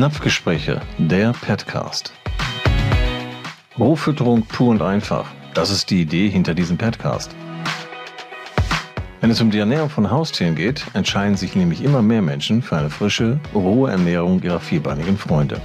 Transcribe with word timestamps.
Napfgespräche, 0.00 0.80
der 0.96 1.34
Petcast. 1.34 2.14
Rohfütterung 3.78 4.46
pur 4.46 4.70
und 4.70 4.80
einfach. 4.80 5.26
Das 5.52 5.68
ist 5.68 5.90
die 5.90 6.00
Idee 6.00 6.30
hinter 6.30 6.54
diesem 6.54 6.78
Petcast. 6.78 7.36
Wenn 9.20 9.30
es 9.30 9.42
um 9.42 9.50
die 9.50 9.58
Ernährung 9.58 9.90
von 9.90 10.10
Haustieren 10.10 10.54
geht, 10.54 10.86
entscheiden 10.94 11.36
sich 11.36 11.54
nämlich 11.54 11.84
immer 11.84 12.00
mehr 12.00 12.22
Menschen 12.22 12.62
für 12.62 12.78
eine 12.78 12.88
frische, 12.88 13.40
rohe 13.54 13.90
Ernährung 13.90 14.42
ihrer 14.42 14.60
vierbeinigen 14.60 15.18
Freunde. 15.18 15.60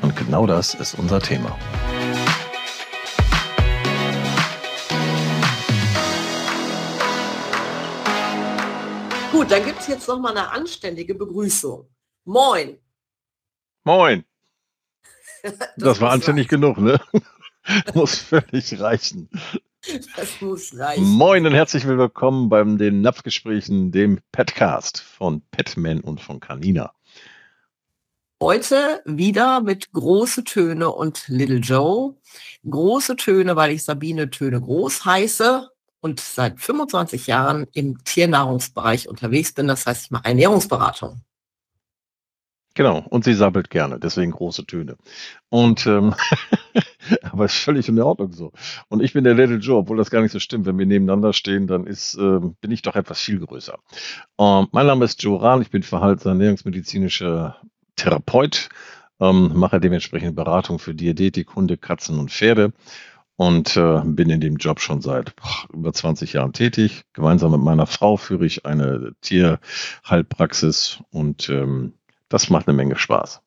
Und 0.00 0.14
genau 0.14 0.46
das 0.46 0.74
ist 0.74 0.94
unser 0.94 1.18
Thema. 1.18 1.58
Gut, 9.48 9.56
dann 9.56 9.64
gibt 9.64 9.80
es 9.80 9.86
jetzt 9.86 10.06
noch 10.06 10.20
mal 10.20 10.36
eine 10.36 10.50
anständige 10.50 11.14
Begrüßung. 11.14 11.88
Moin. 12.26 12.76
Moin. 13.82 14.22
das, 15.42 15.54
das 15.78 16.00
war 16.02 16.10
anständig 16.10 16.52
reichen. 16.52 16.60
genug, 16.60 16.76
ne? 16.76 17.00
muss 17.94 18.18
völlig 18.18 18.78
reichen. 18.78 19.30
Das 20.16 20.42
muss 20.42 20.78
reichen. 20.78 21.02
Moin 21.02 21.46
und 21.46 21.54
herzlich 21.54 21.86
willkommen 21.86 22.50
beim 22.50 22.76
den 22.76 23.00
Napfgesprächen, 23.00 23.90
dem 23.90 24.20
Petcast 24.32 25.00
von 25.00 25.40
Petman 25.50 26.00
und 26.00 26.20
von 26.20 26.40
Canina. 26.40 26.92
Heute 28.42 29.02
wieder 29.06 29.62
mit 29.62 29.92
große 29.92 30.44
Töne 30.44 30.90
und 30.90 31.26
Little 31.28 31.60
Joe. 31.60 32.16
Große 32.68 33.16
Töne, 33.16 33.56
weil 33.56 33.70
ich 33.70 33.82
Sabine 33.82 34.28
Töne 34.28 34.60
groß 34.60 35.06
heiße 35.06 35.70
und 36.00 36.20
seit 36.20 36.60
25 36.60 37.26
Jahren 37.26 37.66
im 37.72 38.02
Tiernahrungsbereich 38.04 39.08
unterwegs 39.08 39.52
bin. 39.52 39.68
Das 39.68 39.86
heißt, 39.86 40.06
ich 40.06 40.10
mache 40.10 40.26
Ernährungsberatung. 40.26 41.22
Genau, 42.74 43.04
und 43.10 43.24
sie 43.24 43.34
sabbelt 43.34 43.70
gerne, 43.70 43.98
deswegen 43.98 44.30
große 44.30 44.64
Töne. 44.64 44.96
Und 45.48 45.84
ähm, 45.86 46.14
aber 47.22 47.46
ist 47.46 47.56
völlig 47.56 47.88
in 47.88 48.00
Ordnung 48.00 48.32
so. 48.32 48.52
Und 48.88 49.02
ich 49.02 49.14
bin 49.14 49.24
der 49.24 49.34
Little 49.34 49.56
Joe, 49.56 49.78
obwohl 49.78 49.96
das 49.96 50.10
gar 50.10 50.22
nicht 50.22 50.30
so 50.30 50.38
stimmt. 50.38 50.64
Wenn 50.64 50.78
wir 50.78 50.86
nebeneinander 50.86 51.32
stehen, 51.32 51.66
dann 51.66 51.88
ist, 51.88 52.14
äh, 52.14 52.38
bin 52.60 52.70
ich 52.70 52.82
doch 52.82 52.94
etwas 52.94 53.18
viel 53.18 53.40
größer. 53.40 53.76
Ähm, 54.38 54.68
mein 54.70 54.86
Name 54.86 55.04
ist 55.04 55.20
Joe 55.20 55.42
Rahn, 55.42 55.60
ich 55.60 55.70
bin 55.70 55.82
verhaltens- 55.82 56.24
ernährungsmedizinischer 56.24 57.56
Therapeut, 57.96 58.68
ähm, 59.18 59.50
mache 59.54 59.80
dementsprechend 59.80 60.36
Beratung 60.36 60.78
für 60.78 60.94
Diätetik, 60.94 61.56
Hunde, 61.56 61.78
Katzen 61.78 62.20
und 62.20 62.30
Pferde 62.30 62.72
und 63.38 63.76
äh, 63.76 64.00
bin 64.04 64.30
in 64.30 64.40
dem 64.40 64.56
Job 64.56 64.80
schon 64.80 65.00
seit 65.00 65.36
boah, 65.36 65.68
über 65.72 65.92
20 65.92 66.32
Jahren 66.32 66.52
tätig. 66.52 67.02
Gemeinsam 67.12 67.52
mit 67.52 67.60
meiner 67.60 67.86
Frau 67.86 68.16
führe 68.16 68.44
ich 68.44 68.66
eine 68.66 69.12
Tierheilpraxis 69.20 70.98
und 71.10 71.48
ähm, 71.48 71.94
das 72.28 72.50
macht 72.50 72.66
eine 72.66 72.76
Menge 72.76 72.96
Spaß. 72.96 73.40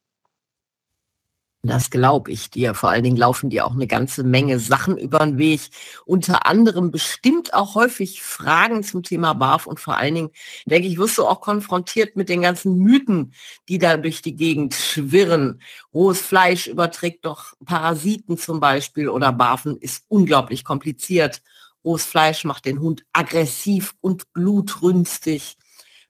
Das 1.63 1.91
glaube 1.91 2.31
ich 2.31 2.49
dir. 2.49 2.73
Vor 2.73 2.89
allen 2.89 3.03
Dingen 3.03 3.17
laufen 3.17 3.51
dir 3.51 3.67
auch 3.67 3.73
eine 3.73 3.85
ganze 3.85 4.23
Menge 4.23 4.57
Sachen 4.57 4.97
über 4.97 5.19
den 5.19 5.37
Weg. 5.37 5.61
Unter 6.05 6.47
anderem 6.47 6.89
bestimmt 6.89 7.53
auch 7.53 7.75
häufig 7.75 8.23
Fragen 8.23 8.81
zum 8.81 9.03
Thema 9.03 9.33
BAF 9.33 9.67
und 9.67 9.79
vor 9.79 9.95
allen 9.97 10.15
Dingen, 10.15 10.29
denke 10.65 10.87
ich, 10.87 10.97
wirst 10.97 11.19
du 11.19 11.25
auch 11.27 11.39
konfrontiert 11.39 12.15
mit 12.15 12.29
den 12.29 12.41
ganzen 12.41 12.79
Mythen, 12.79 13.33
die 13.69 13.77
da 13.77 13.97
durch 13.97 14.23
die 14.23 14.35
Gegend 14.35 14.73
schwirren. 14.73 15.61
Rohes 15.93 16.19
Fleisch 16.19 16.65
überträgt 16.65 17.25
doch 17.25 17.53
Parasiten 17.63 18.39
zum 18.39 18.59
Beispiel 18.59 19.07
oder 19.07 19.31
BAFen 19.31 19.77
ist 19.77 20.05
unglaublich 20.07 20.63
kompliziert. 20.63 21.43
Rohes 21.85 22.05
Fleisch 22.05 22.43
macht 22.43 22.65
den 22.65 22.79
Hund 22.79 23.03
aggressiv 23.13 23.93
und 24.01 24.33
blutrünstig. 24.33 25.57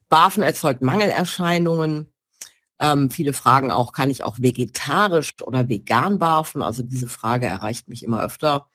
BAFen 0.08 0.42
erzeugt 0.42 0.80
Mangelerscheinungen. 0.80 2.11
Ähm, 2.80 3.10
viele 3.10 3.32
fragen 3.32 3.70
auch, 3.70 3.92
kann 3.92 4.10
ich 4.10 4.24
auch 4.24 4.38
vegetarisch 4.38 5.34
oder 5.42 5.68
vegan 5.68 6.18
barfen? 6.18 6.62
Also 6.62 6.82
diese 6.82 7.08
Frage 7.08 7.46
erreicht 7.46 7.88
mich 7.88 8.02
immer 8.02 8.22
öfter. 8.22 8.68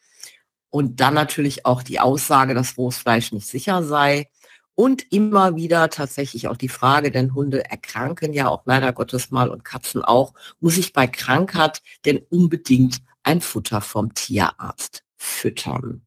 Und 0.70 1.00
dann 1.00 1.14
natürlich 1.14 1.66
auch 1.66 1.84
die 1.84 2.00
Aussage, 2.00 2.54
dass 2.54 2.78
rohes 2.78 2.98
Fleisch 2.98 3.32
nicht 3.32 3.48
sicher 3.48 3.84
sei. 3.84 4.30
Und 4.76 5.12
immer 5.12 5.56
wieder 5.56 5.90
tatsächlich 5.90 6.48
auch 6.48 6.58
die 6.58 6.70
Frage, 6.70 7.10
denn 7.10 7.34
Hunde 7.34 7.68
erkranken 7.70 8.32
ja 8.32 8.48
auch 8.48 8.62
leider 8.66 8.94
Gottes 8.94 9.32
mal 9.32 9.50
und 9.50 9.66
Katzen 9.66 10.04
auch, 10.04 10.34
muss 10.60 10.78
ich 10.78 10.94
bei 10.94 11.08
Krankheit 11.08 11.82
denn 12.06 12.20
unbedingt 12.30 13.00
ein 13.24 13.42
Futter 13.42 13.82
vom 13.82 14.14
Tierarzt 14.14 15.04
füttern? 15.16 16.06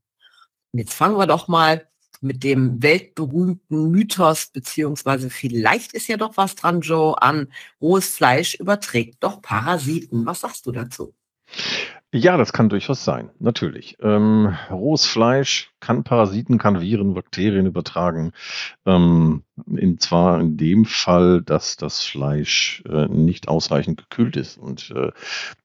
Und 0.73 0.79
jetzt 0.79 0.95
fangen 0.95 1.19
wir 1.19 1.27
doch 1.27 1.49
mal 1.49 1.90
mit 2.21 2.45
dem 2.45 2.83
weltberühmten 2.83 3.91
Mythos, 3.91 4.51
beziehungsweise 4.53 5.31
vielleicht 5.31 5.93
ist 5.93 6.09
ja 6.09 6.17
doch 6.17 6.37
was 6.37 6.55
dran, 6.55 6.81
Joe, 6.81 7.21
an 7.21 7.49
rohes 7.81 8.15
Fleisch 8.15 8.55
überträgt 8.55 9.23
doch 9.23 9.41
Parasiten. 9.43 10.27
Was 10.27 10.41
sagst 10.41 10.67
du 10.67 10.73
dazu? 10.73 11.15
Ja, 12.13 12.37
das 12.37 12.53
kann 12.53 12.69
durchaus 12.69 13.05
sein, 13.05 13.31
natürlich. 13.39 13.97
Ähm, 14.01 14.57
rohes 14.69 15.07
Fleisch 15.07 15.71
kann 15.79 16.03
Parasiten, 16.03 16.59
kann 16.59 16.81
Viren, 16.81 17.15
Bakterien 17.15 17.67
übertragen. 17.67 18.33
Ähm, 18.85 19.45
in 19.77 20.01
zwar 20.01 20.41
in 20.41 20.57
dem 20.57 20.87
Fall, 20.87 21.41
dass 21.41 21.77
das 21.77 22.03
Fleisch 22.03 22.83
äh, 22.89 23.07
nicht 23.07 23.47
ausreichend 23.47 23.97
gekühlt 23.97 24.37
ist 24.37 24.59
und 24.59 24.91
äh, 24.91 25.13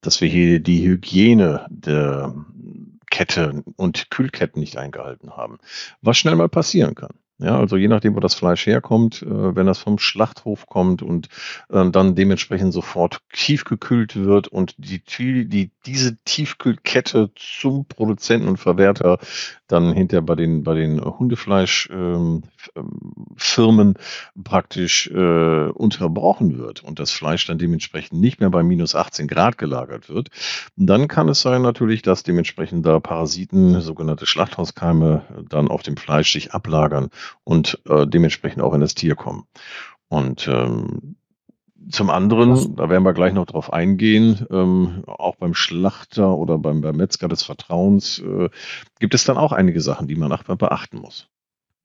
dass 0.01 0.21
wir 0.21 0.27
hier 0.27 0.59
die 0.59 0.88
Hygiene 0.88 1.65
der 1.69 2.35
Kette 3.15 3.63
und 3.77 4.11
Kühlketten 4.11 4.59
nicht 4.59 4.75
eingehalten 4.75 5.37
haben, 5.37 5.57
was 6.01 6.17
schnell 6.17 6.35
mal 6.35 6.49
passieren 6.49 6.95
kann. 6.95 7.13
Ja, 7.37 7.57
also 7.57 7.77
je 7.77 7.87
nachdem, 7.87 8.13
wo 8.13 8.19
das 8.19 8.33
Fleisch 8.33 8.65
herkommt, 8.65 9.21
äh, 9.21 9.55
wenn 9.55 9.65
das 9.65 9.79
vom 9.79 9.99
Schlachthof 9.99 10.67
kommt 10.67 11.01
und 11.01 11.29
äh, 11.69 11.89
dann 11.89 12.15
dementsprechend 12.15 12.73
sofort 12.73 13.19
tiefgekühlt 13.31 14.17
wird 14.17 14.49
und 14.49 14.75
die, 14.77 15.01
die, 15.45 15.71
diese 15.85 16.17
Tiefkühlkette 16.25 17.31
zum 17.35 17.85
Produzenten 17.85 18.49
und 18.49 18.57
Verwerter 18.57 19.19
dann 19.67 19.93
hinterher 19.93 20.21
bei 20.21 20.35
den, 20.35 20.63
bei 20.63 20.75
den 20.75 21.01
Hundefleischfirmen 21.01 22.43
ähm, 22.75 22.83
praktisch 24.44 25.07
äh, 25.07 25.69
unterbrochen 25.69 26.57
wird 26.57 26.84
und 26.84 27.00
das 27.00 27.12
Fleisch 27.12 27.46
dann 27.46 27.57
dementsprechend 27.57 28.19
nicht 28.19 28.40
mehr 28.40 28.50
bei 28.50 28.63
minus 28.63 28.96
18 28.96 29.28
Grad 29.28 29.57
gelagert 29.57 30.09
wird, 30.09 30.29
dann 30.75 31.07
kann 31.07 31.29
es 31.29 31.41
sein 31.41 31.62
natürlich, 31.62 32.01
dass 32.01 32.24
dementsprechend 32.24 32.85
da 32.85 33.00
Parasiten, 33.00 33.81
sogenannte 33.81 34.25
Schlachthauskeime, 34.25 35.24
dann 35.50 35.68
auf 35.68 35.84
dem 35.84 35.97
Fleisch 35.97 36.31
sich 36.31 36.53
ablagern 36.53 37.09
und 37.44 37.79
äh, 37.88 38.07
dementsprechend 38.07 38.62
auch 38.62 38.74
in 38.74 38.81
das 38.81 38.95
Tier 38.95 39.16
kommen. 39.16 39.45
Und 40.07 40.47
ähm, 40.47 41.16
zum 41.90 42.09
anderen, 42.09 42.75
da 42.75 42.90
werden 42.90 43.03
wir 43.03 43.13
gleich 43.13 43.34
noch 43.34 43.45
drauf 43.45 43.72
eingehen, 43.72 44.45
ähm, 44.50 45.03
auch 45.06 45.35
beim 45.35 45.53
Schlachter 45.53 46.35
oder 46.35 46.57
beim, 46.57 46.81
beim 46.81 46.95
Metzger 46.95 47.28
des 47.28 47.44
Vertrauens 47.44 48.19
äh, 48.19 48.50
gibt 49.00 49.13
es 49.13 49.25
dann 49.25 49.38
auch 49.38 49.51
einige 49.51 49.81
Sachen, 49.81 50.07
die 50.07 50.16
man 50.16 50.29
nachher 50.29 50.56
beachten 50.56 50.97
muss. 50.97 51.28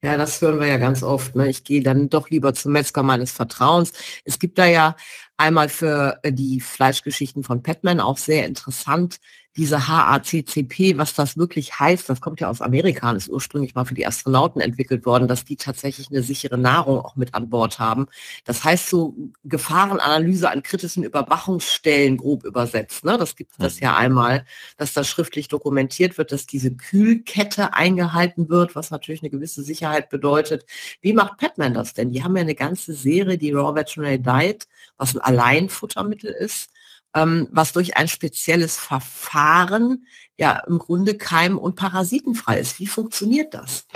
Ja, 0.02 0.16
das 0.16 0.40
hören 0.40 0.60
wir 0.60 0.66
ja 0.66 0.78
ganz 0.78 1.02
oft. 1.02 1.36
Ne? 1.36 1.48
Ich 1.50 1.62
gehe 1.62 1.82
dann 1.82 2.08
doch 2.08 2.30
lieber 2.30 2.54
zum 2.54 2.72
Metzger 2.72 3.02
meines 3.02 3.32
Vertrauens. 3.32 3.92
Es 4.24 4.38
gibt 4.38 4.58
da 4.58 4.64
ja 4.64 4.96
einmal 5.36 5.68
für 5.68 6.18
äh, 6.22 6.32
die 6.32 6.60
Fleischgeschichten 6.60 7.42
von 7.42 7.62
Petman 7.62 8.00
auch 8.00 8.16
sehr 8.16 8.46
interessant 8.46 9.20
diese 9.56 9.88
HACCP, 9.88 10.96
was 10.96 11.14
das 11.14 11.36
wirklich 11.36 11.78
heißt, 11.78 12.08
das 12.08 12.20
kommt 12.20 12.40
ja 12.40 12.48
aus 12.48 12.60
Amerika 12.60 13.10
und 13.10 13.16
ist 13.16 13.28
ursprünglich 13.28 13.74
mal 13.74 13.84
für 13.84 13.94
die 13.94 14.06
Astronauten 14.06 14.60
entwickelt 14.60 15.04
worden, 15.04 15.26
dass 15.26 15.44
die 15.44 15.56
tatsächlich 15.56 16.08
eine 16.10 16.22
sichere 16.22 16.56
Nahrung 16.56 17.00
auch 17.00 17.16
mit 17.16 17.34
an 17.34 17.50
Bord 17.50 17.80
haben. 17.80 18.06
Das 18.44 18.62
heißt 18.62 18.88
so 18.88 19.16
Gefahrenanalyse 19.44 20.48
an 20.48 20.62
kritischen 20.62 21.02
Überwachungsstellen 21.02 22.16
grob 22.16 22.44
übersetzt. 22.44 23.04
Ne? 23.04 23.18
Das 23.18 23.34
gibt 23.34 23.52
es 23.58 23.76
mhm. 23.76 23.82
ja 23.82 23.96
einmal, 23.96 24.44
dass 24.76 24.92
das 24.92 25.08
schriftlich 25.08 25.48
dokumentiert 25.48 26.16
wird, 26.16 26.30
dass 26.30 26.46
diese 26.46 26.70
Kühlkette 26.70 27.74
eingehalten 27.74 28.48
wird, 28.48 28.76
was 28.76 28.92
natürlich 28.92 29.22
eine 29.22 29.30
gewisse 29.30 29.64
Sicherheit 29.64 30.10
bedeutet. 30.10 30.64
Wie 31.00 31.12
macht 31.12 31.38
Petman 31.38 31.74
das 31.74 31.92
denn? 31.92 32.12
Die 32.12 32.22
haben 32.22 32.36
ja 32.36 32.42
eine 32.42 32.54
ganze 32.54 32.94
Serie, 32.94 33.36
die 33.36 33.52
Raw 33.52 33.74
Veterinary 33.74 34.20
Diet, 34.20 34.68
was 34.96 35.16
ein 35.16 35.20
Alleinfuttermittel 35.20 36.30
ist 36.30 36.70
ähm, 37.14 37.48
was 37.50 37.72
durch 37.72 37.96
ein 37.96 38.08
spezielles 38.08 38.76
Verfahren 38.76 40.06
ja 40.36 40.62
im 40.66 40.78
Grunde 40.78 41.16
keim- 41.16 41.58
und 41.58 41.76
parasitenfrei 41.76 42.58
ist. 42.58 42.78
Wie 42.78 42.86
funktioniert 42.86 43.54
das? 43.54 43.86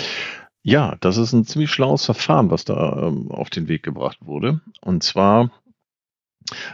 Ja, 0.63 0.97
das 1.01 1.19
ist 1.19 1.33
ein 1.33 1.45
ziemlich 1.45 1.71
schlaues 1.71 2.05
Verfahren, 2.05 2.51
was 2.51 2.65
da 2.65 3.09
ähm, 3.09 3.31
auf 3.31 3.51
den 3.51 3.69
Weg 3.69 3.83
gebracht 3.83 4.19
wurde. 4.21 4.63
Und 4.81 5.03
zwar 5.03 5.51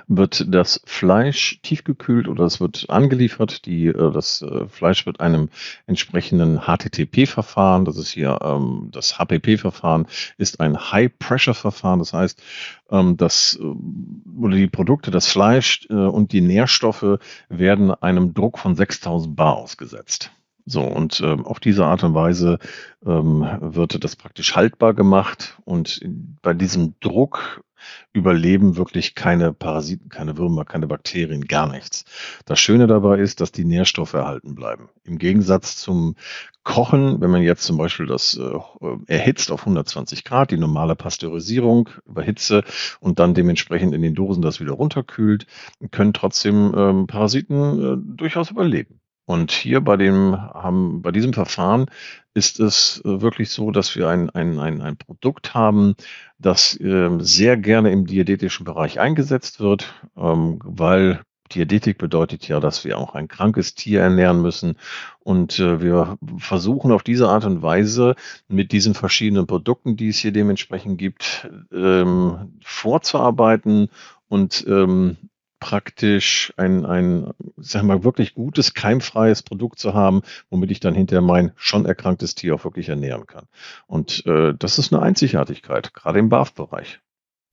wird 0.09 0.47
das 0.49 0.83
Fleisch 0.85 1.61
tiefgekühlt 1.63 2.29
oder 2.29 2.45
es 2.45 2.61
wird 2.61 2.91
angeliefert. 2.91 3.67
Die, 3.67 3.87
äh, 3.87 4.13
das 4.13 4.43
äh, 4.43 4.67
Fleisch 4.69 5.07
wird 5.07 5.21
einem 5.21 5.49
entsprechenden 5.87 6.63
HTTP-Verfahren, 6.63 7.85
das 7.85 7.97
ist 7.97 8.11
hier 8.11 8.39
ähm, 8.43 8.89
das 8.93 9.19
HPP-Verfahren, 9.19 10.07
ist 10.39 10.61
ein 10.61 10.93
High-Pressure-Verfahren. 10.93 11.99
Das 11.99 12.13
heißt, 12.13 12.43
ähm, 12.91 13.17
das 13.17 13.59
äh, 13.61 14.41
oder 14.41 14.57
die 14.57 14.67
Produkte, 14.67 15.11
das 15.11 15.27
Fleisch 15.27 15.87
und 15.91 16.33
die 16.33 16.41
Nährstoffe 16.41 17.19
werden 17.49 17.91
einem 17.91 18.35
Druck 18.35 18.59
von 18.59 18.75
6000 18.75 19.37
Bar 19.37 19.57
ausgesetzt. 19.57 20.31
So, 20.71 20.83
und 20.83 21.21
ähm, 21.21 21.45
auf 21.45 21.59
diese 21.59 21.85
Art 21.85 22.05
und 22.05 22.15
Weise 22.15 22.61
ähm, 23.05 23.45
wird 23.61 24.05
das 24.05 24.15
praktisch 24.15 24.55
haltbar 24.55 24.95
gemacht. 24.95 25.59
Und 25.65 26.01
bei 26.43 26.55
diesem 26.55 26.95
Druck 27.01 27.65
überleben 28.13 28.77
wirklich 28.77 29.17
keine 29.17 29.53
Parasiten, 29.53 30.11
keine 30.11 30.39
Würmer, 30.39 30.65
keine 30.65 30.87
Bakterien, 30.87 31.47
gar 31.47 31.67
nichts. 31.67 32.05
Das 32.45 32.61
Schöne 32.61 32.87
dabei 32.87 33.19
ist, 33.19 33.41
dass 33.41 33.51
die 33.51 33.65
Nährstoffe 33.65 34.13
erhalten 34.13 34.55
bleiben. 34.55 34.91
Im 35.03 35.19
Gegensatz 35.19 35.77
zum 35.77 36.15
Kochen, 36.63 37.21
wenn 37.21 37.31
man 37.31 37.43
jetzt 37.43 37.65
zum 37.65 37.77
Beispiel 37.77 38.07
das 38.07 38.39
äh, 38.39 38.87
erhitzt 39.09 39.51
auf 39.51 39.63
120 39.63 40.23
Grad, 40.23 40.53
die 40.53 40.57
normale 40.57 40.95
Pasteurisierung 40.95 41.89
über 42.07 42.23
Hitze 42.23 42.63
und 43.01 43.19
dann 43.19 43.35
dementsprechend 43.35 43.93
in 43.93 44.03
den 44.03 44.15
Dosen 44.15 44.43
das 44.43 44.61
wieder 44.61 44.73
runterkühlt, 44.73 45.47
können 45.91 46.13
trotzdem 46.13 46.73
ähm, 46.77 47.07
Parasiten 47.09 47.83
äh, 47.83 48.17
durchaus 48.17 48.53
überleben. 48.53 49.01
Und 49.31 49.53
hier 49.53 49.81
bei 49.81 49.97
dem, 49.97 50.37
haben, 50.37 51.03
bei 51.03 51.13
diesem 51.13 51.33
Verfahren 51.33 51.87
ist 52.35 52.59
es 52.59 53.01
äh, 53.05 53.21
wirklich 53.21 53.51
so, 53.51 53.71
dass 53.71 53.95
wir 53.95 54.09
ein, 54.09 54.29
ein, 54.31 54.59
ein, 54.59 54.83
ein 54.83 54.97
Produkt 54.97 55.55
haben, 55.55 55.95
das 56.41 56.75
äh, 56.81 57.11
sehr 57.21 57.57
gerne 57.57 57.93
im 57.93 58.07
diätetischen 58.07 58.65
Bereich 58.65 58.99
eingesetzt 58.99 59.61
wird, 59.61 59.95
ähm, 60.17 60.59
weil 60.65 61.21
Diätetik 61.55 61.97
bedeutet 61.99 62.49
ja, 62.49 62.59
dass 62.59 62.85
wir 62.85 62.99
auch 62.99 63.15
ein 63.15 63.29
krankes 63.29 63.77
Tier 63.77 64.01
ernähren 64.01 64.43
müssen. 64.43 64.75
Und 65.21 65.61
äh, 65.61 65.81
wir 65.81 66.19
versuchen 66.39 66.91
auf 66.91 67.05
diese 67.05 67.29
Art 67.29 67.45
und 67.45 67.63
Weise 67.63 68.17
mit 68.49 68.73
diesen 68.73 68.95
verschiedenen 68.95 69.47
Produkten, 69.47 69.97
die 69.97 70.09
es 70.09 70.19
hier 70.19 70.33
dementsprechend 70.33 70.99
gibt, 70.99 71.49
ähm, 71.73 72.59
vorzuarbeiten 72.65 73.91
und 74.27 74.65
ähm, 74.67 75.19
praktisch 75.61 76.53
ein, 76.57 76.85
ein, 76.85 77.33
sag 77.59 77.85
mal, 77.85 78.03
wirklich 78.03 78.35
gutes, 78.35 78.75
keimfreies 78.75 79.43
Produkt 79.43 79.79
zu 79.79 79.95
haben, 79.95 80.23
womit 80.49 80.71
ich 80.71 80.81
dann 80.81 80.95
hinterher 80.95 81.23
mein 81.23 81.53
schon 81.57 81.87
erkranktes 81.87 82.35
Tier 82.35 82.55
auch 82.55 82.65
wirklich 82.65 82.89
ernähren 82.89 83.27
kann. 83.27 83.47
Und 83.87 84.27
äh, 84.27 84.55
das 84.59 84.79
ist 84.79 84.93
eine 84.93 85.03
Einzigartigkeit, 85.03 85.95
gerade 85.95 86.19
im 86.19 86.31
BAF-Bereich. 86.31 87.01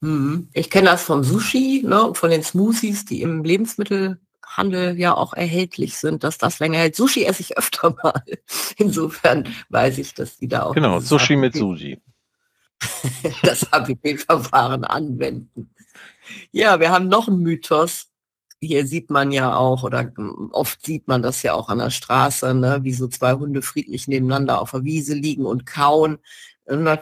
Mhm. 0.02 0.50
Ich 0.54 0.70
kenne 0.70 0.90
das 0.90 1.04
vom 1.04 1.24
Sushi, 1.24 1.84
ne, 1.86 2.12
von 2.14 2.30
den 2.30 2.44
Smoothies, 2.44 3.06
die 3.06 3.22
im 3.22 3.44
Lebensmittelhandel 3.44 4.98
ja 4.98 5.14
auch 5.14 5.34
erhältlich 5.34 5.98
sind, 5.98 6.24
dass 6.24 6.38
das 6.38 6.60
länger 6.60 6.80
hält. 6.80 6.96
Sushi 6.96 7.26
esse 7.26 7.42
ich 7.42 7.58
öfter 7.58 7.96
mal. 8.04 8.24
Insofern 8.78 9.48
weiß 9.70 9.98
ich, 9.98 10.14
dass 10.14 10.38
die 10.38 10.48
da 10.48 10.64
auch. 10.64 10.76
Genau, 10.76 11.00
Sushi 11.00 11.36
mit 11.36 11.56
Sushi. 11.56 12.00
das 13.44 13.62
HPP-Verfahren 13.72 14.84
anwenden. 14.84 15.70
Ja, 16.52 16.80
wir 16.80 16.92
haben 16.92 17.08
noch 17.08 17.28
einen 17.28 17.42
Mythos. 17.42 18.08
Hier 18.60 18.88
sieht 18.88 19.12
man 19.12 19.32
ja 19.32 19.56
auch, 19.56 19.84
oder 19.84 20.12
oft 20.52 20.84
sieht 20.86 21.08
man 21.08 21.22
das 21.22 21.44
ja 21.44 21.54
auch 21.54 21.70
an 21.70 21.78
der 21.78 21.92
Straße, 21.92 22.54
ne, 22.56 22.80
wie 22.82 22.94
so 22.94 23.08
zwei 23.08 23.34
Hunde 23.34 23.62
friedlich 23.62 24.08
nebeneinander 24.08 24.60
auf 24.62 24.72
der 24.72 24.84
Wiese 24.84 25.14
liegen 25.14 25.46
und 25.46 25.66
kauen. 25.66 26.18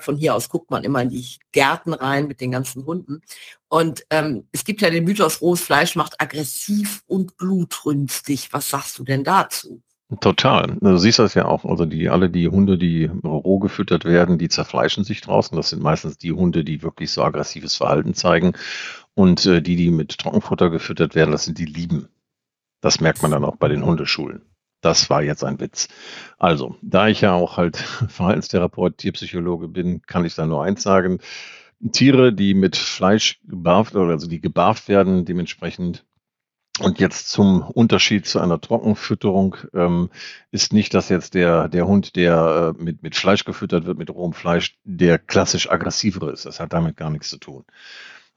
Von 0.01 0.17
hier 0.17 0.35
aus 0.35 0.49
guckt 0.49 0.69
man 0.69 0.83
immer 0.83 1.01
in 1.01 1.09
die 1.09 1.25
Gärten 1.51 1.93
rein 1.93 2.27
mit 2.27 2.39
den 2.39 2.51
ganzen 2.51 2.85
Hunden. 2.85 3.21
Und 3.67 4.05
ähm, 4.11 4.47
es 4.51 4.63
gibt 4.63 4.81
ja 4.81 4.91
den 4.91 5.05
Mythos, 5.05 5.41
rohes 5.41 5.61
Fleisch 5.61 5.95
macht 5.95 6.21
aggressiv 6.21 7.03
und 7.07 7.35
blutrünstig. 7.37 8.53
Was 8.53 8.69
sagst 8.69 8.99
du 8.99 9.03
denn 9.03 9.23
dazu? 9.23 9.81
Total. 10.19 10.77
Du 10.81 10.97
siehst 10.97 11.17
das 11.17 11.33
ja 11.33 11.45
auch. 11.45 11.65
Also 11.65 11.85
die, 11.85 12.09
alle 12.09 12.29
die 12.29 12.47
Hunde, 12.47 12.77
die 12.77 13.05
roh 13.23 13.57
gefüttert 13.57 14.05
werden, 14.05 14.37
die 14.37 14.49
zerfleischen 14.49 15.03
sich 15.03 15.21
draußen. 15.21 15.57
Das 15.57 15.69
sind 15.69 15.81
meistens 15.81 16.17
die 16.17 16.31
Hunde, 16.31 16.63
die 16.63 16.83
wirklich 16.83 17.11
so 17.11 17.23
aggressives 17.23 17.75
Verhalten 17.75 18.13
zeigen. 18.13 18.53
Und 19.15 19.45
äh, 19.47 19.61
die, 19.61 19.75
die 19.75 19.89
mit 19.89 20.17
Trockenfutter 20.19 20.69
gefüttert 20.69 21.15
werden, 21.15 21.31
das 21.31 21.45
sind 21.45 21.57
die 21.57 21.65
Lieben. 21.65 22.09
Das 22.81 22.99
merkt 22.99 23.23
man 23.23 23.31
dann 23.31 23.43
auch 23.43 23.55
bei 23.55 23.67
den 23.67 23.83
Hundeschulen. 23.83 24.43
Das 24.81 25.09
war 25.09 25.23
jetzt 25.23 25.43
ein 25.43 25.59
Witz. 25.59 25.87
Also, 26.37 26.75
da 26.83 27.07
ich 27.07 27.21
ja 27.21 27.33
auch 27.33 27.57
halt 27.57 27.77
Verhaltenstherapeut, 28.07 28.97
Tierpsychologe 28.99 29.67
bin, 29.67 30.03
kann 30.03 30.25
ich 30.25 30.35
da 30.35 30.45
nur 30.45 30.63
eins 30.63 30.83
sagen. 30.83 31.19
Tiere, 31.91 32.31
die 32.31 32.53
mit 32.53 32.75
Fleisch 32.77 33.39
gebarft 33.43 33.95
oder 33.95 34.11
also 34.11 34.27
die 34.27 34.39
gebarft 34.39 34.87
werden, 34.87 35.25
dementsprechend 35.25 36.05
und 36.79 36.99
jetzt 36.99 37.29
zum 37.29 37.61
Unterschied 37.61 38.25
zu 38.25 38.39
einer 38.39 38.59
Trockenfütterung 38.59 39.55
ähm, 39.73 40.09
ist 40.51 40.73
nicht, 40.73 40.93
dass 40.93 41.09
jetzt 41.09 41.33
der, 41.33 41.69
der 41.69 41.87
Hund, 41.87 42.15
der 42.15 42.75
äh, 42.77 42.83
mit, 42.83 43.01
mit 43.01 43.15
Fleisch 43.15 43.45
gefüttert 43.45 43.85
wird, 43.85 43.97
mit 43.97 44.09
rohem 44.09 44.33
Fleisch, 44.33 44.77
der 44.83 45.17
klassisch 45.17 45.69
aggressivere 45.69 46.31
ist. 46.31 46.45
Das 46.45 46.59
hat 46.59 46.73
damit 46.73 46.97
gar 46.97 47.09
nichts 47.09 47.29
zu 47.29 47.37
tun. 47.37 47.63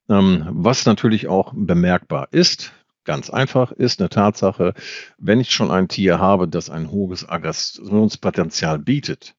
Ähm, 0.08 0.46
was 0.50 0.86
natürlich 0.86 1.26
auch 1.26 1.52
bemerkbar 1.54 2.28
ist, 2.30 2.72
ganz 3.04 3.28
einfach, 3.30 3.72
ist 3.72 4.00
eine 4.00 4.08
Tatsache, 4.08 4.74
wenn 5.18 5.40
ich 5.40 5.50
schon 5.50 5.70
ein 5.70 5.88
Tier 5.88 6.18
habe, 6.20 6.46
das 6.46 6.70
ein 6.70 6.90
hohes 6.90 7.28
Aggressionspotenzial 7.28 8.78
bietet, 8.78 9.34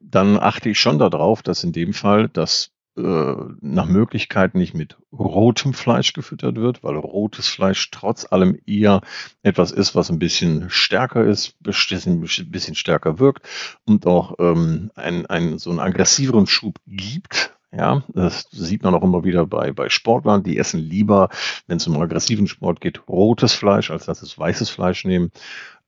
dann 0.00 0.38
achte 0.38 0.70
ich 0.70 0.80
schon 0.80 0.98
darauf, 0.98 1.42
dass 1.42 1.62
in 1.62 1.72
dem 1.72 1.92
Fall 1.92 2.28
das 2.28 2.70
nach 3.60 3.86
Möglichkeit 3.86 4.54
nicht 4.54 4.74
mit 4.74 4.98
rotem 5.12 5.72
Fleisch 5.74 6.12
gefüttert 6.12 6.56
wird, 6.56 6.82
weil 6.82 6.96
rotes 6.96 7.48
Fleisch 7.48 7.90
trotz 7.90 8.26
allem 8.30 8.58
eher 8.66 9.00
etwas 9.42 9.70
ist, 9.70 9.94
was 9.94 10.10
ein 10.10 10.18
bisschen 10.18 10.70
stärker 10.70 11.24
ist, 11.24 11.56
ein 11.64 12.50
bisschen 12.50 12.74
stärker 12.74 13.18
wirkt 13.18 13.48
und 13.84 14.06
auch 14.06 14.34
ähm, 14.38 14.90
ein, 14.94 15.26
ein, 15.26 15.58
so 15.58 15.70
einen 15.70 15.78
aggressiveren 15.78 16.46
Schub 16.46 16.80
gibt. 16.86 17.56
Ja, 17.72 18.02
das 18.08 18.48
sieht 18.50 18.82
man 18.82 18.94
auch 18.94 19.02
immer 19.04 19.22
wieder 19.22 19.46
bei, 19.46 19.72
bei 19.72 19.88
Sportlern, 19.88 20.42
die 20.42 20.58
essen 20.58 20.80
lieber, 20.80 21.28
wenn 21.68 21.76
es 21.76 21.86
um 21.86 22.00
aggressiven 22.00 22.48
Sport 22.48 22.80
geht, 22.80 23.08
rotes 23.08 23.52
Fleisch, 23.54 23.92
als 23.92 24.06
dass 24.06 24.22
es 24.22 24.36
weißes 24.36 24.70
Fleisch 24.70 25.04
nehmen. 25.04 25.30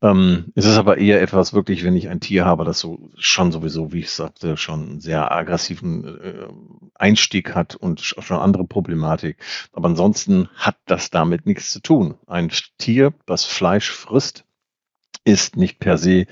Ähm, 0.00 0.52
es 0.54 0.64
ist 0.64 0.76
aber 0.76 0.98
eher 0.98 1.20
etwas 1.22 1.54
wirklich, 1.54 1.82
wenn 1.82 1.96
ich 1.96 2.08
ein 2.08 2.20
Tier 2.20 2.44
habe, 2.44 2.64
das 2.64 2.78
so 2.78 3.10
schon 3.16 3.50
sowieso, 3.50 3.92
wie 3.92 4.00
ich 4.00 4.10
sagte, 4.12 4.56
schon 4.56 4.90
einen 4.90 5.00
sehr 5.00 5.32
aggressiven 5.32 6.04
äh, 6.20 6.48
Einstieg 6.94 7.54
hat 7.54 7.74
und 7.74 8.00
schon 8.00 8.38
andere 8.38 8.64
Problematik. 8.64 9.38
Aber 9.72 9.88
ansonsten 9.88 10.48
hat 10.54 10.76
das 10.86 11.10
damit 11.10 11.46
nichts 11.46 11.70
zu 11.72 11.80
tun. 11.80 12.14
Ein 12.28 12.50
Tier, 12.78 13.12
das 13.26 13.44
Fleisch 13.44 13.90
frisst, 13.90 14.44
ist 15.24 15.56
nicht 15.56 15.80
per 15.80 15.98
se 15.98 16.26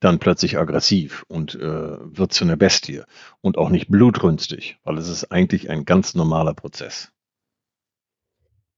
dann 0.00 0.18
plötzlich 0.18 0.58
aggressiv 0.58 1.24
und 1.28 1.54
äh, 1.54 1.60
wird 1.60 2.32
zu 2.32 2.44
einer 2.44 2.56
Bestie 2.56 3.02
und 3.40 3.58
auch 3.58 3.70
nicht 3.70 3.88
blutrünstig, 3.88 4.78
weil 4.84 4.98
es 4.98 5.08
ist 5.08 5.32
eigentlich 5.32 5.70
ein 5.70 5.84
ganz 5.84 6.14
normaler 6.14 6.54
Prozess. 6.54 7.12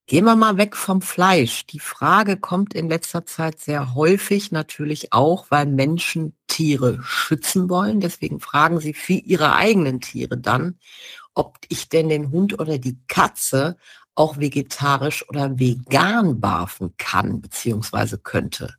Gehen 0.07 0.25
wir 0.25 0.37
mal 0.37 0.57
weg 0.57 0.75
vom 0.75 1.03
Fleisch. 1.03 1.67
Die 1.67 1.81
Frage 1.81 2.39
kommt 2.39 2.73
in 2.73 2.89
letzter 2.89 3.27
Zeit 3.27 3.61
sehr 3.61 3.95
häufig, 3.95 4.53
natürlich 4.53 5.13
auch, 5.13 5.51
weil 5.51 5.67
Menschen 5.67 6.35
Tiere 6.47 7.01
schützen 7.03 7.69
wollen. 7.69 8.01
Deswegen 8.01 8.41
fragen 8.41 8.81
sie 8.81 8.95
für 8.95 9.13
ihre 9.13 9.55
eigenen 9.55 10.01
Tiere 10.01 10.39
dann, 10.39 10.79
ob 11.35 11.59
ich 11.69 11.91
denn 11.91 12.09
den 12.09 12.31
Hund 12.31 12.59
oder 12.59 12.79
die 12.79 12.97
Katze 13.07 13.77
auch 14.19 14.39
vegetarisch 14.39 15.29
oder 15.29 15.59
vegan 15.59 16.41
barfen 16.41 16.95
kann 16.99 17.41
beziehungsweise 17.41 18.19
könnte. 18.19 18.75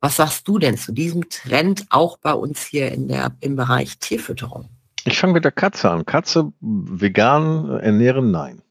Was 0.00 0.16
sagst 0.16 0.46
du 0.46 0.58
denn 0.58 0.76
zu 0.76 0.92
diesem 0.92 1.28
Trend 1.28 1.86
auch 1.90 2.18
bei 2.18 2.32
uns 2.32 2.64
hier 2.64 2.92
in 2.92 3.08
der, 3.08 3.36
im 3.40 3.56
Bereich 3.56 3.98
Tierfütterung? 3.98 4.68
Ich 5.04 5.18
fange 5.18 5.34
mit 5.34 5.44
der 5.44 5.52
Katze 5.52 5.90
an. 5.90 6.06
Katze 6.06 6.52
vegan 6.60 7.70
ernähren, 7.80 8.30
nein. 8.30 8.62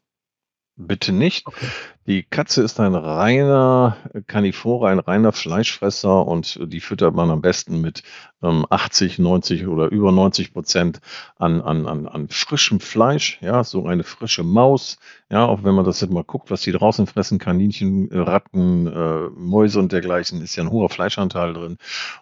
Bitte 0.76 1.12
nicht. 1.12 1.46
Okay. 1.46 1.66
Die 2.06 2.22
Katze 2.22 2.62
ist 2.62 2.80
ein 2.80 2.94
reiner 2.94 3.96
Karnivore, 4.26 4.88
ein 4.88 4.98
reiner 4.98 5.32
Fleischfresser 5.32 6.26
und 6.26 6.60
die 6.62 6.80
füttert 6.80 7.14
man 7.14 7.30
am 7.30 7.40
besten 7.40 7.80
mit 7.80 8.02
ähm, 8.42 8.66
80, 8.68 9.18
90 9.18 9.66
oder 9.66 9.90
über 9.90 10.12
90 10.12 10.52
Prozent 10.52 11.00
an, 11.36 11.62
an, 11.62 11.86
an, 11.86 12.06
an 12.06 12.28
frischem 12.28 12.78
Fleisch. 12.80 13.38
Ja, 13.40 13.64
so 13.64 13.86
eine 13.86 14.04
frische 14.04 14.42
Maus. 14.42 14.98
Ja, 15.30 15.46
auch 15.46 15.64
wenn 15.64 15.74
man 15.74 15.86
das 15.86 16.02
jetzt 16.02 16.12
mal 16.12 16.24
guckt, 16.24 16.50
was 16.50 16.60
die 16.60 16.72
draußen 16.72 17.06
fressen, 17.06 17.38
Kaninchen, 17.38 18.08
Ratten, 18.12 18.86
äh, 18.86 19.30
Mäuse 19.34 19.78
und 19.78 19.90
dergleichen, 19.90 20.42
ist 20.42 20.56
ja 20.56 20.64
ein 20.64 20.70
hoher 20.70 20.90
Fleischanteil 20.90 21.54
drin. 21.54 21.78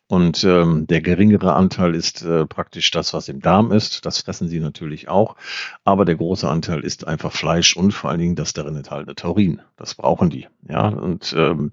Und 0.06 0.44
ähm, 0.44 0.86
der 0.86 1.00
geringere 1.00 1.54
Anteil 1.54 1.96
ist 1.96 2.22
äh, 2.22 2.46
praktisch 2.46 2.90
das, 2.92 3.12
was 3.14 3.28
im 3.28 3.40
Darm 3.40 3.72
ist. 3.72 4.06
Das 4.06 4.20
fressen 4.20 4.48
sie 4.48 4.60
natürlich 4.60 5.08
auch. 5.08 5.36
Aber 5.84 6.04
der 6.04 6.14
große 6.14 6.48
Anteil 6.48 6.80
ist 6.84 7.06
einfach 7.06 7.32
Fleisch 7.32 7.76
und 7.76 7.92
vor 7.92 8.10
allen 8.10 8.20
Dingen 8.20 8.36
das 8.36 8.52
darin 8.52 8.76
enthaltene 8.76 9.16
Taurin. 9.16 9.60
Das 9.76 9.94
brauchen 9.94 10.30
die. 10.30 10.48
Ja, 10.68 10.88
und 10.88 11.34
ähm, 11.36 11.72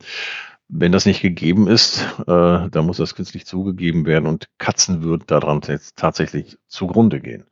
wenn 0.68 0.92
das 0.92 1.06
nicht 1.06 1.22
gegeben 1.22 1.68
ist, 1.68 2.02
äh, 2.22 2.70
dann 2.70 2.86
muss 2.86 2.98
das 2.98 3.16
künstlich 3.16 3.46
zugegeben 3.46 4.06
werden 4.06 4.28
und 4.28 4.48
Katzen 4.60 5.02
würden 5.02 5.24
daran 5.28 5.62
jetzt 5.68 5.98
tatsächlich 5.98 6.58
zugrunde 6.68 7.20
gehen. 7.20 7.46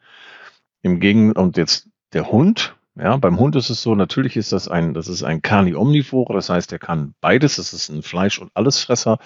Im 0.83 0.99
Gegenteil, 0.99 1.43
und 1.43 1.57
jetzt 1.57 1.89
der 2.13 2.31
Hund, 2.31 2.75
ja, 2.95 3.17
beim 3.17 3.39
Hund 3.39 3.55
ist 3.55 3.69
es 3.69 3.81
so, 3.81 3.95
natürlich 3.95 4.37
ist 4.37 4.51
das 4.51 4.67
ein, 4.67 4.93
das 4.93 5.07
ist 5.07 5.23
ein 5.23 5.41
Carni 5.41 5.75
omnivore, 5.75 6.33
das 6.33 6.49
heißt, 6.49 6.71
er 6.71 6.79
kann 6.79 7.13
beides, 7.21 7.57
das 7.57 7.73
ist 7.73 7.89
ein 7.89 8.01
Fleisch- 8.01 8.39
und 8.39 8.51
Allesfresser. 8.55 9.19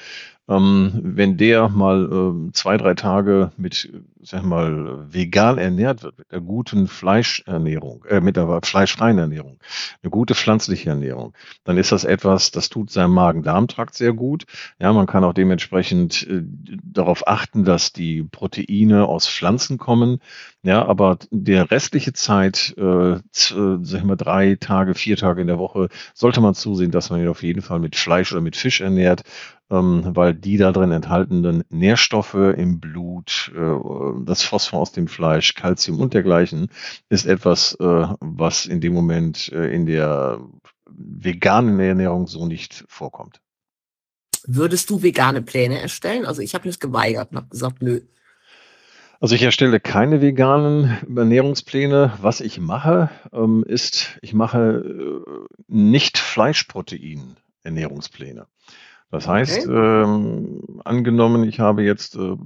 Ähm, 0.50 1.00
wenn 1.04 1.38
der 1.38 1.70
mal 1.70 2.48
äh, 2.50 2.52
zwei, 2.52 2.76
drei 2.78 2.94
Tage 2.96 3.52
mit, 3.58 3.90
sag 4.22 4.44
mal, 4.44 5.06
vegan 5.14 5.58
ernährt 5.58 6.04
wird, 6.04 6.18
mit 6.18 6.32
einer 6.32 6.42
guten 6.42 6.88
Fleischernährung, 6.88 8.04
äh, 8.06 8.22
mit 8.22 8.38
einer 8.38 8.60
fleischfreien 8.62 9.18
Ernährung, 9.18 9.60
eine 10.02 10.10
gute 10.10 10.36
pflanzliche 10.36 10.90
Ernährung, 10.90 11.34
dann 11.64 11.78
ist 11.78 11.92
das 11.92 12.04
etwas, 12.04 12.52
das 12.52 12.70
tut 12.70 12.90
seinem 12.90 13.14
Magen-Darm-Trakt 13.14 13.94
sehr 13.94 14.14
gut. 14.14 14.46
Ja, 14.80 14.92
man 14.94 15.06
kann 15.06 15.24
auch 15.24 15.34
dementsprechend 15.34 16.28
äh, 16.28 16.42
darauf 16.84 17.28
achten, 17.28 17.64
dass 17.64 17.94
die 17.94 18.24
Proteine 18.24 19.06
aus 19.06 19.28
Pflanzen 19.28 19.78
kommen. 19.78 20.20
Ja, 20.64 20.86
aber 20.86 21.18
der 21.32 21.72
restliche 21.72 22.14
Zeit, 22.14 22.76
äh, 22.78 23.18
sag 23.32 23.82
ich 23.82 24.04
mal, 24.04 24.16
drei 24.16 24.56
Tage, 24.60 24.96
vier 24.96 25.18
Tage 25.18 25.42
in 25.42 25.48
der 25.48 25.60
Woche, 25.60 25.90
sollte 26.14 26.42
man 26.42 26.56
zusehen, 26.56 26.92
dass 26.92 27.10
man 27.10 27.22
ihn 27.22 27.28
auf 27.30 27.44
jeden 27.44 27.62
Fall 27.62 27.80
mit 27.80 27.96
Fleisch 27.96 28.32
oder 28.32 28.42
mit 28.42 28.56
Fisch 28.56 28.82
ernährt, 28.82 29.24
ähm, 29.72 30.04
weil 30.16 30.31
die 30.34 30.58
da 30.58 30.72
drin 30.72 30.92
enthaltenen 30.92 31.64
Nährstoffe 31.70 32.34
im 32.34 32.80
Blut, 32.80 33.52
äh, 33.56 34.24
das 34.26 34.44
Phosphor 34.44 34.80
aus 34.80 34.92
dem 34.92 35.08
Fleisch, 35.08 35.54
Kalzium 35.56 36.00
und 36.00 36.14
dergleichen, 36.14 36.70
ist 37.10 37.26
etwas, 37.26 37.76
äh, 37.80 38.08
was 38.20 38.66
in 38.66 38.82
dem 38.82 38.94
Moment 38.94 39.52
äh, 39.52 39.74
in 39.74 39.86
der 39.86 40.40
veganen 40.90 41.80
Ernährung 41.80 42.28
so 42.28 42.46
nicht 42.46 42.84
vorkommt. 42.88 43.42
Würdest 44.46 44.90
du 44.90 45.04
vegane 45.04 45.42
Pläne 45.42 45.80
erstellen? 45.80 46.26
Also 46.26 46.42
ich 46.42 46.56
habe 46.56 46.68
das 46.68 46.80
geweigert 46.80 47.32
und 47.32 47.38
habe 47.38 47.50
gesagt, 47.50 47.82
nö. 47.82 48.02
Also 49.20 49.36
ich 49.36 49.44
erstelle 49.44 49.80
keine 49.80 50.20
veganen 50.20 50.98
Ernährungspläne. 51.16 52.14
Was 52.22 52.42
ich 52.42 52.60
mache, 52.60 53.12
ähm, 53.32 53.64
ist, 53.68 54.18
ich 54.24 54.34
mache 54.34 55.24
nicht 55.68 56.18
Fleischprotein 56.18 57.38
Ernährungspläne. 57.64 58.48
Das 59.12 59.28
heißt, 59.28 59.68
okay. 59.68 60.04
ähm, 60.04 60.80
angenommen, 60.86 61.44
ich 61.44 61.60
habe 61.60 61.84
jetzt 61.84 62.16
äh, 62.16 62.38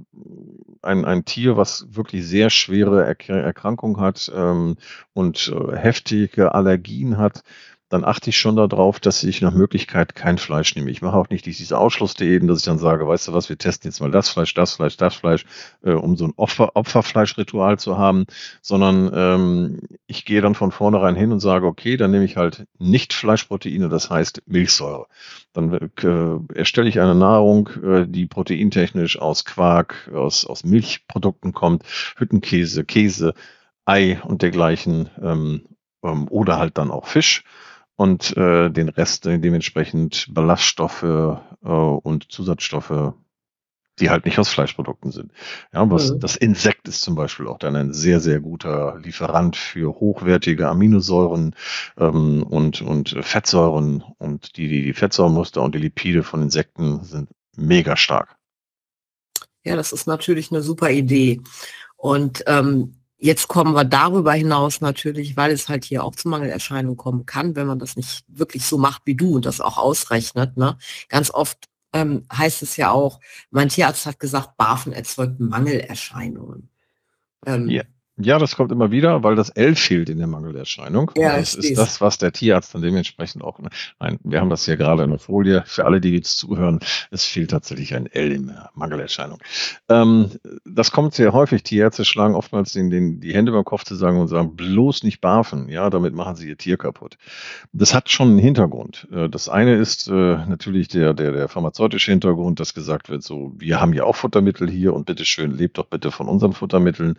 ein, 0.82 1.04
ein 1.04 1.24
Tier, 1.24 1.56
was 1.56 1.86
wirklich 1.94 2.26
sehr 2.26 2.50
schwere 2.50 3.04
Erkrankung 3.04 4.00
hat 4.00 4.30
ähm, 4.34 4.76
und 5.14 5.54
äh, 5.54 5.76
heftige 5.76 6.54
Allergien 6.54 7.18
hat, 7.18 7.44
dann 7.88 8.04
achte 8.04 8.30
ich 8.30 8.38
schon 8.38 8.56
darauf, 8.56 8.98
dass 8.98 9.22
ich 9.22 9.40
nach 9.42 9.52
Möglichkeit 9.52 10.16
kein 10.16 10.38
Fleisch 10.38 10.74
nehme. 10.74 10.90
Ich 10.90 11.02
mache 11.02 11.16
auch 11.16 11.28
nicht 11.28 11.46
diese 11.46 11.78
Ausschlussdiäten, 11.78 12.48
dass 12.48 12.58
ich 12.58 12.64
dann 12.64 12.78
sage, 12.78 13.06
weißt 13.06 13.28
du 13.28 13.32
was, 13.32 13.48
wir 13.48 13.58
testen 13.58 13.88
jetzt 13.88 14.00
mal 14.00 14.10
das 14.10 14.28
Fleisch, 14.28 14.54
das 14.54 14.74
Fleisch, 14.74 14.96
das 14.96 15.14
Fleisch, 15.14 15.44
äh, 15.84 15.92
um 15.92 16.16
so 16.16 16.24
ein 16.24 16.32
Opfer, 16.36 16.74
Opferfleischritual 16.74 17.78
zu 17.78 17.96
haben, 17.96 18.26
sondern 18.60 19.10
ähm, 19.14 19.80
ich 20.08 20.24
gehe 20.24 20.40
dann 20.40 20.56
von 20.56 20.72
vornherein 20.72 21.14
hin 21.14 21.30
und 21.30 21.38
sage, 21.38 21.66
okay, 21.66 21.96
dann 21.96 22.10
nehme 22.10 22.24
ich 22.24 22.36
halt 22.36 22.66
nicht 22.78 23.12
Fleischproteine, 23.12 23.88
das 23.88 24.10
heißt 24.10 24.42
Milchsäure. 24.46 25.06
Dann 25.52 25.72
äh, 25.72 26.58
erstelle 26.58 26.88
ich 26.88 26.98
eine 26.98 27.14
Nahrung, 27.14 27.70
äh, 27.84 28.06
die 28.08 28.26
proteintechnisch 28.26 29.20
aus 29.20 29.44
Quark, 29.44 30.10
aus, 30.12 30.44
aus 30.44 30.64
Milchprodukten 30.64 31.52
kommt, 31.52 31.84
Hüttenkäse, 32.16 32.84
Käse, 32.84 33.34
Ei 33.84 34.20
und 34.24 34.42
dergleichen 34.42 35.08
ähm, 35.22 35.68
ähm, 36.02 36.26
oder 36.28 36.58
halt 36.58 36.78
dann 36.78 36.90
auch 36.90 37.06
Fisch 37.06 37.44
und 37.96 38.36
äh, 38.36 38.70
den 38.70 38.88
Rest 38.88 39.26
äh, 39.26 39.38
dementsprechend 39.38 40.28
Ballaststoffe 40.30 41.02
äh, 41.02 41.68
und 41.68 42.30
Zusatzstoffe, 42.30 43.14
die 43.98 44.10
halt 44.10 44.26
nicht 44.26 44.38
aus 44.38 44.50
Fleischprodukten 44.50 45.10
sind. 45.10 45.32
Ja, 45.72 45.90
was, 45.90 46.12
mhm. 46.12 46.20
das 46.20 46.36
Insekt 46.36 46.86
ist 46.86 47.00
zum 47.00 47.14
Beispiel 47.14 47.48
auch 47.48 47.58
dann 47.58 47.74
ein 47.74 47.94
sehr, 47.94 48.20
sehr 48.20 48.40
guter 48.40 48.98
Lieferant 48.98 49.56
für 49.56 49.94
hochwertige 49.94 50.68
Aminosäuren 50.68 51.54
ähm, 51.96 52.42
und, 52.42 52.82
und 52.82 53.16
Fettsäuren 53.22 54.04
und 54.18 54.56
die, 54.58 54.68
die 54.68 54.92
Fettsäurenmuster 54.92 55.62
und 55.62 55.74
die 55.74 55.80
Lipide 55.80 56.22
von 56.22 56.42
Insekten 56.42 57.02
sind 57.04 57.30
mega 57.56 57.96
stark. 57.96 58.36
Ja, 59.64 59.74
das 59.74 59.92
ist 59.92 60.06
natürlich 60.06 60.52
eine 60.52 60.62
super 60.62 60.90
Idee. 60.90 61.40
Und 61.96 62.44
ähm, 62.46 62.92
Jetzt 63.18 63.48
kommen 63.48 63.74
wir 63.74 63.84
darüber 63.84 64.34
hinaus 64.34 64.80
natürlich, 64.80 65.36
weil 65.36 65.50
es 65.50 65.68
halt 65.68 65.84
hier 65.84 66.04
auch 66.04 66.14
zu 66.14 66.28
Mangelerscheinungen 66.28 66.98
kommen 66.98 67.24
kann, 67.24 67.56
wenn 67.56 67.66
man 67.66 67.78
das 67.78 67.96
nicht 67.96 68.24
wirklich 68.28 68.64
so 68.64 68.76
macht 68.76 69.02
wie 69.06 69.14
du 69.14 69.36
und 69.36 69.46
das 69.46 69.60
auch 69.60 69.78
ausrechnet. 69.78 70.56
Ne? 70.56 70.76
Ganz 71.08 71.30
oft 71.30 71.66
ähm, 71.94 72.26
heißt 72.30 72.62
es 72.62 72.76
ja 72.76 72.90
auch, 72.90 73.20
mein 73.50 73.70
Tierarzt 73.70 74.04
hat 74.04 74.20
gesagt, 74.20 74.56
Barfen 74.58 74.92
erzeugt 74.92 75.40
Mangelerscheinungen. 75.40 76.68
Ähm, 77.46 77.68
ja. 77.70 77.84
Ja, 78.18 78.38
das 78.38 78.56
kommt 78.56 78.72
immer 78.72 78.90
wieder, 78.90 79.22
weil 79.22 79.34
das 79.34 79.50
L 79.50 79.74
fehlt 79.74 80.08
in 80.08 80.16
der 80.16 80.26
Mangelerscheinung. 80.26 81.10
Ja, 81.16 81.36
das 81.36 81.54
ist 81.54 81.76
das, 81.76 82.00
was 82.00 82.16
der 82.16 82.32
Tierarzt 82.32 82.74
dann 82.74 82.80
dementsprechend 82.80 83.44
auch. 83.44 83.58
Nein, 84.00 84.18
wir 84.24 84.40
haben 84.40 84.48
das 84.48 84.64
hier 84.64 84.78
gerade 84.78 85.02
in 85.02 85.10
der 85.10 85.18
Folie. 85.18 85.64
Für 85.66 85.84
alle, 85.84 86.00
die 86.00 86.14
jetzt 86.14 86.38
zuhören, 86.38 86.80
es 87.10 87.26
fehlt 87.26 87.50
tatsächlich 87.50 87.94
ein 87.94 88.06
L 88.06 88.32
in 88.32 88.46
der 88.46 88.70
Mangelerscheinung. 88.74 89.38
Ähm, 89.90 90.30
das 90.64 90.92
kommt 90.92 91.12
sehr 91.12 91.34
häufig. 91.34 91.62
Tierärzte 91.62 92.06
schlagen 92.06 92.34
oftmals 92.34 92.72
den, 92.72 92.88
den, 92.88 93.20
die 93.20 93.34
Hände 93.34 93.52
beim 93.52 93.64
Kopf 93.64 93.84
zu 93.84 93.94
sagen 93.94 94.18
und 94.18 94.28
sagen, 94.28 94.56
bloß 94.56 95.02
nicht 95.02 95.20
barfen. 95.20 95.68
Ja, 95.68 95.90
damit 95.90 96.14
machen 96.14 96.36
sie 96.36 96.48
ihr 96.48 96.56
Tier 96.56 96.78
kaputt. 96.78 97.18
Das 97.72 97.92
hat 97.92 98.08
schon 98.10 98.30
einen 98.30 98.38
Hintergrund. 98.38 99.08
Äh, 99.12 99.28
das 99.28 99.50
eine 99.50 99.74
ist 99.74 100.08
äh, 100.08 100.12
natürlich 100.12 100.88
der, 100.88 101.12
der, 101.12 101.32
der 101.32 101.48
pharmazeutische 101.48 102.12
Hintergrund, 102.12 102.60
dass 102.60 102.72
gesagt 102.72 103.10
wird, 103.10 103.22
so, 103.22 103.52
wir 103.58 103.78
haben 103.78 103.92
ja 103.92 104.04
auch 104.04 104.16
Futtermittel 104.16 104.70
hier 104.70 104.94
und 104.94 105.04
bitteschön, 105.04 105.50
lebt 105.50 105.76
doch 105.76 105.86
bitte 105.86 106.10
von 106.10 106.28
unseren 106.28 106.54
Futtermitteln. 106.54 107.18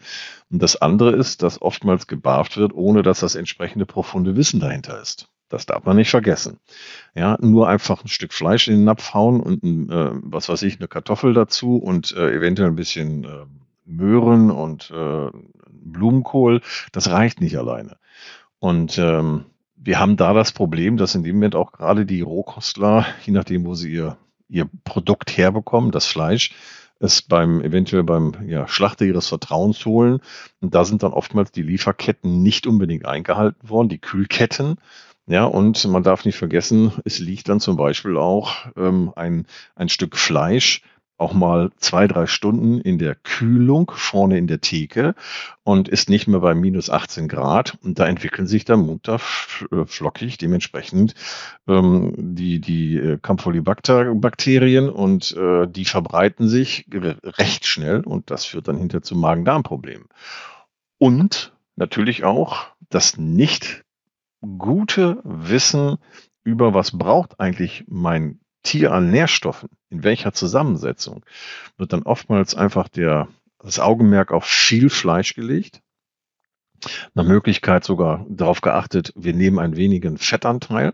Und 0.49 0.63
das 0.63 0.81
andere 0.87 1.11
ist, 1.11 1.43
dass 1.43 1.61
oftmals 1.61 2.07
gebarft 2.07 2.57
wird, 2.57 2.73
ohne 2.73 3.03
dass 3.03 3.19
das 3.19 3.35
entsprechende 3.35 3.85
profunde 3.85 4.35
Wissen 4.35 4.59
dahinter 4.59 4.99
ist. 4.99 5.29
Das 5.49 5.65
darf 5.65 5.85
man 5.85 5.95
nicht 5.95 6.09
vergessen. 6.09 6.59
Ja, 7.15 7.37
nur 7.39 7.69
einfach 7.69 8.03
ein 8.03 8.09
Stück 8.09 8.33
Fleisch 8.33 8.67
in 8.67 8.75
den 8.75 8.83
Napf 8.83 9.13
hauen 9.13 9.39
und 9.39 9.63
ein, 9.63 9.89
äh, 9.89 10.11
was 10.23 10.49
weiß 10.49 10.63
ich, 10.63 10.77
eine 10.77 10.87
Kartoffel 10.87 11.33
dazu 11.33 11.77
und 11.77 12.11
äh, 12.11 12.35
eventuell 12.35 12.69
ein 12.69 12.75
bisschen 12.75 13.23
äh, 13.23 13.45
Möhren 13.85 14.51
und 14.51 14.91
äh, 14.91 15.29
Blumenkohl, 15.69 16.61
das 16.91 17.09
reicht 17.09 17.39
nicht 17.39 17.57
alleine. 17.57 17.97
Und 18.59 18.97
ähm, 18.97 19.45
wir 19.77 19.99
haben 19.99 20.17
da 20.17 20.33
das 20.33 20.51
Problem, 20.51 20.97
dass 20.97 21.15
in 21.15 21.23
dem 21.23 21.37
Moment 21.37 21.55
auch 21.55 21.71
gerade 21.71 22.05
die 22.05 22.21
Rohkostler, 22.21 23.05
je 23.23 23.31
nachdem, 23.31 23.65
wo 23.65 23.73
sie 23.73 23.93
ihr, 23.93 24.17
ihr 24.49 24.69
Produkt 24.83 25.37
herbekommen, 25.37 25.91
das 25.91 26.05
Fleisch, 26.05 26.53
es 26.99 27.21
beim 27.21 27.61
eventuell 27.61 28.03
beim 28.03 28.33
ja, 28.47 28.67
Schlachter 28.67 29.05
ihres 29.05 29.27
Vertrauens 29.27 29.85
holen. 29.85 30.19
Und 30.61 30.73
da 30.75 30.85
sind 30.85 31.03
dann 31.03 31.13
oftmals 31.13 31.51
die 31.51 31.61
Lieferketten 31.61 32.41
nicht 32.41 32.67
unbedingt 32.67 33.05
eingehalten 33.05 33.69
worden, 33.69 33.89
die 33.89 33.99
Kühlketten. 33.99 34.77
Ja, 35.27 35.43
und 35.43 35.83
man 35.87 36.03
darf 36.03 36.23
nicht 36.23 36.37
vergessen, 36.37 36.93
es 37.03 37.19
liegt 37.19 37.49
dann 37.49 37.59
zum 37.59 37.75
Beispiel 37.75 38.17
auch 38.17 38.53
ähm, 38.77 39.11
ein, 39.15 39.45
ein 39.75 39.89
Stück 39.89 40.15
Fleisch 40.15 40.81
auch 41.17 41.33
mal 41.33 41.71
zwei, 41.77 42.07
drei 42.07 42.27
Stunden 42.27 42.79
in 42.79 42.99
der 42.99 43.15
Kühlung 43.15 43.91
vorne 43.93 44.37
in 44.37 44.47
der 44.47 44.61
Theke 44.61 45.15
und 45.63 45.89
ist 45.89 46.09
nicht 46.09 46.27
mehr 46.27 46.39
bei 46.39 46.53
minus 46.53 46.89
18 46.89 47.27
Grad. 47.27 47.77
Und 47.83 47.99
da 47.99 48.05
entwickeln 48.07 48.47
sich 48.47 48.65
dann 48.65 48.81
munter 48.81 49.19
äh, 49.71 49.85
flockig 49.85 50.37
dementsprechend 50.37 51.15
ähm, 51.67 52.13
die, 52.17 52.61
die 52.61 52.97
äh, 52.97 53.17
Campylobacter-Bakterien 53.21 54.89
und 54.89 55.35
äh, 55.35 55.67
die 55.67 55.85
verbreiten 55.85 56.47
sich 56.47 56.85
recht 56.93 57.65
schnell 57.65 58.01
und 58.01 58.29
das 58.29 58.45
führt 58.45 58.67
dann 58.67 58.77
hinter 58.77 59.01
zu 59.01 59.15
Magen-Darm-Problemen. 59.15 60.05
Und 60.99 61.53
natürlich 61.75 62.23
auch 62.23 62.67
das 62.89 63.17
nicht 63.17 63.83
gute 64.41 65.19
Wissen 65.23 65.97
über 66.43 66.73
was 66.73 66.97
braucht 66.97 67.39
eigentlich 67.39 67.83
mein 67.87 68.39
Tier 68.67 68.91
an 68.91 69.09
Nährstoffen, 69.09 69.69
in 69.89 70.03
welcher 70.03 70.33
Zusammensetzung, 70.33 71.25
wird 71.77 71.93
dann 71.93 72.03
oftmals 72.03 72.53
einfach 72.53 72.89
der, 72.89 73.29
das 73.59 73.79
Augenmerk 73.79 74.33
auf 74.33 74.43
viel 74.43 74.89
Fleisch 74.89 75.35
gelegt. 75.35 75.81
Nach 77.13 77.23
Möglichkeit 77.23 77.85
sogar 77.85 78.25
darauf 78.27 78.59
geachtet, 78.59 79.13
wir 79.15 79.33
nehmen 79.33 79.57
einen 79.57 79.77
wenigen 79.77 80.17
Fettanteil, 80.17 80.93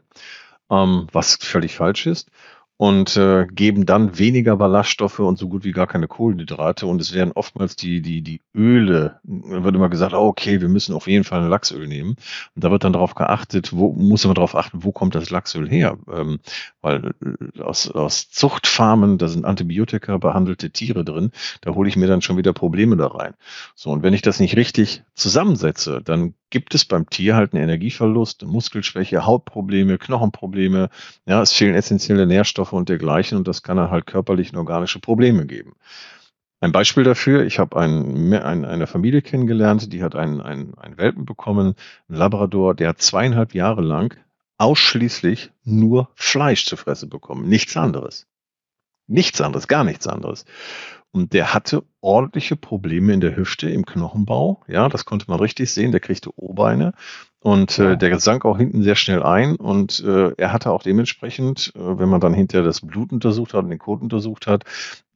ähm, 0.70 1.08
was 1.12 1.38
völlig 1.42 1.75
falsch 1.75 2.06
ist 2.06 2.30
und 2.77 3.15
äh, 3.18 3.46
geben 3.48 3.86
dann 3.86 4.18
weniger 4.18 4.58
Ballaststoffe 4.58 5.20
und 5.20 5.38
so 5.38 5.48
gut 5.48 5.63
wie 5.63 5.72
gar 5.72 5.88
keine 5.88 6.08
Kohlenhydrate. 6.08 6.88
Und 6.88 7.00
es 7.00 7.13
werden 7.13 7.32
oftmals 7.34 7.75
die, 7.75 8.01
die, 8.01 8.22
die 8.22 8.42
Öle, 8.56 9.20
da 9.24 9.63
wird 9.63 9.75
immer 9.75 9.89
gesagt, 9.89 10.13
oh, 10.13 10.27
okay, 10.27 10.60
wir 10.60 10.70
müssen 10.70 10.96
auf 10.96 11.08
jeden 11.08 11.24
Fall 11.24 11.42
ein 11.42 11.50
Lachsöl 11.50 11.88
nehmen. 11.88 12.15
Und 12.56 12.63
da 12.63 12.72
wird 12.72 12.84
dann 12.84 12.94
darauf 12.94 13.15
geachtet, 13.15 13.74
wo 13.74 13.94
muss 13.94 14.25
man 14.25 14.36
darauf 14.36 14.56
achten, 14.56 14.84
wo 14.84 14.92
kommt 14.92 15.15
das 15.15 15.30
Lachsöl 15.30 15.70
her? 15.70 15.98
Ähm, 16.12 16.39
weil 16.82 17.13
äh, 17.24 17.62
aus, 17.62 17.89
aus 17.89 18.30
Zuchtfarmen, 18.30 19.18
da 19.18 19.27
sind 19.27 19.46
Antibiotika 19.46 20.18
behandelte 20.18 20.72
Tiere 20.72 21.06
drin, 21.06 21.32
da 21.62 21.75
hole 21.75 21.88
ich 21.88 21.96
mir 21.96 22.08
dann 22.08 22.22
schon 22.22 22.38
wieder 22.38 22.53
Probleme 22.53 22.98
da 22.98 23.08
rein. 23.08 23.34
So, 23.75 23.92
und 23.92 24.03
wenn 24.03 24.13
ich 24.13 24.24
das 24.24 24.39
nicht 24.39 24.58
richtig 24.58 25.03
zusammensetze, 25.13 26.01
dann 26.03 26.34
gibt 26.50 26.75
es 26.75 26.86
beim 26.86 27.10
Tier 27.10 27.36
halt 27.36 27.53
einen 27.53 27.63
Energieverlust, 27.63 28.44
Muskelschwäche, 28.44 29.25
Hautprobleme, 29.25 29.98
Knochenprobleme. 29.98 30.89
Ja, 31.25 31.42
es 31.42 31.51
fehlen 31.51 31.74
essentielle 31.74 32.27
Nährstoffe 32.27 32.62
und 32.72 32.89
dergleichen 32.89 33.38
und 33.38 33.48
das 33.48 33.63
kann 33.63 33.77
dann 33.77 33.91
halt 33.91 34.05
körperlich 34.05 34.53
und 34.53 34.60
organische 34.60 35.00
Probleme 35.00 35.46
geben. 35.46 35.74
Ein 36.62 36.72
Beispiel 36.72 37.03
dafür, 37.03 37.43
ich 37.43 37.60
habe 37.60 37.77
ein, 37.77 38.34
ein, 38.34 38.63
eine 38.63 38.88
Familie 38.88 39.22
kennengelernt, 39.22 39.91
die 39.91 40.01
hat 40.01 40.15
einen, 40.15 40.39
einen, 40.39 40.75
einen 40.75 40.98
Welpen 40.98 41.25
bekommen, 41.25 41.75
einen 42.08 42.17
Labrador, 42.17 42.74
der 42.74 42.89
hat 42.89 43.01
zweieinhalb 43.01 43.53
Jahre 43.53 43.82
lang 43.82 44.15
ausschließlich 44.58 45.51
nur 45.65 46.10
Fleisch 46.15 46.65
zu 46.65 46.77
fressen 46.77 47.10
bekommen, 47.10 47.50
nichts 47.50 47.75
anderes. 47.75 48.27
Nichts 49.08 49.41
anderes, 49.41 49.67
gar 49.67 49.84
nichts 49.84 50.08
anderes. 50.08 50.46
Und 51.12 51.34
der 51.34 51.53
hatte 51.53 51.84
ordentliche 52.01 52.55
Probleme 52.55 53.13
in 53.13 53.20
der 53.20 53.36
Hüfte, 53.36 53.70
im 53.70 53.86
Knochenbau. 53.86 54.63
Ja, 54.67 54.89
das 54.89 55.05
konnte 55.05 55.25
man 55.29 55.39
richtig 55.39 55.72
sehen. 55.72 55.91
Der 55.91 56.00
kriegte 56.00 56.32
O-Beine 56.36 56.93
und 57.44 57.78
äh, 57.78 57.98
der 57.98 58.20
sank 58.20 58.46
auch 58.46 58.58
hinten 58.58 58.84
sehr 58.84 58.96
schnell 58.96 59.22
ein. 59.22 59.58
Und 59.58 60.02
äh, 60.06 60.32
er 60.38 60.54
hatte 60.54 60.72
auch 60.72 60.82
dementsprechend, 60.82 61.74
äh, 61.76 62.00
wenn 62.00 62.08
man 62.08 62.22
dann 62.22 62.34
hinterher 62.34 62.66
das 62.66 62.80
Blut 62.80 63.12
untersucht 63.12 63.54
hat 63.54 63.66
und 63.66 63.70
den 63.70 63.80
Kot 63.80 64.02
untersucht 64.02 64.48
hat, 64.48 64.64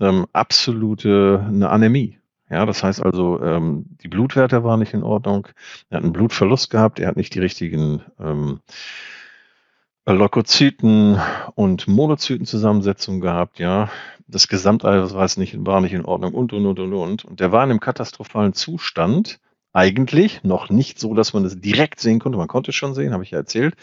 ähm, 0.02 0.26
absolute 0.34 1.46
eine 1.48 1.70
Anämie. 1.70 2.20
Ja, 2.50 2.66
das 2.66 2.84
heißt 2.84 3.02
also, 3.02 3.42
ähm, 3.42 3.86
die 4.04 4.10
Blutwerte 4.10 4.66
waren 4.66 4.82
nicht 4.82 4.94
in 4.94 5.04
Ordnung. 5.04 5.48
Er 5.90 5.98
hat 5.98 6.04
einen 6.04 6.12
Blutverlust 6.12 6.70
gehabt. 6.70 7.00
Er 7.00 7.08
hat 7.08 7.16
nicht 7.16 7.34
die 7.34 7.40
richtigen 7.40 8.02
ähm, 8.20 8.60
Leukozyten 10.06 11.22
und 11.56 11.88
Monozytenzusammensetzung 11.88 13.22
gehabt, 13.22 13.60
ja. 13.60 13.90
Das 14.28 14.50
Gesamteiweiß 14.50 15.14
war 15.14 15.80
nicht 15.80 15.94
in 15.94 16.04
Ordnung 16.06 16.34
und, 16.34 16.52
und, 16.52 16.66
und, 16.66 16.80
und, 16.80 16.94
und. 16.94 17.24
Und 17.24 17.40
der 17.40 17.54
war 17.54 17.64
in 17.64 17.70
einem 17.70 17.80
katastrophalen 17.80 18.52
Zustand. 18.52 19.40
Eigentlich 19.78 20.44
noch 20.44 20.72
nicht 20.72 20.98
so, 20.98 21.14
dass 21.14 21.34
man 21.34 21.46
es 21.46 21.62
direkt 21.62 22.00
sehen 22.00 22.18
konnte. 22.18 22.40
Man 22.40 22.48
konnte 22.48 22.72
es 22.72 22.76
schon 22.76 22.96
sehen, 22.96 23.14
habe 23.14 23.22
ich 23.22 23.30
ja 23.30 23.38
erzählt. 23.38 23.76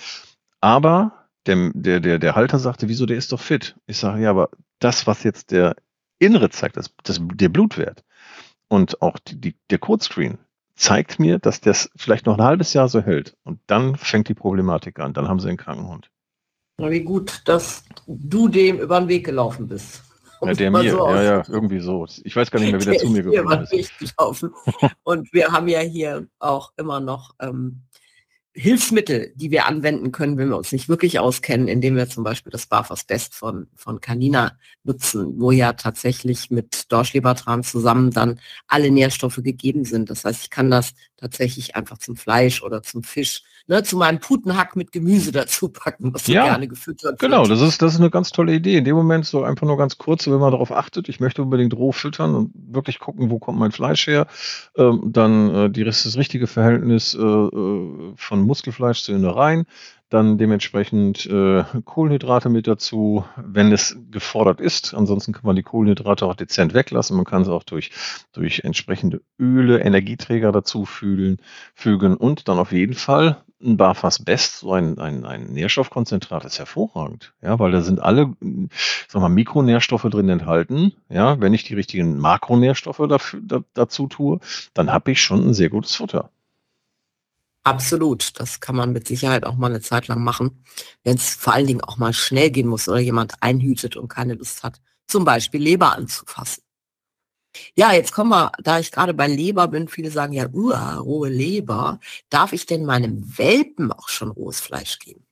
Aber 0.61 1.29
der, 1.47 1.71
der, 1.73 2.01
der, 2.01 2.19
der 2.19 2.35
Halter 2.35 2.59
sagte, 2.59 2.89
wieso, 2.89 3.07
der 3.07 3.17
ist 3.17 3.31
doch 3.31 3.39
fit. 3.39 3.77
Ich 3.87 3.99
sage, 3.99 4.21
ja, 4.21 4.31
aber 4.31 4.51
das, 4.81 5.07
was 5.07 5.23
jetzt 5.23 5.53
der 5.53 5.77
Innere 6.19 6.51
zeigt, 6.51 6.79
das, 6.79 6.93
das, 7.05 7.21
der 7.23 7.49
Blutwert 7.49 8.03
und 8.67 9.03
auch 9.03 9.21
die, 9.21 9.41
die, 9.41 9.55
der 9.71 9.79
Codescreen, 9.79 10.39
zeigt 10.75 11.21
mir, 11.21 11.39
dass 11.39 11.61
das 11.61 11.89
vielleicht 11.95 12.27
noch 12.27 12.39
ein 12.39 12.45
halbes 12.45 12.73
Jahr 12.73 12.89
so 12.89 13.01
hält. 13.01 13.37
Und 13.45 13.61
dann 13.69 13.95
fängt 13.95 14.29
die 14.29 14.35
Problematik 14.35 14.99
an. 14.99 15.13
Dann 15.13 15.29
haben 15.29 15.39
sie 15.39 15.47
einen 15.47 15.59
Krankenhund. 15.59 16.11
Na, 16.77 16.91
wie 16.91 17.03
gut, 17.05 17.43
dass 17.45 17.85
du 18.09 18.49
dem 18.49 18.81
über 18.81 18.99
den 18.99 19.09
Weg 19.09 19.25
gelaufen 19.25 19.69
bist. 19.69 20.03
Ja, 20.49 20.55
der 20.55 20.71
mir, 20.71 20.91
so 20.91 21.09
ja, 21.09 21.23
ja, 21.23 21.43
irgendwie 21.49 21.81
so. 21.81 22.07
Ich 22.25 22.35
weiß 22.35 22.51
gar 22.51 22.61
nicht 22.61 22.73
mehr, 22.73 22.81
wie 22.81 22.85
der, 22.85 22.93
der 22.95 23.03
zu 23.03 23.11
mir 23.11 23.23
gekommen 23.23 23.67
ist. 23.71 23.99
Gelaufen. 24.17 24.55
Und 25.03 25.33
wir 25.33 25.49
haben 25.49 25.69
ja 25.69 25.81
hier 25.81 26.27
auch 26.39 26.73
immer 26.77 27.01
noch 27.01 27.35
ähm, 27.41 27.83
Hilfsmittel, 28.57 29.33
die 29.35 29.51
wir 29.51 29.67
anwenden 29.67 30.13
können, 30.13 30.39
wenn 30.39 30.49
wir 30.49 30.57
uns 30.57 30.71
nicht 30.71 30.89
wirklich 30.89 31.19
auskennen, 31.19 31.67
indem 31.67 31.97
wir 31.97 32.09
zum 32.09 32.23
Beispiel 32.23 32.53
das 32.53 32.67
Barfas 32.67 33.03
Best 33.03 33.35
von, 33.35 33.67
von 33.75 34.01
Canina 34.01 34.53
nutzen, 34.85 35.41
wo 35.41 35.51
ja 35.51 35.73
tatsächlich 35.73 36.51
mit 36.51 36.93
Dorschlebertran 36.93 37.65
zusammen 37.65 38.13
dann 38.13 38.39
alle 38.69 38.93
Nährstoffe 38.93 39.41
gegeben 39.43 39.85
sind. 39.85 40.09
Das 40.09 40.25
heißt, 40.25 40.43
ich 40.43 40.51
kann 40.51 40.71
das 40.71 40.95
tatsächlich 41.17 41.75
einfach 41.75 41.99
zum 41.99 42.17
Fleisch 42.17 42.63
oder 42.63 42.83
zum 42.83 43.03
Fisch, 43.03 43.43
ne, 43.67 43.83
zu 43.83 43.97
meinem 43.97 44.21
Putenhack 44.21 44.77
mit 44.77 44.93
Gemüse 44.93 45.33
dazu 45.33 45.69
packen, 45.69 46.15
was 46.15 46.27
ja, 46.27 46.45
gerne 46.45 46.69
gefüttert 46.69 47.19
genau, 47.19 47.39
wird. 47.39 47.49
Genau, 47.49 47.61
das 47.61 47.67
ist, 47.67 47.83
das 47.83 47.95
ist 47.95 48.01
eine 48.01 48.11
ganz 48.11 48.31
tolle 48.31 48.55
Idee. 48.55 48.77
In 48.77 48.85
dem 48.85 48.95
Moment 48.95 49.27
so 49.27 49.43
einfach 49.43 49.67
nur 49.67 49.79
ganz 49.79 49.99
kurz, 49.99 50.27
wenn 50.27 50.39
man 50.39 50.53
darauf 50.53 50.71
achtet, 50.71 51.09
ich 51.09 51.19
möchte 51.19 51.43
unbedingt 51.43 51.75
roh 51.75 51.93
füttern 51.93 52.35
und 52.35 52.53
wirklich 52.55 52.99
gucken, 52.99 53.31
wo 53.31 53.39
kommt 53.39 53.59
mein 53.59 53.73
Fleisch 53.73 54.07
her, 54.07 54.27
ähm, 54.77 55.01
dann 55.07 55.55
äh, 55.55 55.71
die, 55.71 55.83
das 55.83 56.17
richtige 56.17 56.47
Verhältnis 56.47 57.15
äh, 57.15 57.19
äh 57.19 58.13
von 58.17 58.44
Muskelfleisch 58.45 59.03
zu 59.03 59.13
Innereien, 59.13 59.67
dann 60.11 60.39
dementsprechend 60.39 61.27
äh, 61.27 61.65
Kohlenhydrate 61.85 62.49
mit 62.49 62.67
dazu, 62.67 63.25
wenn 63.37 63.73
es 63.73 63.97
gefordert 64.11 64.61
ist. 64.61 64.95
Ansonsten 64.95 65.33
kann 65.33 65.45
man 65.45 65.57
die 65.57 65.63
Kohlenhydrate 65.63 66.27
auch 66.27 66.37
dezent 66.37 66.73
weglassen. 66.73 67.17
Man 67.17 67.25
kann 67.25 67.43
es 67.43 67.49
auch 67.49 67.65
durch, 67.65 67.91
durch 68.33 68.61
entsprechende 68.61 69.23
Öle, 69.41 69.81
Energieträger 69.81 70.53
dazu 70.53 70.85
fühlen, 70.85 71.39
fügen 71.75 72.17
und 72.17 72.49
dann 72.49 72.59
auf 72.59 72.71
jeden 72.71 72.95
Fall 72.95 73.43
ein 73.65 73.77
Barfas 73.77 74.23
Best, 74.23 74.59
so 74.59 74.73
ein, 74.73 74.99
ein, 74.99 75.25
ein 75.25 75.47
Nährstoffkonzentrat 75.47 76.45
ist 76.45 76.59
hervorragend, 76.59 77.33
ja, 77.43 77.59
weil 77.59 77.73
da 77.73 77.81
sind 77.81 78.01
alle, 78.01 78.35
sag 79.09 79.21
mal, 79.23 79.29
Mikronährstoffe 79.29 80.03
drin 80.03 80.29
enthalten. 80.29 80.93
Ja, 81.09 81.41
wenn 81.41 81.55
ich 81.55 81.65
die 81.65 81.75
richtigen 81.75 82.19
Makronährstoffe 82.19 83.03
dafür, 83.09 83.41
da, 83.43 83.61
dazu 83.73 84.07
tue, 84.07 84.41
dann 84.75 84.93
habe 84.93 85.13
ich 85.13 85.23
schon 85.23 85.49
ein 85.49 85.55
sehr 85.55 85.71
gutes 85.71 85.97
Futter. 85.97 86.31
Absolut, 87.65 88.39
das 88.39 88.61
kann 88.61 88.77
man 88.77 88.93
mit 88.93 89.09
Sicherheit 89.09 89.47
auch 89.47 89.57
mal 89.57 89.69
eine 89.69 89.81
Zeit 89.81 90.07
lang 90.07 90.23
machen, 90.23 90.63
wenn 91.03 91.17
es 91.17 91.31
vor 91.31 91.55
allen 91.55 91.67
Dingen 91.67 91.81
auch 91.81 91.97
mal 91.97 92.13
schnell 92.13 92.51
gehen 92.51 92.67
muss 92.69 92.89
oder 92.89 92.99
jemand 92.99 93.43
einhütet 93.43 93.97
und 93.97 94.09
keine 94.09 94.35
Lust 94.35 94.63
hat, 94.63 94.83
zum 95.07 95.25
Beispiel 95.25 95.63
Leber 95.63 95.97
anzufassen. 95.97 96.63
Ja, 97.75 97.93
jetzt 97.93 98.13
kommen 98.13 98.31
wir, 98.31 98.53
da 98.63 98.79
ich 98.81 98.91
gerade 98.91 99.15
bei 99.15 99.29
Leber 99.29 99.69
bin, 99.69 99.89
viele 99.89 100.11
sagen 100.11 100.35
ja, 100.35 100.47
uh, 100.53 100.73
rohe 101.01 101.31
Leber. 101.31 102.01
Darf 102.29 102.53
ich 102.53 102.67
denn 102.67 102.85
meinem 102.85 103.39
Welpen 103.39 103.93
auch 103.93 104.09
schon 104.09 104.31
rohes 104.31 104.61
Fleisch 104.61 104.99
geben? 104.99 105.25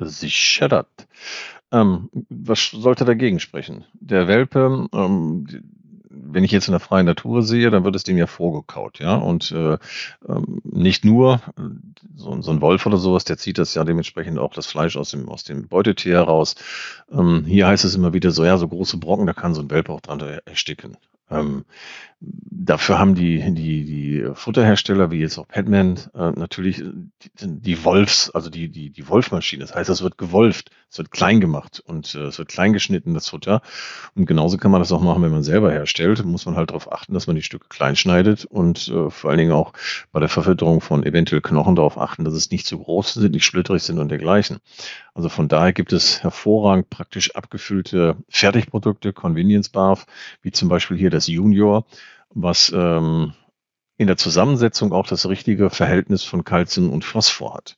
Sicher 0.00 0.68
das. 0.68 0.86
Ähm, 1.70 2.10
was 2.28 2.70
sollte 2.70 3.04
dagegen 3.04 3.40
sprechen? 3.40 3.84
Der 3.94 4.26
Welpe, 4.26 4.88
ähm, 4.92 5.46
wenn 6.30 6.44
ich 6.44 6.50
jetzt 6.50 6.68
in 6.68 6.72
der 6.72 6.80
freien 6.80 7.06
Natur 7.06 7.42
sehe, 7.42 7.70
dann 7.70 7.84
wird 7.84 7.96
es 7.96 8.04
dem 8.04 8.18
ja 8.18 8.26
vorgekaut, 8.26 8.98
ja. 8.98 9.16
Und 9.16 9.50
äh, 9.52 9.78
ähm, 10.28 10.60
nicht 10.64 11.04
nur 11.04 11.40
so, 12.14 12.40
so, 12.42 12.50
ein 12.50 12.60
Wolf 12.60 12.84
oder 12.86 12.98
sowas, 12.98 13.24
der 13.24 13.38
zieht 13.38 13.58
das 13.58 13.74
ja 13.74 13.84
dementsprechend 13.84 14.38
auch 14.38 14.52
das 14.52 14.66
Fleisch 14.66 14.96
aus 14.96 15.10
dem, 15.10 15.28
aus 15.28 15.44
dem 15.44 15.68
Beutetier 15.68 16.16
heraus. 16.16 16.54
Ähm, 17.10 17.44
hier 17.46 17.66
heißt 17.66 17.84
es 17.84 17.94
immer 17.94 18.12
wieder 18.12 18.30
so, 18.30 18.44
ja, 18.44 18.56
so 18.58 18.68
große 18.68 18.98
Brocken, 18.98 19.26
da 19.26 19.32
kann 19.32 19.54
so 19.54 19.62
ein 19.62 19.70
Welpe 19.70 19.92
auch 19.92 20.00
dran 20.00 20.20
ersticken. 20.44 20.96
Ähm, 21.30 21.64
dafür 22.20 22.98
haben 22.98 23.14
die, 23.14 23.54
die, 23.54 23.84
die 23.84 24.28
Futterhersteller, 24.34 25.10
wie 25.10 25.20
jetzt 25.20 25.38
auch 25.38 25.46
Padman, 25.46 25.98
äh, 26.14 26.30
natürlich 26.32 26.76
die, 26.76 27.30
die 27.60 27.84
Wolfs, 27.84 28.30
also 28.30 28.50
die, 28.50 28.68
die, 28.68 28.90
die 28.90 29.08
Wolfmaschine. 29.08 29.62
Das 29.62 29.74
heißt, 29.74 29.88
es 29.88 30.02
wird 30.02 30.18
gewolft, 30.18 30.70
es 30.90 30.98
wird 30.98 31.10
klein 31.10 31.40
gemacht 31.40 31.80
und 31.86 32.14
äh, 32.14 32.24
es 32.24 32.38
wird 32.38 32.48
klein 32.48 32.72
geschnitten, 32.72 33.14
das 33.14 33.28
Futter. 33.28 33.62
Und 34.14 34.26
genauso 34.26 34.58
kann 34.58 34.70
man 34.70 34.80
das 34.80 34.92
auch 34.92 35.00
machen, 35.00 35.22
wenn 35.22 35.30
man 35.30 35.44
selber 35.44 35.70
herstellt. 35.70 36.24
Muss 36.24 36.46
man 36.46 36.56
halt 36.56 36.70
darauf 36.70 36.90
achten, 36.90 37.14
dass 37.14 37.26
man 37.26 37.36
die 37.36 37.42
Stücke 37.42 37.66
klein 37.68 37.96
schneidet 37.96 38.44
und 38.44 38.88
äh, 38.88 39.10
vor 39.10 39.30
allen 39.30 39.38
Dingen 39.38 39.52
auch 39.52 39.72
bei 40.12 40.20
der 40.20 40.28
Verfütterung 40.28 40.80
von 40.80 41.04
eventuell 41.04 41.40
Knochen 41.40 41.76
darauf 41.76 41.98
achten, 41.98 42.24
dass 42.24 42.34
es 42.34 42.50
nicht 42.50 42.66
zu 42.66 42.78
groß 42.78 43.14
sind, 43.14 43.32
nicht 43.32 43.44
splitterig 43.44 43.82
sind 43.82 43.98
und 43.98 44.08
dergleichen. 44.08 44.58
Also 45.14 45.28
von 45.28 45.48
daher 45.48 45.72
gibt 45.72 45.92
es 45.92 46.22
hervorragend 46.22 46.90
praktisch 46.90 47.34
abgefüllte 47.34 48.16
Fertigprodukte, 48.28 49.12
Convenience 49.12 49.68
Barf, 49.68 50.06
wie 50.42 50.52
zum 50.52 50.68
Beispiel 50.68 50.96
hier 50.96 51.10
das 51.10 51.26
Junior, 51.26 51.86
was 52.34 52.72
ähm, 52.74 53.34
in 53.96 54.06
der 54.06 54.16
Zusammensetzung 54.16 54.92
auch 54.92 55.06
das 55.06 55.28
richtige 55.28 55.70
Verhältnis 55.70 56.22
von 56.22 56.44
Kalzium 56.44 56.90
und 56.90 57.04
Phosphor 57.04 57.54
hat. 57.54 57.76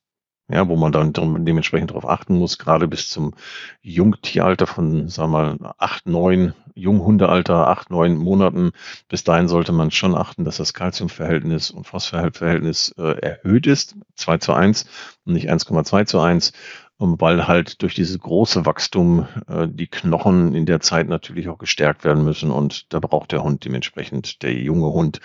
Ja, 0.52 0.66
wo 0.66 0.74
man 0.74 0.90
dann 0.90 1.12
dementsprechend 1.44 1.90
darauf 1.90 2.08
achten 2.08 2.36
muss, 2.36 2.58
gerade 2.58 2.88
bis 2.88 3.08
zum 3.08 3.34
Jungtieralter 3.82 4.66
von, 4.66 5.08
sagen 5.08 5.30
wir 5.30 5.56
mal, 5.60 5.74
acht, 5.78 6.06
neun, 6.06 6.54
Junghundealter, 6.74 7.68
acht, 7.68 7.90
neun 7.90 8.16
Monaten. 8.16 8.72
Bis 9.08 9.22
dahin 9.22 9.46
sollte 9.46 9.70
man 9.70 9.92
schon 9.92 10.16
achten, 10.16 10.44
dass 10.44 10.56
das 10.56 10.74
Kalziumverhältnis 10.74 11.70
und 11.70 11.86
Phosphorverhältnis 11.86 12.92
äh, 12.98 13.20
erhöht 13.20 13.68
ist, 13.68 13.94
2 14.16 14.38
zu 14.38 14.52
1 14.52 14.86
und 15.24 15.34
nicht 15.34 15.48
1,2 15.48 16.06
zu 16.06 16.18
1 16.18 16.52
weil 17.00 17.48
halt 17.48 17.82
durch 17.82 17.94
dieses 17.94 18.18
große 18.18 18.66
Wachstum 18.66 19.26
äh, 19.48 19.66
die 19.68 19.86
Knochen 19.86 20.54
in 20.54 20.66
der 20.66 20.80
Zeit 20.80 21.08
natürlich 21.08 21.48
auch 21.48 21.58
gestärkt 21.58 22.04
werden 22.04 22.24
müssen 22.24 22.50
und 22.50 22.92
da 22.92 23.00
braucht 23.00 23.32
der 23.32 23.42
Hund 23.42 23.64
dementsprechend, 23.64 24.42
der 24.42 24.52
junge 24.52 24.92
Hund, 24.92 25.20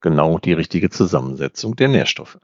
genau 0.00 0.38
die 0.38 0.52
richtige 0.52 0.90
Zusammensetzung 0.90 1.76
der 1.76 1.88
Nährstoffe. 1.88 2.38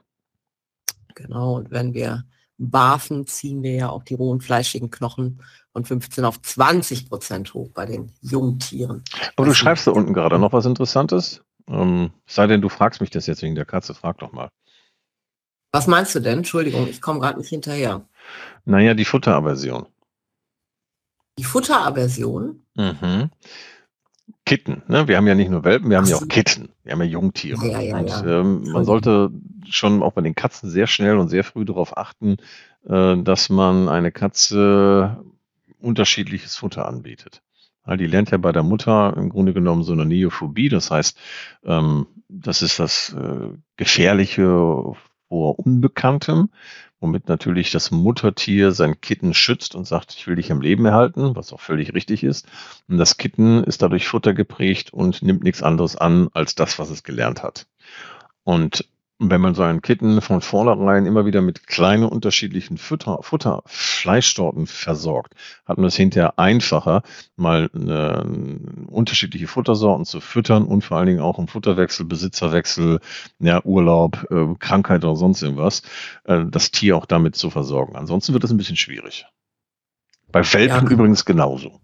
Genau, 1.15 1.57
und 1.57 1.71
wenn 1.71 1.93
wir 1.93 2.23
barfen, 2.57 3.27
ziehen 3.27 3.61
wir 3.61 3.73
ja 3.73 3.89
auch 3.89 4.03
die 4.03 4.15
rohen 4.15 4.39
fleischigen 4.39 4.89
Knochen 4.89 5.41
von 5.73 5.83
15 5.83 6.25
auf 6.25 6.41
20 6.41 7.09
Prozent 7.09 7.53
hoch 7.53 7.69
bei 7.73 7.85
den 7.85 8.11
Jungtieren. 8.21 9.03
Aber 9.35 9.45
du 9.45 9.53
schreibst 9.53 9.85
da 9.85 9.91
unten 9.91 10.13
gerade 10.13 10.39
noch 10.39 10.53
was 10.53 10.65
Interessantes. 10.65 11.43
Ähm, 11.67 12.11
sei 12.25 12.47
denn, 12.47 12.61
du 12.61 12.69
fragst 12.69 13.01
mich 13.01 13.09
das 13.09 13.27
jetzt 13.27 13.41
wegen 13.41 13.55
der 13.55 13.65
Katze, 13.65 13.93
frag 13.93 14.19
doch 14.19 14.31
mal. 14.31 14.49
Was 15.71 15.87
meinst 15.87 16.15
du 16.15 16.19
denn? 16.19 16.39
Entschuldigung, 16.39 16.87
ich 16.87 17.01
komme 17.01 17.19
gerade 17.19 17.37
nicht 17.37 17.49
hinterher. 17.49 18.07
Naja, 18.65 18.93
die 18.93 19.05
Futteraversion. 19.05 19.85
Die 21.37 21.43
Futteraversion? 21.43 22.63
Mhm. 22.75 23.29
Kitten. 24.45 24.81
Ne? 24.87 25.07
Wir 25.07 25.17
haben 25.17 25.27
ja 25.27 25.35
nicht 25.35 25.49
nur 25.49 25.63
Welpen, 25.63 25.89
wir 25.89 25.97
haben 25.97 26.05
Ach 26.05 26.09
ja 26.09 26.15
auch 26.17 26.27
Kitten. 26.27 26.69
Wir 26.83 26.93
haben 26.93 27.01
ja 27.01 27.07
Jungtiere. 27.07 27.67
Ja, 27.67 27.79
ja, 27.79 27.97
und 27.97 28.09
ja. 28.09 28.39
Ähm, 28.39 28.63
man 28.71 28.85
sollte 28.85 29.29
schon 29.69 30.01
auch 30.01 30.13
bei 30.13 30.21
den 30.21 30.35
Katzen 30.35 30.69
sehr 30.69 30.87
schnell 30.87 31.17
und 31.17 31.29
sehr 31.29 31.43
früh 31.43 31.65
darauf 31.65 31.97
achten, 31.97 32.37
äh, 32.87 33.17
dass 33.17 33.49
man 33.49 33.89
eine 33.89 34.11
Katze 34.11 35.23
unterschiedliches 35.79 36.55
Futter 36.55 36.87
anbietet. 36.87 37.41
Die 37.95 38.07
lernt 38.07 38.31
ja 38.31 38.37
bei 38.37 38.51
der 38.51 38.63
Mutter 38.63 39.15
im 39.15 39.29
Grunde 39.29 39.53
genommen 39.53 39.83
so 39.83 39.93
eine 39.93 40.05
Neophobie. 40.05 40.67
Das 40.67 40.91
heißt, 40.91 41.17
ähm, 41.63 42.07
das 42.27 42.61
ist 42.61 42.79
das 42.79 43.13
äh, 43.13 43.49
Gefährliche 43.77 44.43
vor 45.29 45.59
Unbekanntem 45.59 46.49
womit 46.99 47.27
natürlich 47.27 47.71
das 47.71 47.91
Muttertier 47.91 48.71
sein 48.71 48.99
Kitten 49.01 49.33
schützt 49.33 49.75
und 49.75 49.85
sagt, 49.85 50.15
ich 50.17 50.27
will 50.27 50.35
dich 50.35 50.51
am 50.51 50.61
Leben 50.61 50.85
erhalten, 50.85 51.35
was 51.35 51.53
auch 51.53 51.61
völlig 51.61 51.93
richtig 51.93 52.23
ist. 52.23 52.47
Und 52.87 52.97
das 52.97 53.17
Kitten 53.17 53.63
ist 53.63 53.81
dadurch 53.81 54.07
Futter 54.07 54.33
geprägt 54.33 54.93
und 54.93 55.21
nimmt 55.21 55.43
nichts 55.43 55.61
anderes 55.61 55.95
an 55.95 56.29
als 56.33 56.55
das, 56.55 56.79
was 56.79 56.89
es 56.89 57.03
gelernt 57.03 57.43
hat. 57.43 57.67
Und 58.43 58.87
wenn 59.19 59.41
man 59.41 59.55
seinen 59.55 59.81
Kitten 59.81 60.21
von 60.21 60.41
vornherein 60.41 61.05
immer 61.05 61.25
wieder 61.25 61.41
mit 61.41 61.65
kleinen 61.65 62.03
unterschiedlichen 62.03 62.77
Futter, 62.77 63.19
Futter 63.21 63.63
Fleischsorten 63.65 64.67
versorgt, 64.67 65.33
hat 65.65 65.77
man 65.77 65.87
es 65.87 65.95
hinterher 65.95 66.37
einfacher, 66.37 67.01
mal 67.35 67.69
eine, 67.73 68.85
unterschiedliche 68.87 69.47
Futtersorten 69.47 70.05
zu 70.05 70.19
füttern 70.19 70.65
und 70.65 70.83
vor 70.83 70.97
allen 70.97 71.07
Dingen 71.07 71.19
auch 71.19 71.39
im 71.39 71.47
Futterwechsel, 71.47 72.05
Besitzerwechsel, 72.05 72.99
ja, 73.39 73.63
Urlaub, 73.63 74.27
äh, 74.29 74.53
Krankheit 74.59 75.03
oder 75.03 75.15
sonst 75.15 75.41
irgendwas, 75.41 75.81
äh, 76.25 76.45
das 76.47 76.71
Tier 76.71 76.95
auch 76.95 77.05
damit 77.05 77.35
zu 77.35 77.49
versorgen. 77.49 77.95
Ansonsten 77.95 78.33
wird 78.33 78.43
es 78.43 78.51
ein 78.51 78.57
bisschen 78.57 78.77
schwierig. 78.77 79.25
Bei 80.31 80.41
Welpen 80.53 80.85
ja. 80.85 80.91
übrigens 80.91 81.25
genauso. 81.25 81.81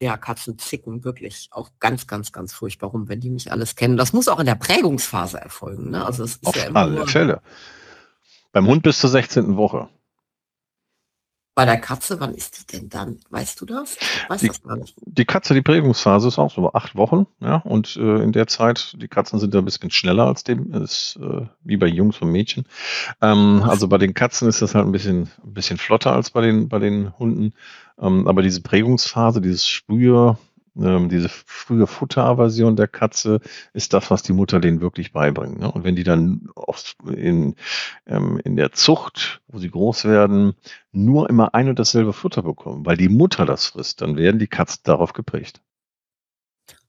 Ja, 0.00 0.16
Katzen 0.16 0.58
zicken 0.58 1.04
wirklich 1.04 1.48
auch 1.50 1.70
ganz, 1.78 2.06
ganz, 2.06 2.32
ganz 2.32 2.54
furchtbar 2.54 2.90
rum, 2.90 3.08
wenn 3.08 3.20
die 3.20 3.28
nicht 3.28 3.52
alles 3.52 3.76
kennen. 3.76 3.98
Das 3.98 4.14
muss 4.14 4.28
auch 4.28 4.40
in 4.40 4.46
der 4.46 4.54
Prägungsphase 4.54 5.38
erfolgen. 5.38 5.90
Ne? 5.90 6.04
Also 6.04 6.24
es 6.24 6.36
ist 6.36 6.46
Auf 6.46 6.56
ja 6.56 6.64
immer 6.64 6.80
alle 6.80 7.06
Fälle. 7.06 7.42
Beim 8.52 8.66
Hund 8.66 8.82
bis 8.82 8.98
zur 8.98 9.10
16. 9.10 9.56
Woche. 9.56 9.88
Bei 11.60 11.66
der 11.66 11.76
Katze, 11.76 12.18
wann 12.20 12.34
ist 12.34 12.58
die 12.58 12.78
denn 12.78 12.88
dann? 12.88 13.18
Weißt 13.28 13.60
du 13.60 13.66
das? 13.66 13.98
Weiß 14.28 14.40
die, 14.40 14.46
das 14.46 14.62
gar 14.62 14.78
nicht. 14.78 14.94
Die 15.04 15.26
Katze, 15.26 15.52
die 15.52 15.60
Prägungsphase 15.60 16.26
ist 16.28 16.38
auch 16.38 16.50
so 16.50 16.72
acht 16.72 16.96
Wochen, 16.96 17.26
ja, 17.40 17.56
und 17.56 17.98
äh, 17.98 18.22
in 18.22 18.32
der 18.32 18.46
Zeit, 18.46 18.96
die 18.96 19.08
Katzen 19.08 19.38
sind 19.38 19.52
ja 19.52 19.60
ein 19.60 19.66
bisschen 19.66 19.90
schneller 19.90 20.24
als 20.24 20.42
dem, 20.42 20.72
ist 20.72 21.18
äh, 21.20 21.42
wie 21.62 21.76
bei 21.76 21.86
Jungs 21.86 22.16
und 22.22 22.32
Mädchen. 22.32 22.64
Ähm, 23.20 23.62
also 23.68 23.88
bei 23.88 23.98
den 23.98 24.14
Katzen 24.14 24.48
ist 24.48 24.62
das 24.62 24.74
halt 24.74 24.86
ein 24.86 24.92
bisschen, 24.92 25.28
ein 25.44 25.52
bisschen 25.52 25.76
flotter 25.76 26.14
als 26.14 26.30
bei 26.30 26.40
den, 26.40 26.70
bei 26.70 26.78
den 26.78 27.12
Hunden. 27.18 27.52
Ähm, 28.00 28.26
aber 28.26 28.40
diese 28.40 28.62
Prägungsphase, 28.62 29.42
dieses 29.42 29.66
frühe, 29.66 30.38
ähm, 30.76 31.08
diese 31.08 31.28
frühe 31.28 31.86
Futteraversion 31.86 32.76
der 32.76 32.88
Katze 32.88 33.40
ist 33.72 33.92
das, 33.92 34.10
was 34.10 34.22
die 34.22 34.32
Mutter 34.32 34.60
denen 34.60 34.80
wirklich 34.80 35.12
beibringt. 35.12 35.58
Ne? 35.58 35.70
Und 35.70 35.84
wenn 35.84 35.96
die 35.96 36.04
dann 36.04 36.48
oft 36.54 36.96
in, 37.06 37.56
ähm, 38.06 38.40
in 38.44 38.56
der 38.56 38.72
Zucht, 38.72 39.40
wo 39.48 39.58
sie 39.58 39.70
groß 39.70 40.04
werden, 40.04 40.54
nur 40.92 41.28
immer 41.30 41.54
ein 41.54 41.68
und 41.68 41.78
dasselbe 41.78 42.12
Futter 42.12 42.42
bekommen, 42.42 42.86
weil 42.86 42.96
die 42.96 43.08
Mutter 43.08 43.46
das 43.46 43.66
frisst, 43.66 44.00
dann 44.00 44.16
werden 44.16 44.38
die 44.38 44.48
Katzen 44.48 44.80
darauf 44.84 45.12
geprägt. 45.12 45.60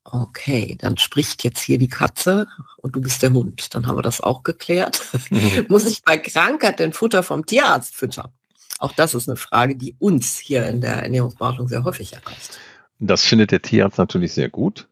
Okay, 0.04 0.78
dann 0.80 0.98
spricht 0.98 1.44
jetzt 1.44 1.62
hier 1.62 1.78
die 1.78 1.88
Katze 1.88 2.48
und 2.78 2.96
du 2.96 3.02
bist 3.02 3.22
der 3.22 3.34
Hund. 3.34 3.74
Dann 3.76 3.86
haben 3.86 3.98
wir 3.98 4.02
das 4.02 4.20
auch 4.20 4.41
geklärt. 4.44 5.02
Mhm. 5.30 5.65
Muss 5.70 5.86
ich 5.86 6.04
bei 6.04 6.17
Krankheit 6.17 6.80
denn 6.80 6.94
Futter 6.94 7.22
vom 7.22 7.46
Tierarzt 7.46 7.96
füttern? 7.96 8.32
Auch 8.80 8.94
das 8.94 9.13
ist 9.13 9.30
eine 9.30 9.38
Frage, 9.38 9.76
die 9.76 9.96
uns 10.00 10.39
hier 10.39 10.67
in 10.67 10.82
der 10.82 11.04
Ernährungsberatung 11.04 11.67
sehr 11.67 11.84
häufig 11.84 12.13
erreicht. 12.13 12.60
Das 13.04 13.26
findet 13.26 13.52
der 13.52 13.64
Tierarzt 13.64 13.98
natürlich 13.98 14.32
sehr 14.32 14.50
gut, 14.50 14.88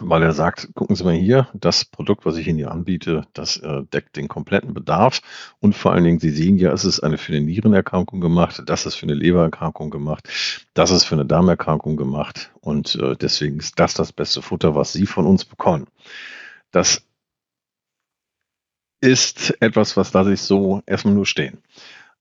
weil 0.00 0.24
er 0.24 0.32
sagt, 0.32 0.74
gucken 0.74 0.96
Sie 0.96 1.04
mal 1.04 1.14
hier, 1.14 1.48
das 1.54 1.84
Produkt, 1.84 2.26
was 2.26 2.36
ich 2.36 2.48
Ihnen 2.48 2.58
hier 2.58 2.72
anbiete, 2.72 3.28
das 3.34 3.56
äh, 3.58 3.84
deckt 3.84 4.16
den 4.16 4.26
kompletten 4.26 4.74
Bedarf. 4.74 5.20
Und 5.60 5.76
vor 5.76 5.92
allen 5.92 6.02
Dingen, 6.02 6.18
Sie 6.18 6.30
sehen 6.30 6.58
ja, 6.58 6.72
es 6.72 6.84
ist 6.84 6.98
eine 6.98 7.16
für 7.16 7.32
eine 7.32 7.40
Nierenerkrankung 7.40 8.20
gemacht, 8.20 8.64
das 8.66 8.84
ist 8.84 8.96
für 8.96 9.06
eine 9.06 9.14
Lebererkrankung 9.14 9.90
gemacht, 9.90 10.28
das 10.74 10.90
ist 10.90 11.04
für 11.04 11.14
eine 11.14 11.24
Darmerkrankung 11.24 11.96
gemacht. 11.96 12.50
Und 12.60 12.96
äh, 12.96 13.14
deswegen 13.14 13.60
ist 13.60 13.78
das 13.78 13.94
das 13.94 14.12
beste 14.12 14.42
Futter, 14.42 14.74
was 14.74 14.92
Sie 14.92 15.06
von 15.06 15.24
uns 15.24 15.44
bekommen. 15.44 15.86
Das 16.72 17.00
ist 19.00 19.56
etwas, 19.60 19.96
was 19.96 20.12
lasse 20.14 20.32
ich 20.32 20.40
so 20.40 20.82
erstmal 20.84 21.14
nur 21.14 21.26
stehen. 21.26 21.62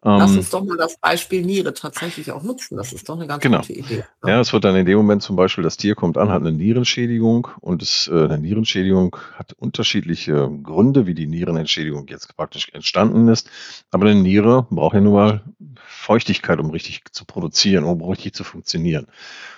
Lass 0.05 0.31
ähm, 0.31 0.37
uns 0.39 0.49
doch 0.49 0.63
mal 0.63 0.77
das 0.77 0.97
Beispiel 0.97 1.43
Niere 1.45 1.73
tatsächlich 1.73 2.31
auch 2.31 2.43
nutzen. 2.43 2.75
Das 2.75 2.91
ist 2.91 3.07
doch 3.07 3.15
eine 3.15 3.25
ganz 3.25 3.41
genau. 3.41 3.61
gute 3.61 3.73
Idee. 3.73 4.03
Ja. 4.23 4.29
ja, 4.29 4.39
es 4.41 4.51
wird 4.51 4.65
dann 4.65 4.75
in 4.75 4.85
dem 4.85 4.97
Moment 4.97 5.23
zum 5.23 5.37
Beispiel, 5.37 5.63
das 5.63 5.77
Tier 5.77 5.95
kommt 5.95 6.17
an, 6.17 6.29
hat 6.29 6.41
eine 6.41 6.51
Nierenschädigung 6.51 7.47
und 7.61 7.81
es, 7.81 8.09
äh, 8.09 8.25
eine 8.25 8.39
Nierenschädigung 8.39 9.15
hat 9.35 9.53
unterschiedliche 9.53 10.49
Gründe, 10.61 11.07
wie 11.07 11.13
die 11.13 11.27
Nierenentschädigung 11.27 12.07
jetzt 12.09 12.35
praktisch 12.35 12.69
entstanden 12.73 13.29
ist. 13.29 13.49
Aber 13.91 14.05
eine 14.05 14.19
Niere 14.19 14.67
braucht 14.69 14.95
ja 14.95 15.01
nur 15.01 15.13
mal 15.13 15.41
Feuchtigkeit, 15.85 16.59
um 16.59 16.69
richtig 16.69 17.03
zu 17.11 17.23
produzieren, 17.23 17.85
um 17.85 18.01
richtig 18.01 18.33
zu 18.33 18.43
funktionieren. 18.43 19.07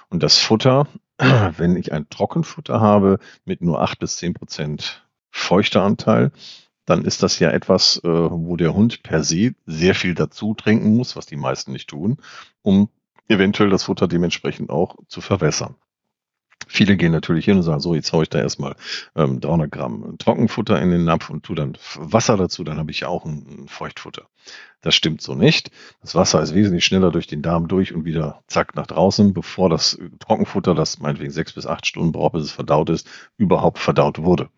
Und 0.10 0.22
das 0.22 0.38
Futter, 0.38 0.88
wenn 1.58 1.76
ich 1.76 1.92
ein 1.92 2.08
Trockenfutter 2.10 2.80
habe 2.80 3.18
mit 3.46 3.62
nur 3.62 3.82
acht 3.82 3.98
bis 3.98 4.18
zehn 4.18 4.36
Prozent 4.36 5.02
Feuchteanteil, 5.32 6.32
dann 6.86 7.04
ist 7.06 7.24
das 7.24 7.40
ja 7.40 7.50
etwas, 7.52 8.00
äh, 8.04 8.08
wo 8.10 8.56
der 8.56 8.74
Hund 8.74 9.04
per 9.04 9.24
se 9.24 9.56
sehr 9.66 9.96
viel 9.96 10.14
dazu 10.14 10.54
trinken 10.54 10.96
muss, 10.96 11.16
was 11.16 11.26
die 11.26 11.36
meisten 11.36 11.72
nicht 11.72 11.90
tun, 11.90 12.18
um 12.62 12.90
eventuell 13.28 13.70
das 13.70 13.84
Futter 13.84 14.08
dementsprechend 14.08 14.70
auch 14.70 14.96
zu 15.08 15.22
verwässern. 15.22 15.76
Viele 16.68 16.98
gehen 16.98 17.12
natürlich 17.12 17.46
hin 17.46 17.58
und 17.58 17.64
sagen, 17.64 17.80
so, 17.80 17.94
jetzt 17.94 18.12
haue 18.12 18.24
ich 18.24 18.30
da 18.30 18.40
erstmal 18.40 18.76
ähm, 19.16 19.40
300 19.40 19.72
Gramm 19.72 20.18
Trockenfutter 20.18 20.82
in 20.82 20.90
den 20.90 21.04
Napf 21.04 21.30
und 21.30 21.44
tue 21.44 21.56
dann 21.56 21.78
Wasser 21.96 22.38
dazu, 22.38 22.64
dann 22.64 22.80
habe 22.80 22.92
ich 22.92 23.06
auch 23.06 23.26
ein, 23.26 23.46
ein 23.66 23.68
Feuchtfutter. 23.68 24.28
Das 24.82 24.96
stimmt 24.96 25.22
so 25.22 25.36
nicht. 25.36 25.72
Das 26.02 26.16
Wasser 26.16 26.42
ist 26.42 26.54
wesentlich 26.54 26.86
schneller 26.86 27.12
durch 27.12 27.28
den 27.28 27.42
Darm 27.42 27.68
durch 27.68 27.94
und 27.94 28.06
wieder 28.06 28.44
zack 28.48 28.76
nach 28.76 28.88
draußen, 28.88 29.34
bevor 29.34 29.70
das 29.70 30.00
Trockenfutter, 30.20 30.74
das 30.74 31.00
meinetwegen 31.00 31.32
sechs 31.32 31.54
bis 31.54 31.68
acht 31.68 31.86
Stunden 31.86 32.12
braucht, 32.12 32.34
bis 32.34 32.44
es 32.44 32.52
verdaut 32.52 32.90
ist, 32.90 33.08
überhaupt 33.38 33.80
verdaut 33.80 34.20
wurde. 34.20 34.50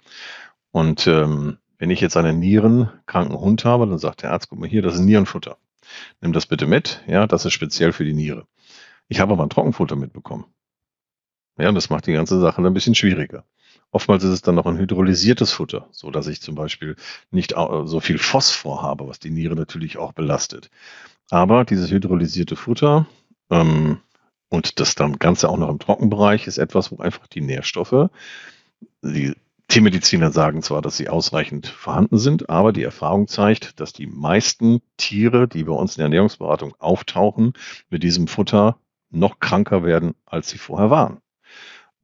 Und 0.71 1.07
ähm, 1.07 1.57
wenn 1.77 1.89
ich 1.89 2.01
jetzt 2.01 2.17
einen 2.17 2.39
nierenkranken 2.39 3.39
Hund 3.39 3.65
habe, 3.65 3.87
dann 3.87 3.99
sagt 3.99 4.23
der 4.23 4.31
Arzt, 4.31 4.49
guck 4.49 4.59
mal 4.59 4.69
hier, 4.69 4.81
das 4.81 4.95
ist 4.95 5.01
Nierenfutter. 5.01 5.57
Nimm 6.21 6.33
das 6.33 6.45
bitte 6.45 6.65
mit, 6.65 7.03
ja, 7.07 7.27
das 7.27 7.45
ist 7.45 7.53
speziell 7.53 7.93
für 7.93 8.03
die 8.03 8.13
Niere. 8.13 8.45
Ich 9.07 9.19
habe 9.19 9.33
aber 9.33 9.43
ein 9.43 9.49
Trockenfutter 9.49 9.95
mitbekommen. 9.95 10.45
Ja, 11.57 11.69
und 11.69 11.75
das 11.75 11.89
macht 11.89 12.07
die 12.07 12.13
ganze 12.13 12.39
Sache 12.39 12.61
ein 12.61 12.73
bisschen 12.73 12.95
schwieriger. 12.95 13.45
Oftmals 13.91 14.23
ist 14.23 14.31
es 14.31 14.41
dann 14.41 14.55
noch 14.55 14.65
ein 14.65 14.77
hydrolysiertes 14.77 15.53
Futter, 15.53 15.87
so 15.91 16.11
dass 16.11 16.27
ich 16.27 16.41
zum 16.41 16.55
Beispiel 16.55 16.95
nicht 17.31 17.53
so 17.55 17.99
viel 17.99 18.17
Phosphor 18.17 18.81
habe, 18.81 19.07
was 19.07 19.19
die 19.19 19.29
Niere 19.29 19.55
natürlich 19.55 19.97
auch 19.97 20.11
belastet. 20.11 20.69
Aber 21.29 21.63
dieses 21.63 21.89
hydrolysierte 21.89 22.55
Futter 22.55 23.07
ähm, 23.49 23.99
und 24.49 24.79
das 24.79 24.95
dann 24.95 25.19
Ganze 25.19 25.49
auch 25.49 25.57
noch 25.57 25.69
im 25.69 25.79
Trockenbereich 25.79 26.47
ist 26.47 26.57
etwas, 26.57 26.91
wo 26.91 26.97
einfach 26.97 27.27
die 27.27 27.41
Nährstoffe, 27.41 28.09
die 29.01 29.33
Tiermediziner 29.67 30.31
sagen 30.31 30.61
zwar, 30.61 30.81
dass 30.81 30.97
sie 30.97 31.09
ausreichend 31.09 31.67
vorhanden 31.67 32.17
sind, 32.17 32.49
aber 32.49 32.71
die 32.71 32.83
Erfahrung 32.83 33.27
zeigt, 33.27 33.79
dass 33.79 33.91
die 33.93 34.07
meisten 34.07 34.81
Tiere, 34.95 35.47
die 35.47 35.65
bei 35.65 35.73
uns 35.73 35.95
in 35.95 35.99
der 35.99 36.05
Ernährungsberatung 36.05 36.73
auftauchen, 36.79 37.53
mit 37.89 38.03
diesem 38.03 38.27
Futter 38.27 38.79
noch 39.09 39.39
kranker 39.39 39.83
werden, 39.83 40.15
als 40.25 40.49
sie 40.49 40.57
vorher 40.57 40.89
waren. 40.89 41.21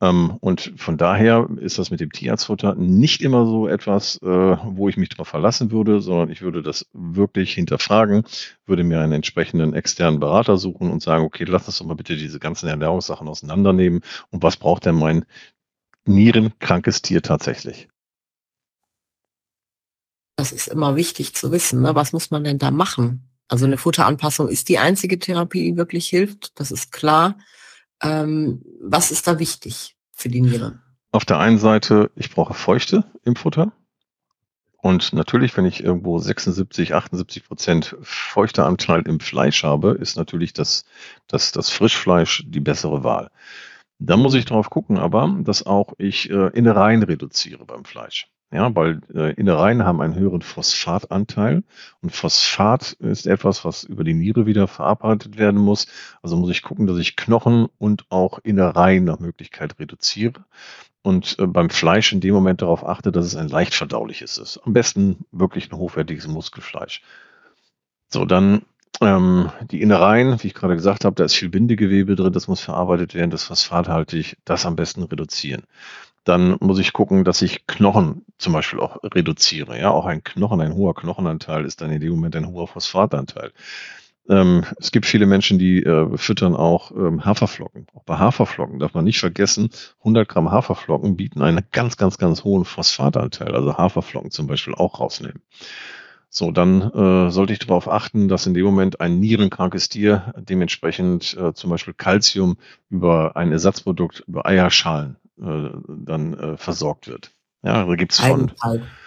Ähm, 0.03 0.37
und 0.41 0.73
von 0.75 0.97
daher 0.97 1.47
ist 1.61 1.79
das 1.79 1.89
mit 1.89 2.01
dem 2.01 2.11
Tierarztfutter 2.11 2.75
nicht 2.75 3.21
immer 3.21 3.45
so 3.45 3.69
etwas, 3.69 4.17
äh, 4.21 4.27
wo 4.27 4.89
ich 4.89 4.97
mich 4.97 5.09
darauf 5.09 5.29
verlassen 5.29 5.71
würde, 5.71 6.01
sondern 6.01 6.29
ich 6.29 6.41
würde 6.41 6.61
das 6.61 6.89
wirklich 6.91 7.53
hinterfragen, 7.53 8.23
würde 8.65 8.83
mir 8.83 8.99
einen 8.99 9.13
entsprechenden 9.13 9.73
externen 9.73 10.19
Berater 10.19 10.57
suchen 10.57 10.91
und 10.91 11.01
sagen, 11.01 11.23
okay, 11.23 11.45
lass 11.47 11.67
uns 11.67 11.77
doch 11.77 11.85
mal 11.85 11.95
bitte 11.95 12.17
diese 12.17 12.39
ganzen 12.39 12.67
Ernährungssachen 12.67 13.29
auseinandernehmen 13.29 14.01
und 14.29 14.43
was 14.43 14.57
braucht 14.57 14.85
denn 14.85 14.95
mein 14.95 15.25
nierenkrankes 16.05 17.01
Tier 17.01 17.21
tatsächlich. 17.21 17.87
Das 20.35 20.51
ist 20.51 20.67
immer 20.67 20.95
wichtig 20.95 21.35
zu 21.35 21.51
wissen. 21.51 21.81
Ne? 21.81 21.95
Was 21.95 22.13
muss 22.13 22.31
man 22.31 22.43
denn 22.43 22.57
da 22.57 22.71
machen? 22.71 23.29
Also 23.47 23.65
eine 23.65 23.77
Futteranpassung 23.77 24.47
ist 24.49 24.69
die 24.69 24.79
einzige 24.79 25.19
Therapie, 25.19 25.71
die 25.71 25.77
wirklich 25.77 26.07
hilft. 26.07 26.59
Das 26.59 26.71
ist 26.71 26.91
klar. 26.91 27.37
Ähm, 28.01 28.63
was 28.81 29.11
ist 29.11 29.27
da 29.27 29.39
wichtig 29.39 29.95
für 30.11 30.29
die 30.29 30.41
Niere? 30.41 30.79
Auf 31.11 31.25
der 31.25 31.37
einen 31.39 31.59
Seite, 31.59 32.09
ich 32.15 32.31
brauche 32.31 32.53
Feuchte 32.53 33.05
im 33.23 33.35
Futter. 33.35 33.71
Und 34.77 35.13
natürlich, 35.13 35.55
wenn 35.55 35.65
ich 35.65 35.81
irgendwo 35.81 36.19
76, 36.19 36.93
78 36.93 37.45
Prozent 37.45 37.95
Feuchteanteil 38.01 39.03
im 39.03 39.21
Fleisch 39.21 39.63
habe, 39.63 39.91
ist 39.91 40.17
natürlich 40.17 40.51
das, 40.51 40.83
das, 41.27 41.53
das 41.53 41.69
Frischfleisch 41.69 42.43
die 42.47 42.59
bessere 42.59 43.03
Wahl. 43.03 43.31
Da 43.99 44.17
muss 44.17 44.33
ich 44.33 44.45
drauf 44.45 44.69
gucken, 44.69 44.97
aber 44.97 45.37
dass 45.41 45.65
auch 45.65 45.93
ich 45.97 46.29
äh, 46.29 46.49
Innereien 46.49 47.03
reduziere 47.03 47.65
beim 47.65 47.85
Fleisch. 47.85 48.27
Ja, 48.51 48.75
weil 48.75 49.01
äh, 49.15 49.33
Innereien 49.33 49.83
haben 49.83 49.99
einen 49.99 50.13
höheren 50.13 50.43
Phosphatanteil 50.43 51.63
und 52.01 52.11
Phosphat 52.11 52.91
ist 52.93 53.25
etwas, 53.25 53.65
was 53.65 53.83
über 53.83 54.03
die 54.03 54.13
Niere 54.13 54.45
wieder 54.45 54.67
verarbeitet 54.67 55.39
werden 55.39 55.59
muss. 55.59 55.87
Also 56.21 56.37
muss 56.37 56.51
ich 56.51 56.61
gucken, 56.61 56.85
dass 56.85 56.99
ich 56.99 57.15
Knochen 57.15 57.67
und 57.79 58.05
auch 58.09 58.37
Innereien 58.43 59.05
nach 59.05 59.19
Möglichkeit 59.19 59.79
reduziere 59.79 60.45
und 61.01 61.37
äh, 61.39 61.47
beim 61.47 61.71
Fleisch 61.71 62.13
in 62.13 62.21
dem 62.21 62.35
Moment 62.35 62.61
darauf 62.61 62.85
achte, 62.85 63.11
dass 63.11 63.25
es 63.25 63.35
ein 63.35 63.49
leicht 63.49 63.73
verdauliches 63.73 64.37
ist. 64.37 64.59
Am 64.63 64.73
besten 64.73 65.25
wirklich 65.31 65.71
ein 65.71 65.77
hochwertiges 65.77 66.27
Muskelfleisch. 66.27 67.01
So, 68.09 68.25
dann 68.25 68.61
ähm, 69.01 69.51
die 69.71 69.81
Innereien, 69.81 70.41
wie 70.41 70.47
ich 70.47 70.53
gerade 70.53 70.75
gesagt 70.75 71.05
habe, 71.05 71.15
da 71.15 71.25
ist 71.25 71.35
viel 71.35 71.49
Bindegewebe 71.49 72.15
drin, 72.15 72.33
das 72.33 72.47
muss 72.47 72.61
verarbeitet 72.61 73.13
werden, 73.13 73.31
das 73.31 73.43
phosphathaltig, 73.43 74.37
das 74.45 74.65
am 74.65 74.75
besten 74.75 75.03
reduzieren. 75.03 75.63
Dann 76.23 76.57
muss 76.61 76.79
ich 76.79 76.93
gucken, 76.93 77.25
dass 77.25 77.41
ich 77.41 77.67
Knochen 77.67 78.25
zum 78.37 78.53
Beispiel 78.53 78.79
auch 78.79 79.03
reduziere. 79.03 79.77
Ja, 79.77 79.91
auch 79.91 80.05
ein 80.05 80.23
Knochen, 80.23 80.61
ein 80.61 80.73
hoher 80.73 80.95
Knochenanteil 80.95 81.65
ist 81.65 81.81
dann 81.81 81.91
in 81.91 81.99
dem 81.99 82.11
Moment 82.11 82.35
ein 82.35 82.47
hoher 82.47 82.67
Phosphatanteil. 82.67 83.51
Ähm, 84.29 84.63
es 84.79 84.91
gibt 84.91 85.05
viele 85.05 85.25
Menschen, 85.25 85.59
die 85.59 85.83
äh, 85.83 86.17
füttern 86.17 86.55
auch 86.55 86.91
ähm, 86.91 87.25
Haferflocken. 87.25 87.87
Auch 87.93 88.03
bei 88.03 88.17
Haferflocken 88.17 88.79
darf 88.79 88.93
man 88.93 89.03
nicht 89.03 89.19
vergessen, 89.19 89.69
100 89.99 90.29
Gramm 90.29 90.49
Haferflocken 90.49 91.17
bieten 91.17 91.41
einen 91.41 91.65
ganz, 91.73 91.97
ganz, 91.97 92.17
ganz 92.17 92.45
hohen 92.45 92.63
Phosphatanteil. 92.63 93.53
Also 93.53 93.77
Haferflocken 93.77 94.31
zum 94.31 94.47
Beispiel 94.47 94.75
auch 94.75 95.01
rausnehmen. 95.01 95.41
So, 96.35 96.49
dann 96.49 96.81
äh, 96.81 97.29
sollte 97.29 97.53
ich 97.53 97.59
darauf 97.59 97.87
achten, 97.87 98.27
dass 98.27 98.47
in 98.47 98.55
dem 98.55 98.65
Moment 98.65 98.99
ein 98.99 99.19
nierenkrankes 99.19 99.87
Tier 99.87 100.33
dementsprechend 100.35 101.37
äh, 101.37 101.53
zum 101.53 101.69
Beispiel 101.69 101.93
Calcium 101.93 102.57
über 102.89 103.37
ein 103.37 103.51
Ersatzprodukt, 103.51 104.23
über 104.27 104.47
Eierschalen 104.47 105.17
äh, 105.39 105.69
dann 105.87 106.33
äh, 106.33 106.57
versorgt 106.57 107.07
wird. 107.07 107.29
Ja, 107.61 107.85
da 107.85 107.95
gibt's 107.95 108.19
von 108.19 108.51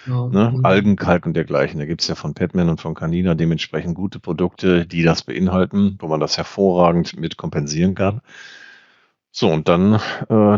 ja. 0.06 0.28
ne, 0.28 0.52
mhm. 0.56 0.64
Algenkalk 0.64 1.26
und 1.26 1.34
dergleichen. 1.34 1.80
Da 1.80 1.86
gibt's 1.86 2.06
ja 2.06 2.14
von 2.14 2.34
Petman 2.34 2.68
und 2.68 2.80
von 2.80 2.94
Canina 2.94 3.34
dementsprechend 3.34 3.96
gute 3.96 4.20
Produkte, 4.20 4.86
die 4.86 5.02
das 5.02 5.24
beinhalten, 5.24 5.96
wo 5.98 6.06
man 6.06 6.20
das 6.20 6.36
hervorragend 6.36 7.18
mit 7.18 7.36
kompensieren 7.36 7.96
kann. 7.96 8.20
So, 9.38 9.50
und 9.52 9.68
dann 9.68 9.96
äh, 9.96 9.98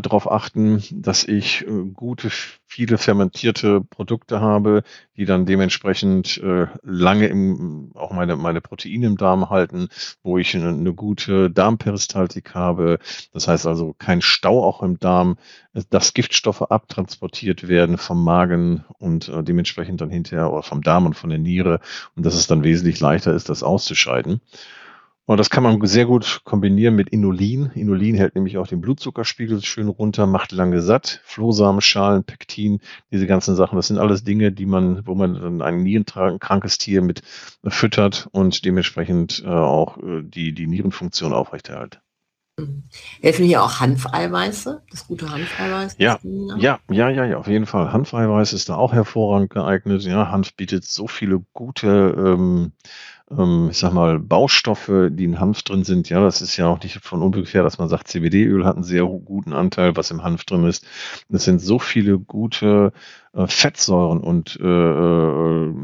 darauf 0.01 0.31
achten, 0.31 0.85
dass 0.93 1.25
ich 1.25 1.67
äh, 1.67 1.85
gute, 1.93 2.31
viele 2.31 2.97
fermentierte 2.97 3.81
Produkte 3.81 4.41
habe, 4.41 4.85
die 5.17 5.25
dann 5.25 5.47
dementsprechend 5.47 6.38
äh, 6.38 6.69
lange 6.85 7.27
im, 7.27 7.91
auch 7.97 8.12
meine, 8.12 8.37
meine 8.37 8.61
Proteine 8.61 9.07
im 9.07 9.17
Darm 9.17 9.51
halten, 9.51 9.88
wo 10.23 10.38
ich 10.38 10.55
eine, 10.55 10.69
eine 10.69 10.95
gute 10.95 11.51
Darmperistaltik 11.51 12.55
habe. 12.55 13.01
Das 13.33 13.49
heißt 13.49 13.67
also 13.67 13.97
kein 13.99 14.23
Stau 14.23 14.62
auch 14.62 14.81
im 14.81 15.01
Darm, 15.01 15.38
dass 15.91 16.14
Giftstoffe 16.14 16.62
abtransportiert 16.62 17.67
werden 17.67 17.99
vom 17.99 18.23
Magen 18.23 18.85
und 18.99 19.29
äh, 19.29 19.43
dementsprechend 19.43 20.03
dann 20.03 20.11
hinterher 20.11 20.53
oder 20.53 20.62
vom 20.62 20.83
Darm 20.83 21.05
und 21.05 21.14
von 21.14 21.31
der 21.31 21.41
Niere 21.41 21.81
und 22.14 22.25
dass 22.25 22.35
es 22.35 22.47
dann 22.47 22.62
wesentlich 22.62 23.01
leichter 23.01 23.35
ist, 23.35 23.49
das 23.49 23.64
auszuscheiden. 23.64 24.41
Und 25.29 25.37
das 25.37 25.51
kann 25.51 25.62
man 25.62 25.79
sehr 25.87 26.07
gut 26.07 26.41
kombinieren 26.45 26.95
mit 26.97 27.11
Inulin. 27.11 27.71
Inulin 27.75 28.14
hält 28.14 28.35
nämlich 28.35 28.57
auch 28.57 28.67
den 28.67 28.81
Blutzuckerspiegel 28.81 29.62
schön 29.62 29.88
runter, 29.88 30.27
macht 30.27 30.53
lange 30.53 30.81
satt. 30.81 31.21
Flohsamenschalen, 31.23 32.25
Pektin, 32.25 32.81
diese 33.12 33.27
ganzen 33.27 33.55
Sachen, 33.55 33.77
das 33.77 33.88
sind 33.88 33.99
alles 33.99 34.25
Dinge, 34.25 34.53
die 34.53 34.64
man, 34.64 35.07
wo 35.07 35.14
man 35.14 35.35
dann 35.35 35.61
ein 35.61 35.83
nierenkrankes 35.83 36.79
Tier 36.79 37.03
mit 37.03 37.21
füttert 37.62 38.29
und 38.33 38.64
dementsprechend 38.64 39.43
äh, 39.45 39.49
auch 39.49 39.99
äh, 39.99 40.23
die, 40.23 40.55
die 40.55 40.67
Nierenfunktion 40.67 41.35
aufrechterhält. 41.35 42.01
Mhm. 42.59 42.85
Helfen 43.21 43.45
hier 43.45 43.62
auch 43.62 43.81
Hanfeiweiße, 43.81 44.83
das 44.91 45.07
gute 45.07 45.31
Hanfeiweiß? 45.31 45.97
Ja, 45.99 46.19
ja, 46.57 46.79
ja, 46.91 47.11
ja, 47.11 47.25
ja, 47.27 47.37
auf 47.37 47.49
jeden 47.49 47.67
Fall. 47.67 47.93
Hanfeiweiß 47.93 48.55
ist 48.55 48.71
da 48.71 48.77
auch 48.77 48.95
hervorragend 48.95 49.51
geeignet. 49.51 50.05
Ja, 50.05 50.31
Hanf 50.31 50.55
bietet 50.55 50.87
so 50.87 51.07
viele 51.07 51.45
gute 51.53 52.14
ähm, 52.17 52.73
ähm, 53.31 53.69
ich 53.71 53.79
sag 53.79 53.93
mal, 53.93 54.19
Baustoffe, 54.19 55.11
die 55.11 55.25
in 55.25 55.41
Hanf 55.41 55.62
drin 55.62 55.85
sind. 55.85 56.09
Ja, 56.09 56.21
das 56.21 56.43
ist 56.43 56.57
ja 56.57 56.67
auch 56.67 56.83
nicht 56.83 57.05
von 57.05 57.23
ungefähr, 57.23 57.62
dass 57.62 57.79
man 57.79 57.88
sagt, 57.88 58.09
CBD-Öl 58.09 58.64
hat 58.64 58.77
einen 58.77 58.85
sehr 58.85 59.05
guten 59.05 59.53
Anteil, 59.53 59.97
was 59.97 60.11
im 60.11 60.23
Hanf 60.23 60.45
drin 60.45 60.64
ist. 60.64 60.87
Es 61.29 61.45
sind 61.45 61.61
so 61.61 61.79
viele 61.79 62.19
gute 62.19 62.93
äh, 63.35 63.47
Fettsäuren 63.47 64.21
und 64.21 64.59
äh, 64.61 64.67
äh, 64.67 65.75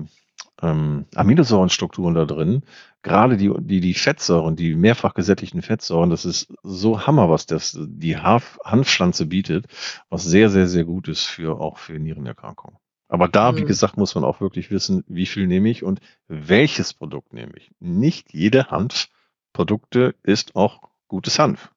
ähm, 0.63 1.07
Aminosäurenstrukturen 1.15 2.15
da 2.15 2.25
drin. 2.25 2.63
Gerade 3.03 3.37
die, 3.37 3.53
die, 3.59 3.81
die 3.81 3.95
Fettsäuren, 3.95 4.57
die 4.57 4.75
mehrfach 4.75 5.15
gesättigten 5.15 5.63
Fettsäuren, 5.63 6.11
das 6.11 6.25
ist 6.25 6.53
so 6.63 7.07
Hammer, 7.07 7.29
was 7.29 7.47
das, 7.47 7.79
die 7.79 8.17
Hanf, 8.17 8.59
Hanfpflanze 8.65 9.27
bietet, 9.27 9.67
was 10.09 10.25
sehr, 10.25 10.49
sehr, 10.51 10.67
sehr 10.67 10.85
gut 10.85 11.09
ist 11.09 11.25
für, 11.27 11.61
auch 11.61 11.79
für 11.79 11.99
Nierenerkrankungen. 11.99 12.79
Aber 13.15 13.29
da, 13.29 13.53
mhm. 13.53 13.59
wie 13.59 13.65
gesagt, 13.65 13.97
muss 13.97 14.17
man 14.17 14.25
auch 14.25 14.41
wirklich 14.41 14.73
wissen, 14.73 15.05
wie 15.07 15.27
viel 15.27 15.47
nehme 15.47 15.69
ich 15.71 15.85
und 15.85 16.01
welches 16.27 16.93
Produkt 16.93 17.33
nehme 17.33 17.53
ich. 17.57 17.71
Nicht 17.79 18.35
jede 18.35 18.73
Hanfprodukte 18.73 20.17
ist 20.25 20.57
auch 20.57 20.89
gutes 21.07 21.39
Hanf. 21.39 21.71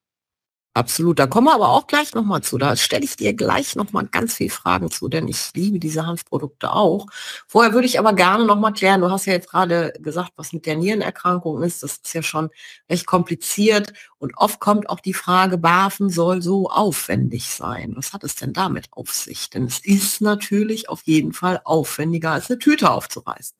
Absolut, 0.77 1.17
da 1.17 1.25
kommen 1.25 1.47
wir 1.47 1.55
aber 1.55 1.69
auch 1.69 1.87
gleich 1.87 2.13
nochmal 2.13 2.43
zu. 2.43 2.59
Da 2.59 2.75
stelle 2.75 3.03
ich 3.03 3.15
dir 3.15 3.33
gleich 3.33 3.75
nochmal 3.75 4.05
ganz 4.05 4.35
viele 4.35 4.51
Fragen 4.51 4.91
zu, 4.91 5.07
denn 5.09 5.27
ich 5.27 5.49
liebe 5.55 5.79
diese 5.79 6.05
Hanfprodukte 6.05 6.71
auch. 6.71 7.07
Vorher 7.47 7.73
würde 7.73 7.87
ich 7.87 7.97
aber 7.97 8.13
gerne 8.13 8.45
nochmal 8.45 8.73
klären, 8.73 9.01
du 9.01 9.09
hast 9.09 9.25
ja 9.25 9.33
jetzt 9.33 9.49
gerade 9.49 9.91
gesagt, 9.99 10.33
was 10.35 10.53
mit 10.53 10.67
der 10.67 10.75
Nierenerkrankung 10.75 11.63
ist. 11.63 11.81
Das 11.81 11.93
ist 11.93 12.13
ja 12.13 12.21
schon 12.21 12.49
recht 12.91 13.07
kompliziert 13.07 13.91
und 14.19 14.37
oft 14.37 14.59
kommt 14.59 14.87
auch 14.91 14.99
die 14.99 15.15
Frage, 15.15 15.57
BAFen 15.57 16.09
soll 16.11 16.43
so 16.43 16.69
aufwendig 16.69 17.49
sein. 17.49 17.93
Was 17.95 18.13
hat 18.13 18.23
es 18.23 18.35
denn 18.35 18.53
damit 18.53 18.85
auf 18.91 19.11
sich? 19.11 19.49
Denn 19.49 19.63
es 19.65 19.79
ist 19.83 20.21
natürlich 20.21 20.89
auf 20.89 21.01
jeden 21.05 21.33
Fall 21.33 21.59
aufwendiger, 21.63 22.33
als 22.33 22.51
eine 22.51 22.59
Tüte 22.59 22.91
aufzureißen. 22.91 23.56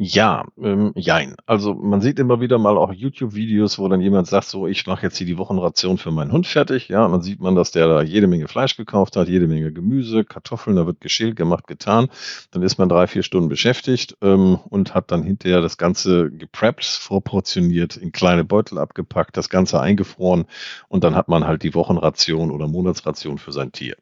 Ja, 0.00 0.44
ähm, 0.62 0.92
jein. 0.94 1.34
Also 1.46 1.74
man 1.74 2.00
sieht 2.00 2.20
immer 2.20 2.40
wieder 2.40 2.56
mal 2.58 2.78
auch 2.78 2.92
YouTube-Videos, 2.92 3.80
wo 3.80 3.88
dann 3.88 4.00
jemand 4.00 4.28
sagt, 4.28 4.46
so, 4.46 4.68
ich 4.68 4.86
mache 4.86 5.02
jetzt 5.04 5.18
hier 5.18 5.26
die 5.26 5.38
Wochenration 5.38 5.98
für 5.98 6.12
meinen 6.12 6.30
Hund 6.30 6.46
fertig. 6.46 6.88
Ja, 6.88 7.04
und 7.04 7.10
dann 7.10 7.22
sieht 7.22 7.40
man, 7.40 7.56
dass 7.56 7.72
der 7.72 7.88
da 7.88 8.02
jede 8.02 8.28
Menge 8.28 8.46
Fleisch 8.46 8.76
gekauft 8.76 9.16
hat, 9.16 9.28
jede 9.28 9.48
Menge 9.48 9.72
Gemüse, 9.72 10.24
Kartoffeln, 10.24 10.76
da 10.76 10.86
wird 10.86 11.00
geschält, 11.00 11.34
gemacht, 11.34 11.66
getan. 11.66 12.08
Dann 12.52 12.62
ist 12.62 12.78
man 12.78 12.88
drei, 12.88 13.08
vier 13.08 13.24
Stunden 13.24 13.48
beschäftigt 13.48 14.16
ähm, 14.22 14.60
und 14.70 14.94
hat 14.94 15.10
dann 15.10 15.24
hinterher 15.24 15.62
das 15.62 15.78
Ganze 15.78 16.30
gepreppt, 16.30 16.84
vorportioniert, 16.84 17.96
in 17.96 18.12
kleine 18.12 18.44
Beutel 18.44 18.78
abgepackt, 18.78 19.36
das 19.36 19.48
Ganze 19.48 19.80
eingefroren 19.80 20.46
und 20.88 21.02
dann 21.02 21.16
hat 21.16 21.26
man 21.26 21.44
halt 21.44 21.64
die 21.64 21.74
Wochenration 21.74 22.52
oder 22.52 22.68
Monatsration 22.68 23.38
für 23.38 23.50
sein 23.50 23.72
Tier. 23.72 23.96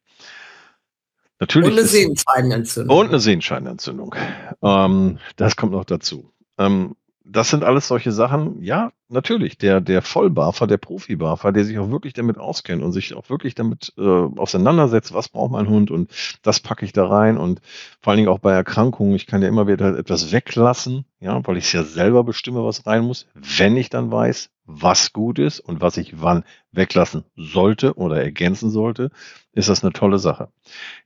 Natürlich 1.38 1.70
und 1.70 1.78
eine 1.78 1.86
Sehenscheidenentzündung. 1.86 2.96
Und 2.98 3.08
eine 3.08 3.20
Sehenscheidenentzündung. 3.20 4.14
Ähm, 4.62 5.18
das 5.36 5.56
kommt 5.56 5.72
noch 5.72 5.84
dazu. 5.84 6.32
Ähm, 6.58 6.96
das 7.28 7.50
sind 7.50 7.64
alles 7.64 7.88
solche 7.88 8.12
Sachen, 8.12 8.62
ja, 8.62 8.92
natürlich, 9.08 9.58
der, 9.58 9.80
der 9.80 10.00
Vollbarfer, 10.02 10.66
der 10.66 10.76
Profi-Barfer, 10.76 11.50
der 11.50 11.64
sich 11.64 11.78
auch 11.78 11.90
wirklich 11.90 12.12
damit 12.12 12.38
auskennt 12.38 12.82
und 12.82 12.92
sich 12.92 13.14
auch 13.14 13.28
wirklich 13.30 13.54
damit 13.54 13.92
äh, 13.98 14.02
auseinandersetzt, 14.02 15.12
was 15.12 15.28
braucht 15.28 15.50
mein 15.50 15.68
Hund 15.68 15.90
und 15.90 16.10
das 16.42 16.60
packe 16.60 16.84
ich 16.84 16.92
da 16.92 17.06
rein 17.06 17.36
und 17.36 17.60
vor 18.00 18.12
allen 18.12 18.18
Dingen 18.18 18.28
auch 18.28 18.38
bei 18.38 18.52
Erkrankungen, 18.52 19.16
ich 19.16 19.26
kann 19.26 19.42
ja 19.42 19.48
immer 19.48 19.66
wieder 19.66 19.98
etwas 19.98 20.30
weglassen, 20.30 21.04
ja, 21.18 21.44
weil 21.46 21.56
ich 21.56 21.72
ja 21.72 21.82
selber 21.82 22.22
bestimme, 22.22 22.64
was 22.64 22.86
rein 22.86 23.04
muss, 23.04 23.26
wenn 23.34 23.76
ich 23.76 23.90
dann 23.90 24.12
weiß, 24.12 24.50
was 24.64 25.12
gut 25.12 25.38
ist 25.40 25.60
und 25.60 25.80
was 25.80 25.96
ich 25.96 26.20
wann 26.20 26.44
weglassen 26.70 27.24
sollte 27.36 27.94
oder 27.94 28.22
ergänzen 28.22 28.70
sollte, 28.70 29.10
ist 29.52 29.68
das 29.68 29.82
eine 29.82 29.92
tolle 29.92 30.18
Sache. 30.18 30.48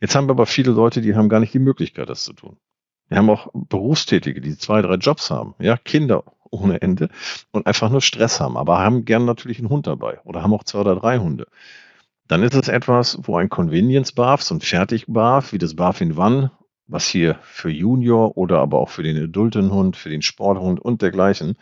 Jetzt 0.01 0.15
haben 0.15 0.29
wir 0.29 0.33
aber 0.33 0.47
viele 0.47 0.73
Leute, 0.73 1.01
die 1.01 1.15
haben 1.15 1.29
gar 1.31 1.41
nicht 1.41 1.55
die 1.55 1.59
Möglichkeit, 1.59 2.09
das 2.11 2.25
zu 2.25 2.35
tun. 2.35 2.57
Wir 3.11 3.19
haben 3.19 3.29
auch 3.29 3.49
Berufstätige, 3.53 4.41
die 4.41 4.57
zwei, 4.57 4.83
drei 4.83 4.95
Jobs 4.95 5.31
haben, 5.31 5.55
ja, 5.59 5.77
Kinder 5.77 6.23
ohne 6.51 6.81
Ende 6.81 7.09
und 7.51 7.67
einfach 7.67 7.91
nur 7.91 8.01
Stress 8.01 8.41
haben, 8.41 8.57
aber 8.57 8.79
haben 8.79 9.05
gern 9.05 9.25
natürlich 9.25 9.59
einen 9.59 9.69
Hund 9.69 9.87
dabei 9.87 10.21
oder 10.25 10.43
haben 10.43 10.55
auch 10.55 10.65
zwei 10.65 10.81
oder 10.81 10.95
drei 10.95 11.19
Hunde. 11.19 11.47
Dann 12.29 12.45
ist 12.45 12.55
es 12.55 12.69
etwas, 12.69 13.19
wo 13.23 13.37
ein 13.37 13.49
Convenience 13.49 14.13
Bath, 14.13 14.43
so 14.43 14.55
ein 14.55 14.61
Fertig-Bath, 14.61 15.53
wie 15.53 15.59
das 15.59 15.75
Bath 15.75 16.01
in 16.01 16.17
One, 16.17 16.53
was 16.87 17.07
hier 17.09 17.39
für 17.43 17.71
Junior 17.71 18.37
oder 18.37 18.61
aber 18.61 18.79
auch 18.79 18.91
für 18.91 19.03
den 19.03 19.21
adulten 19.21 19.73
Hund, 19.73 19.97
für 19.97 20.11
den 20.11 20.23
Sporthund 20.23 20.81
und 20.81 21.03
dergleichen 21.03 21.57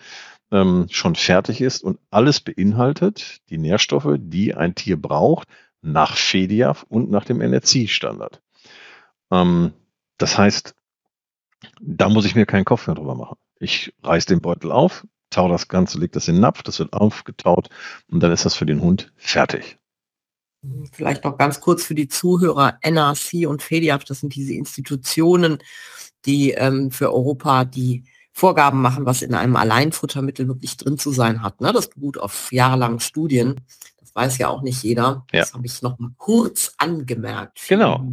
ähm, 0.50 0.86
schon 0.90 1.14
fertig 1.14 1.62
ist 1.62 1.82
und 1.82 1.98
alles 2.10 2.40
beinhaltet 2.40 3.38
die 3.48 3.58
Nährstoffe, 3.58 4.16
die 4.18 4.54
ein 4.54 4.74
Tier 4.74 5.00
braucht, 5.00 5.48
nach 5.80 6.16
FEDIAF 6.16 6.84
und 6.88 7.10
nach 7.10 7.24
dem 7.24 7.40
NRC-Standard. 7.40 8.42
Ähm, 9.30 9.72
das 10.18 10.36
heißt, 10.36 10.74
da 11.80 12.08
muss 12.08 12.24
ich 12.24 12.34
mir 12.34 12.46
keinen 12.46 12.64
Kopf 12.64 12.86
mehr 12.86 12.96
drüber 12.96 13.14
machen. 13.14 13.36
Ich 13.58 13.92
reiß 14.02 14.26
den 14.26 14.40
Beutel 14.40 14.70
auf, 14.70 15.06
tau 15.30 15.48
das 15.48 15.68
Ganze, 15.68 15.98
leg 15.98 16.12
das 16.12 16.28
in 16.28 16.36
den 16.36 16.42
Napf, 16.42 16.62
das 16.62 16.78
wird 16.78 16.92
aufgetaut 16.92 17.68
und 18.10 18.20
dann 18.20 18.32
ist 18.32 18.44
das 18.44 18.54
für 18.54 18.66
den 18.66 18.80
Hund 18.80 19.12
fertig. 19.16 19.78
Vielleicht 20.92 21.24
noch 21.24 21.38
ganz 21.38 21.60
kurz 21.60 21.84
für 21.84 21.94
die 21.94 22.08
Zuhörer, 22.08 22.78
NRC 22.82 23.46
und 23.46 23.62
FEDIAF, 23.62 24.04
das 24.04 24.20
sind 24.20 24.34
diese 24.34 24.54
Institutionen, 24.54 25.58
die 26.24 26.50
ähm, 26.52 26.90
für 26.90 27.12
Europa 27.12 27.64
die 27.64 28.04
Vorgaben 28.32 28.80
machen, 28.80 29.06
was 29.06 29.22
in 29.22 29.34
einem 29.34 29.56
Alleinfuttermittel 29.56 30.46
wirklich 30.46 30.76
drin 30.76 30.98
zu 30.98 31.10
sein 31.10 31.42
hat. 31.42 31.60
Ne? 31.60 31.72
Das 31.72 31.90
beruht 31.90 32.18
auf 32.18 32.52
jahrelangen 32.52 33.00
Studien. 33.00 33.60
Das 33.98 34.14
weiß 34.14 34.38
ja 34.38 34.48
auch 34.48 34.62
nicht 34.62 34.82
jeder. 34.82 35.26
Ja. 35.32 35.40
Das 35.40 35.54
habe 35.54 35.66
ich 35.66 35.82
noch 35.82 35.98
mal 35.98 36.10
kurz 36.16 36.72
angemerkt. 36.78 37.60
Genau. 37.68 38.04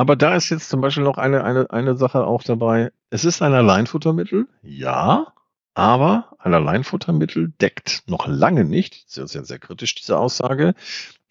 Aber 0.00 0.16
da 0.16 0.34
ist 0.34 0.48
jetzt 0.48 0.70
zum 0.70 0.80
Beispiel 0.80 1.04
noch 1.04 1.18
eine, 1.18 1.44
eine, 1.44 1.70
eine 1.70 1.94
Sache 1.94 2.24
auch 2.26 2.42
dabei. 2.42 2.90
Es 3.10 3.26
ist 3.26 3.42
ein 3.42 3.52
Alleinfuttermittel, 3.52 4.46
ja, 4.62 5.26
aber 5.74 6.36
ein 6.38 6.54
Alleinfuttermittel 6.54 7.52
deckt 7.60 8.04
noch 8.06 8.26
lange 8.26 8.64
nicht, 8.64 9.04
das 9.04 9.26
ist 9.26 9.34
ja 9.34 9.44
sehr 9.44 9.58
kritisch, 9.58 9.94
diese 9.94 10.18
Aussage, 10.18 10.72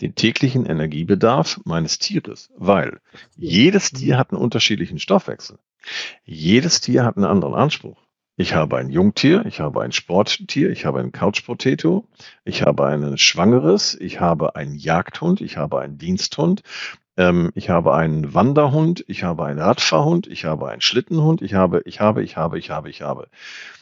den 0.01 0.13
täglichen 0.13 0.67
Energiebedarf 0.67 1.59
meines 1.65 1.97
Tieres, 1.97 2.51
weil 2.57 2.99
jedes 3.35 3.89
Tier 3.89 4.19
hat 4.19 4.33
einen 4.33 4.39
unterschiedlichen 4.39 4.99
Stoffwechsel. 4.99 5.57
Jedes 6.23 6.79
Tier 6.79 7.05
hat 7.05 7.17
einen 7.17 7.25
anderen 7.25 7.55
Anspruch. 7.55 7.97
Ich 8.35 8.53
habe 8.53 8.77
ein 8.77 8.91
Jungtier, 8.91 9.47
ich 9.47 9.61
habe 9.61 9.81
ein 9.81 9.91
Sporttier, 9.91 10.69
ich 10.69 10.85
habe 10.85 10.99
ein 10.99 11.11
Couchpotato, 11.11 12.07
ich 12.45 12.61
habe 12.61 12.85
ein 12.85 13.17
Schwangeres, 13.17 13.95
ich 13.99 14.19
habe 14.19 14.55
einen 14.55 14.75
Jagdhund, 14.75 15.41
ich 15.41 15.57
habe 15.57 15.81
einen 15.81 15.97
Diensthund, 15.97 16.61
ähm, 17.19 17.51
ich 17.53 17.69
habe 17.69 17.93
einen 17.93 18.33
Wanderhund, 18.33 19.03
ich 19.07 19.23
habe 19.23 19.45
einen 19.45 19.59
Radfahrhund, 19.59 20.25
ich 20.27 20.45
habe 20.45 20.69
einen 20.69 20.79
Schlittenhund, 20.79 21.41
ich 21.41 21.53
habe, 21.53 21.81
ich 21.85 21.99
habe, 21.99 22.23
ich 22.23 22.37
habe, 22.37 22.57
ich 22.57 22.71
habe, 22.71 22.89
ich 22.89 23.01
habe. 23.01 23.27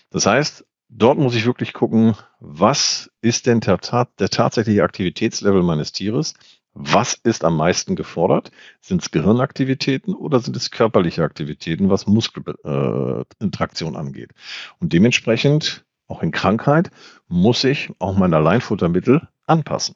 Das 0.09 0.25
heißt, 0.25 0.65
dort 0.89 1.19
muss 1.19 1.35
ich 1.35 1.45
wirklich 1.45 1.73
gucken, 1.73 2.15
was 2.39 3.11
ist 3.21 3.45
denn 3.45 3.59
der, 3.59 3.77
der 4.19 4.29
tatsächliche 4.29 4.83
Aktivitätslevel 4.83 5.61
meines 5.61 5.91
Tieres? 5.91 6.33
Was 6.73 7.13
ist 7.13 7.43
am 7.43 7.57
meisten 7.57 7.95
gefordert? 7.95 8.49
Sind 8.81 9.03
es 9.03 9.11
Gehirnaktivitäten 9.11 10.15
oder 10.15 10.39
sind 10.39 10.55
es 10.55 10.71
körperliche 10.71 11.23
Aktivitäten, 11.23 11.91
was 11.91 12.07
Muskelinteraktion 12.07 13.93
äh, 13.93 13.97
angeht? 13.97 14.31
Und 14.79 14.93
dementsprechend, 14.93 15.85
auch 16.07 16.23
in 16.23 16.31
Krankheit, 16.31 16.89
muss 17.27 17.63
ich 17.63 17.91
auch 17.99 18.17
mein 18.17 18.33
Alleinfuttermittel 18.33 19.27
anpassen. 19.45 19.95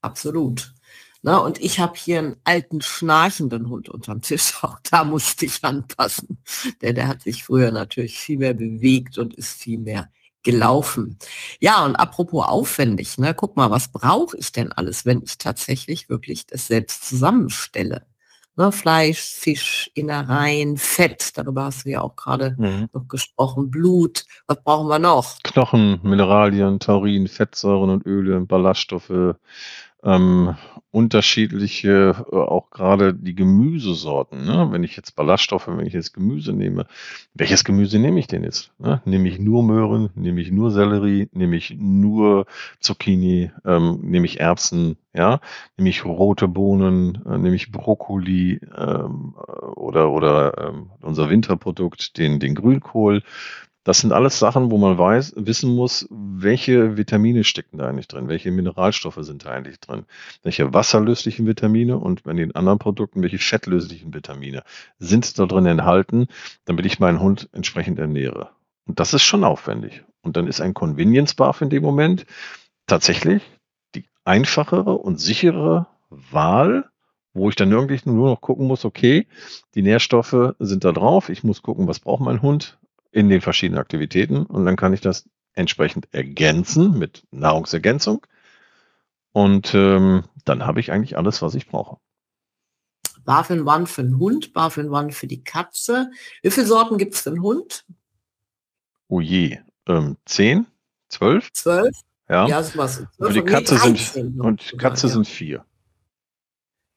Absolut. 0.00 0.72
Na, 1.22 1.38
und 1.38 1.60
ich 1.60 1.80
habe 1.80 1.92
hier 1.96 2.18
einen 2.18 2.36
alten 2.44 2.80
schnarchenden 2.80 3.68
Hund 3.68 3.88
unterm 3.88 4.22
Tisch. 4.22 4.54
Auch 4.62 4.78
da 4.90 5.04
musste 5.04 5.46
ich 5.46 5.62
anpassen. 5.62 6.42
Denn 6.82 6.94
der 6.94 7.08
hat 7.08 7.22
sich 7.22 7.44
früher 7.44 7.70
natürlich 7.70 8.18
viel 8.18 8.38
mehr 8.38 8.54
bewegt 8.54 9.18
und 9.18 9.34
ist 9.34 9.60
viel 9.60 9.78
mehr 9.78 10.10
gelaufen. 10.42 11.18
Ja, 11.60 11.84
und 11.84 11.96
apropos 11.96 12.46
aufwendig, 12.46 13.18
ne, 13.18 13.34
guck 13.34 13.56
mal, 13.56 13.70
was 13.70 13.92
brauche 13.92 14.38
ich 14.38 14.52
denn 14.52 14.72
alles, 14.72 15.04
wenn 15.04 15.22
ich 15.22 15.36
tatsächlich 15.36 16.08
wirklich 16.08 16.46
das 16.46 16.66
selbst 16.66 17.04
zusammenstelle? 17.06 18.06
Ne, 18.56 18.72
Fleisch, 18.72 19.20
Fisch, 19.20 19.90
Innereien, 19.94 20.76
Fett, 20.76 21.36
darüber 21.36 21.64
hast 21.64 21.84
du 21.84 21.90
ja 21.90 22.00
auch 22.00 22.16
gerade 22.16 22.56
mhm. 22.58 22.88
noch 22.92 23.06
gesprochen, 23.06 23.70
Blut, 23.70 24.24
was 24.46 24.62
brauchen 24.62 24.88
wir 24.88 24.98
noch? 24.98 25.38
Knochen, 25.42 26.00
Mineralien, 26.02 26.80
Taurin, 26.80 27.28
Fettsäuren 27.28 27.90
und 27.90 28.06
Öle, 28.06 28.40
Ballaststoffe, 28.40 29.36
ähm, 30.02 30.56
unterschiedliche, 30.90 32.26
äh, 32.32 32.36
auch 32.36 32.70
gerade 32.70 33.14
die 33.14 33.34
Gemüsesorten. 33.34 34.44
Ne? 34.44 34.68
Wenn 34.70 34.82
ich 34.82 34.96
jetzt 34.96 35.14
Ballaststoffe, 35.14 35.68
wenn 35.68 35.86
ich 35.86 35.92
jetzt 35.92 36.12
Gemüse 36.12 36.52
nehme, 36.52 36.86
welches 37.34 37.64
Gemüse 37.64 37.98
nehme 37.98 38.18
ich 38.18 38.26
denn 38.26 38.42
jetzt? 38.42 38.72
Ne? 38.78 39.00
Nehme 39.04 39.28
ich 39.28 39.38
nur 39.38 39.62
Möhren, 39.62 40.10
nehme 40.14 40.40
ich 40.40 40.50
nur 40.50 40.70
Sellerie, 40.70 41.28
nehme 41.32 41.56
ich 41.56 41.76
nur 41.78 42.46
Zucchini, 42.80 43.52
ähm, 43.64 44.00
nehme 44.02 44.26
ich 44.26 44.40
Erbsen, 44.40 44.96
ja, 45.12 45.40
nehme 45.76 45.90
ich 45.90 46.04
rote 46.04 46.48
Bohnen, 46.48 47.22
äh, 47.26 47.38
nehme 47.38 47.56
ich 47.56 47.70
Brokkoli 47.70 48.60
ähm, 48.76 49.34
oder 49.76 50.10
oder 50.10 50.68
ähm, 50.68 50.90
unser 51.02 51.30
Winterprodukt, 51.30 52.18
den 52.18 52.40
den 52.40 52.54
Grünkohl. 52.54 53.22
Das 53.90 53.98
sind 53.98 54.12
alles 54.12 54.38
Sachen, 54.38 54.70
wo 54.70 54.78
man 54.78 54.98
weiß, 54.98 55.32
wissen 55.36 55.74
muss, 55.74 56.06
welche 56.10 56.96
Vitamine 56.96 57.42
stecken 57.42 57.78
da 57.78 57.88
eigentlich 57.88 58.06
drin, 58.06 58.28
welche 58.28 58.52
Mineralstoffe 58.52 59.18
sind 59.22 59.44
da 59.44 59.50
eigentlich 59.50 59.80
drin, 59.80 60.04
welche 60.44 60.72
wasserlöslichen 60.72 61.44
Vitamine 61.44 61.98
und 61.98 62.22
bei 62.22 62.32
den 62.32 62.54
anderen 62.54 62.78
Produkten, 62.78 63.20
welche 63.20 63.38
fettlöslichen 63.38 64.14
Vitamine 64.14 64.62
sind 65.00 65.36
da 65.40 65.46
drin 65.46 65.66
enthalten, 65.66 66.28
damit 66.66 66.86
ich 66.86 67.00
meinen 67.00 67.18
Hund 67.18 67.48
entsprechend 67.52 67.98
ernähre. 67.98 68.50
Und 68.86 69.00
das 69.00 69.12
ist 69.12 69.24
schon 69.24 69.42
aufwendig. 69.42 70.04
Und 70.22 70.36
dann 70.36 70.46
ist 70.46 70.60
ein 70.60 70.72
Convenience 70.72 71.34
Buff 71.34 71.60
in 71.60 71.70
dem 71.70 71.82
Moment 71.82 72.26
tatsächlich 72.86 73.42
die 73.96 74.04
einfachere 74.24 74.98
und 74.98 75.18
sicherere 75.18 75.88
Wahl, 76.10 76.88
wo 77.34 77.48
ich 77.48 77.56
dann 77.56 77.72
irgendwie 77.72 77.98
nur 78.04 78.30
noch 78.30 78.40
gucken 78.40 78.68
muss, 78.68 78.84
okay, 78.84 79.26
die 79.74 79.82
Nährstoffe 79.82 80.54
sind 80.60 80.84
da 80.84 80.92
drauf, 80.92 81.28
ich 81.28 81.42
muss 81.42 81.62
gucken, 81.62 81.88
was 81.88 81.98
braucht 81.98 82.20
mein 82.20 82.40
Hund, 82.40 82.78
in 83.10 83.28
den 83.28 83.40
verschiedenen 83.40 83.80
Aktivitäten 83.80 84.46
und 84.46 84.64
dann 84.64 84.76
kann 84.76 84.92
ich 84.92 85.00
das 85.00 85.28
entsprechend 85.54 86.08
ergänzen 86.12 86.98
mit 86.98 87.26
Nahrungsergänzung 87.30 88.26
und 89.32 89.74
ähm, 89.74 90.24
dann 90.44 90.66
habe 90.66 90.80
ich 90.80 90.92
eigentlich 90.92 91.16
alles, 91.16 91.42
was 91.42 91.54
ich 91.54 91.66
brauche. 91.66 91.98
Barfin 93.24 93.66
One 93.66 93.86
für 93.86 94.02
den 94.02 94.18
Hund, 94.18 94.52
Barfin 94.52 94.88
One 94.90 95.12
für 95.12 95.26
die 95.26 95.44
Katze. 95.44 96.10
Wie 96.42 96.50
viele 96.50 96.66
Sorten 96.66 96.98
gibt 96.98 97.14
es 97.14 97.20
für 97.20 97.30
den 97.30 97.42
Hund? 97.42 97.84
Oh 99.08 99.20
je, 99.20 99.58
ähm, 99.86 100.16
zehn, 100.24 100.66
zwölf? 101.08 101.52
Zwölf? 101.52 101.94
Ja. 102.28 102.46
ja 102.46 102.64
was, 102.76 103.02
für 103.18 103.32
die 103.32 103.42
Katze 103.42 103.76
sind 103.76 104.40
und 104.40 104.78
Katze 104.78 105.08
ja. 105.08 105.12
sind 105.12 105.26
vier. 105.26 105.64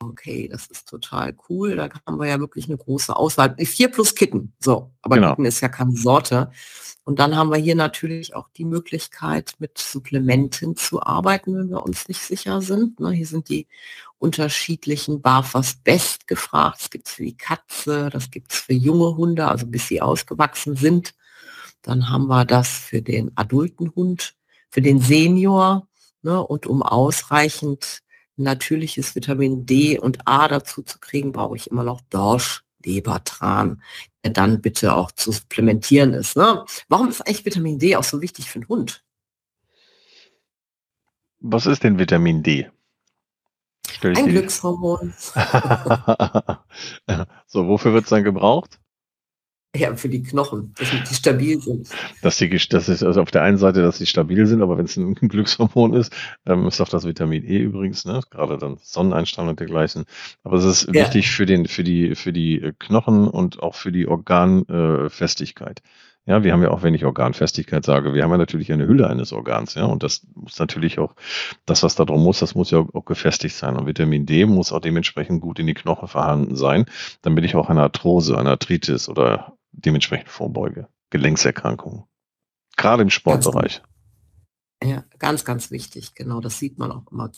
Okay, 0.10 0.48
das 0.48 0.68
ist 0.68 0.88
total 0.88 1.36
cool. 1.50 1.76
Da 1.76 1.90
haben 2.06 2.20
wir 2.20 2.28
ja 2.28 2.40
wirklich 2.40 2.66
eine 2.68 2.78
große 2.78 3.16
Auswahl. 3.16 3.56
Vier 3.58 3.90
plus 3.90 4.16
Kitten. 4.16 4.54
So, 4.60 4.92
aber 5.02 5.16
genau. 5.16 5.30
Kitten 5.32 5.46
ist 5.46 5.62
ja 5.62 5.70
keine 5.70 5.96
Sorte. 5.96 6.52
Und 7.06 7.20
dann 7.20 7.36
haben 7.36 7.50
wir 7.50 7.58
hier 7.58 7.76
natürlich 7.76 8.34
auch 8.34 8.48
die 8.56 8.64
Möglichkeit, 8.64 9.56
mit 9.60 9.78
Supplementen 9.78 10.78
zu 10.78 11.02
arbeiten, 11.02 11.58
wenn 11.58 11.70
wir 11.70 11.84
uns 11.84 12.08
nicht 12.08 12.22
sicher 12.22 12.62
sind. 12.62 13.00
Ne, 13.00 13.12
hier 13.12 13.28
sind 13.28 13.50
die 13.50 13.68
unterschiedlichen 14.20 15.22
Barfers 15.22 15.76
Best 15.84 16.28
gefragt. 16.28 16.80
Das 16.80 16.90
gibt 16.90 17.08
es 17.08 17.14
für 17.16 17.24
die 17.24 17.36
Katze, 17.38 18.10
das 18.10 18.32
gibt 18.32 18.54
es 18.54 18.60
für 18.60 18.74
junge 18.74 19.18
Hunde, 19.18 19.48
also 19.48 19.68
bis 19.68 19.90
sie 19.90 20.02
ausgewachsen 20.02 20.78
sind. 20.78 21.14
Dann 21.82 22.10
haben 22.10 22.28
wir 22.28 22.46
das 22.46 22.70
für 22.70 23.02
den 23.02 23.36
adulten 23.36 23.94
Hund, 23.96 24.36
für 24.70 24.82
den 24.82 25.02
Senior. 25.02 25.88
Ne, 26.22 26.42
und 26.42 26.68
um 26.68 26.82
ausreichend 26.84 28.03
natürliches 28.36 29.16
Vitamin 29.16 29.66
D 29.66 30.00
und 30.00 30.28
A 30.28 30.48
dazu 30.48 30.82
zu 30.82 31.00
kriegen, 31.00 31.32
brauche 31.32 31.56
ich 31.56 31.70
immer 31.70 31.84
noch 31.84 32.02
Dorsch, 32.10 32.64
Lebertran, 32.84 33.82
der 34.24 34.32
dann 34.32 34.62
bitte 34.62 34.96
auch 34.96 35.12
zu 35.12 35.32
supplementieren 35.32 36.14
ist. 36.14 36.36
Ne? 36.36 36.66
Warum 36.90 37.10
ist 37.10 37.22
eigentlich 37.22 37.46
Vitamin 37.46 37.80
D 37.80 37.96
auch 37.96 38.04
so 38.04 38.22
wichtig 38.22 38.50
für 38.50 38.60
den 38.60 38.68
Hund? 38.68 39.04
Was 41.40 41.66
ist 41.66 41.84
denn 41.84 42.00
Vitamin 42.00 42.44
D? 42.44 42.70
Ein 44.02 44.28
Glückshormon. 44.28 45.14
so, 47.48 47.68
wofür 47.68 47.94
wird 47.94 48.06
es 48.06 48.10
dann 48.10 48.24
gebraucht? 48.24 48.80
Ja, 49.76 49.96
für 49.96 50.08
die 50.08 50.22
Knochen, 50.22 50.72
dass 50.78 50.92
die 51.10 51.16
stabil 51.16 51.60
sind. 51.60 51.90
Dass 52.22 52.38
die, 52.38 52.48
das 52.48 52.90
ist 52.90 53.02
also 53.02 53.22
auf 53.22 53.32
der 53.32 53.42
einen 53.42 53.58
Seite, 53.58 53.82
dass 53.82 53.98
sie 53.98 54.06
stabil 54.06 54.46
sind, 54.46 54.62
aber 54.62 54.78
wenn 54.78 54.86
es 54.86 54.98
ein 54.98 55.16
Glückshormon 55.16 55.94
ist, 55.94 56.14
ähm, 56.46 56.68
ist 56.68 56.80
auch 56.80 56.90
das 56.90 57.06
Vitamin 57.06 57.44
E 57.44 57.58
übrigens, 57.58 58.06
ne? 58.06 58.22
gerade 58.30 58.60
dann 58.60 58.78
Sonneneinstrahlung 58.84 59.52
und 59.52 59.60
dergleichen. 59.60 60.06
Aber 60.44 60.58
es 60.58 60.64
ist 60.64 60.88
ja. 60.88 60.94
wichtig 60.94 61.32
für 61.32 61.48
den, 61.48 61.66
für 61.66 61.84
die, 61.84 62.14
für 62.14 62.32
die 62.32 62.72
Knochen 62.78 63.28
und 63.28 63.64
auch 63.64 63.74
für 63.74 63.92
die 63.92 64.08
Organfestigkeit. 64.08 65.80
Äh, 65.80 65.90
ja, 66.26 66.44
wir 66.44 66.54
haben 66.54 66.62
ja 66.62 66.70
auch, 66.70 66.84
wenn 66.84 66.94
ich 66.94 67.04
Organfestigkeit 67.04 67.84
sage, 67.84 68.14
wir 68.14 68.24
haben 68.24 68.32
ja 68.32 68.38
natürlich 68.38 68.72
eine 68.72 68.88
Hülle 68.88 69.10
eines 69.10 69.34
Organs, 69.34 69.74
ja, 69.74 69.84
und 69.86 70.04
das 70.04 70.26
muss 70.36 70.58
natürlich 70.58 70.98
auch, 70.98 71.16
das, 71.66 71.84
was 71.84 71.96
da 71.96 72.06
drum 72.06 72.24
muss, 72.24 72.40
das 72.40 72.56
muss 72.56 72.72
ja 72.72 72.86
auch 72.94 73.06
gefestigt 73.06 73.56
sein. 73.56 73.76
Und 73.76 73.88
Vitamin 73.88 74.26
D 74.26 74.46
muss 74.46 74.72
auch 74.72 74.80
dementsprechend 74.80 75.42
gut 75.42 75.60
in 75.60 75.68
die 75.68 75.74
Knochen 75.74 76.08
vorhanden 76.08 76.56
sein, 76.56 76.86
damit 77.24 77.44
ich 77.44 77.56
auch 77.56 77.70
eine 77.70 77.82
Arthrose, 77.82 78.38
eine 78.38 78.52
Arthritis 78.52 79.10
oder 79.10 79.58
dementsprechend 79.74 80.30
vorbeuge. 80.30 80.88
Gelenkserkrankungen. 81.10 82.06
Gerade 82.76 83.04
im 83.04 83.10
Sportbereich. 83.10 83.82
ja, 84.84 85.04
ganz, 85.20 85.46
ganz 85.46 85.70
wichtig. 85.70 86.16
Genau, 86.16 86.40
das 86.40 86.58
sieht 86.58 86.80
man 86.80 86.92
auch 86.92 87.12
immer 87.12 87.32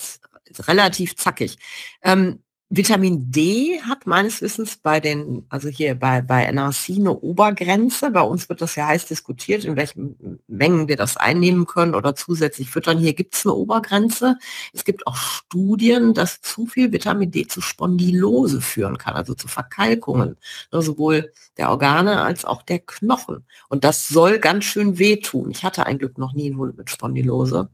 relativ 0.67 1.15
zackig. 1.15 1.57
Ähm, 2.01 2.43
Vitamin 2.75 3.31
D 3.31 3.79
hat 3.83 4.05
meines 4.05 4.41
Wissens 4.41 4.75
bei 4.75 4.99
den, 4.99 5.45
also 5.47 5.69
hier 5.69 5.95
bei, 5.95 6.21
bei 6.21 6.43
NRC 6.43 6.95
eine 6.97 7.17
Obergrenze. 7.17 8.11
Bei 8.11 8.21
uns 8.21 8.49
wird 8.49 8.59
das 8.59 8.75
ja 8.75 8.87
heiß 8.87 9.05
diskutiert, 9.05 9.63
in 9.63 9.77
welchen 9.77 10.39
Mengen 10.47 10.89
wir 10.89 10.97
das 10.97 11.15
einnehmen 11.15 11.67
können 11.67 11.95
oder 11.95 12.15
zusätzlich 12.15 12.69
füttern. 12.69 12.97
Hier 12.97 13.13
gibt 13.13 13.33
es 13.33 13.45
eine 13.45 13.53
Obergrenze. 13.53 14.37
Es 14.73 14.83
gibt 14.83 15.07
auch 15.07 15.15
Studien, 15.15 16.13
dass 16.13 16.41
zu 16.41 16.65
viel 16.65 16.91
Vitamin 16.91 17.31
D 17.31 17.47
zu 17.47 17.61
Spondylose 17.61 18.59
führen 18.59 18.97
kann, 18.97 19.13
also 19.13 19.35
zu 19.35 19.47
Verkalkungen, 19.47 20.35
ne, 20.73 20.81
sowohl 20.81 21.31
der 21.57 21.69
Organe 21.69 22.21
als 22.23 22.43
auch 22.43 22.61
der 22.61 22.79
Knochen. 22.79 23.45
Und 23.69 23.85
das 23.85 24.09
soll 24.09 24.39
ganz 24.39 24.65
schön 24.65 24.99
wehtun. 24.99 25.49
Ich 25.49 25.63
hatte 25.63 25.85
ein 25.85 25.97
Glück 25.97 26.17
noch 26.17 26.33
nie 26.33 26.47
einen 26.47 26.57
Hund 26.57 26.77
mit 26.77 26.89
Spondylose. 26.89 27.69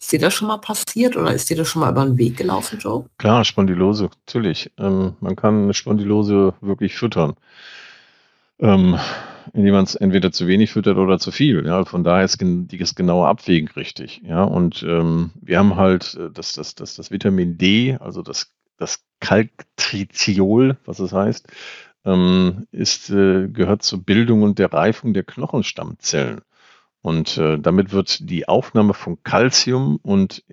Ist 0.00 0.12
dir 0.12 0.18
das 0.18 0.32
schon 0.32 0.48
mal 0.48 0.58
passiert 0.58 1.16
oder 1.16 1.32
ist 1.34 1.50
dir 1.50 1.56
das 1.56 1.68
schon 1.68 1.80
mal 1.80 1.90
über 1.90 2.04
den 2.04 2.16
Weg 2.16 2.38
gelaufen, 2.38 2.78
Joe? 2.78 3.04
Klar, 3.18 3.44
Spondylose, 3.44 4.08
natürlich. 4.26 4.72
Ähm, 4.78 5.14
man 5.20 5.36
kann 5.36 5.64
eine 5.64 5.74
Spondylose 5.74 6.54
wirklich 6.62 6.96
füttern. 6.96 7.34
Ähm, 8.58 8.98
indem 9.52 9.74
man 9.74 9.84
es 9.84 9.94
entweder 9.94 10.32
zu 10.32 10.46
wenig 10.46 10.72
füttert 10.72 10.96
oder 10.96 11.18
zu 11.18 11.30
viel. 11.30 11.66
Ja, 11.66 11.84
von 11.84 12.02
daher 12.02 12.24
ist 12.24 12.38
das 12.40 12.94
genaue 12.94 13.26
Abwägen 13.26 13.68
richtig. 13.68 14.22
Ja, 14.24 14.42
und 14.44 14.82
ähm, 14.82 15.32
wir 15.40 15.58
haben 15.58 15.76
halt 15.76 16.14
äh, 16.14 16.30
das, 16.30 16.54
das, 16.54 16.74
das, 16.74 16.94
das 16.94 17.10
Vitamin 17.10 17.58
D, 17.58 17.96
also 18.00 18.22
das, 18.22 18.52
das 18.78 19.04
Kalktritiol, 19.20 20.78
was 20.86 20.98
es 20.98 21.12
heißt, 21.12 21.46
ähm, 22.06 22.66
ist, 22.72 23.10
äh, 23.10 23.48
gehört 23.48 23.82
zur 23.82 24.02
Bildung 24.02 24.42
und 24.42 24.58
der 24.58 24.72
Reifung 24.72 25.12
der 25.12 25.24
Knochenstammzellen. 25.24 26.40
Und 27.02 27.38
äh, 27.38 27.58
damit 27.58 27.92
wird 27.92 28.28
die 28.28 28.48
Aufnahme 28.48 28.94
von 28.94 29.22
Calcium 29.22 29.98
und 30.02 30.44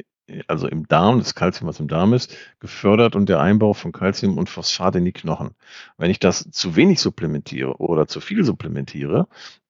also 0.47 0.67
im 0.67 0.87
Darm, 0.87 1.19
das 1.19 1.35
Calcium, 1.35 1.69
was 1.69 1.79
im 1.79 1.87
Darm 1.87 2.13
ist, 2.13 2.35
gefördert 2.59 3.15
und 3.15 3.29
der 3.29 3.39
Einbau 3.39 3.73
von 3.73 3.91
Calcium 3.91 4.37
und 4.37 4.49
Phosphat 4.49 4.95
in 4.95 5.05
die 5.05 5.13
Knochen. 5.13 5.51
Wenn 5.97 6.11
ich 6.11 6.19
das 6.19 6.49
zu 6.51 6.75
wenig 6.75 6.99
supplementiere 6.99 7.77
oder 7.77 8.07
zu 8.07 8.19
viel 8.19 8.43
supplementiere, 8.43 9.27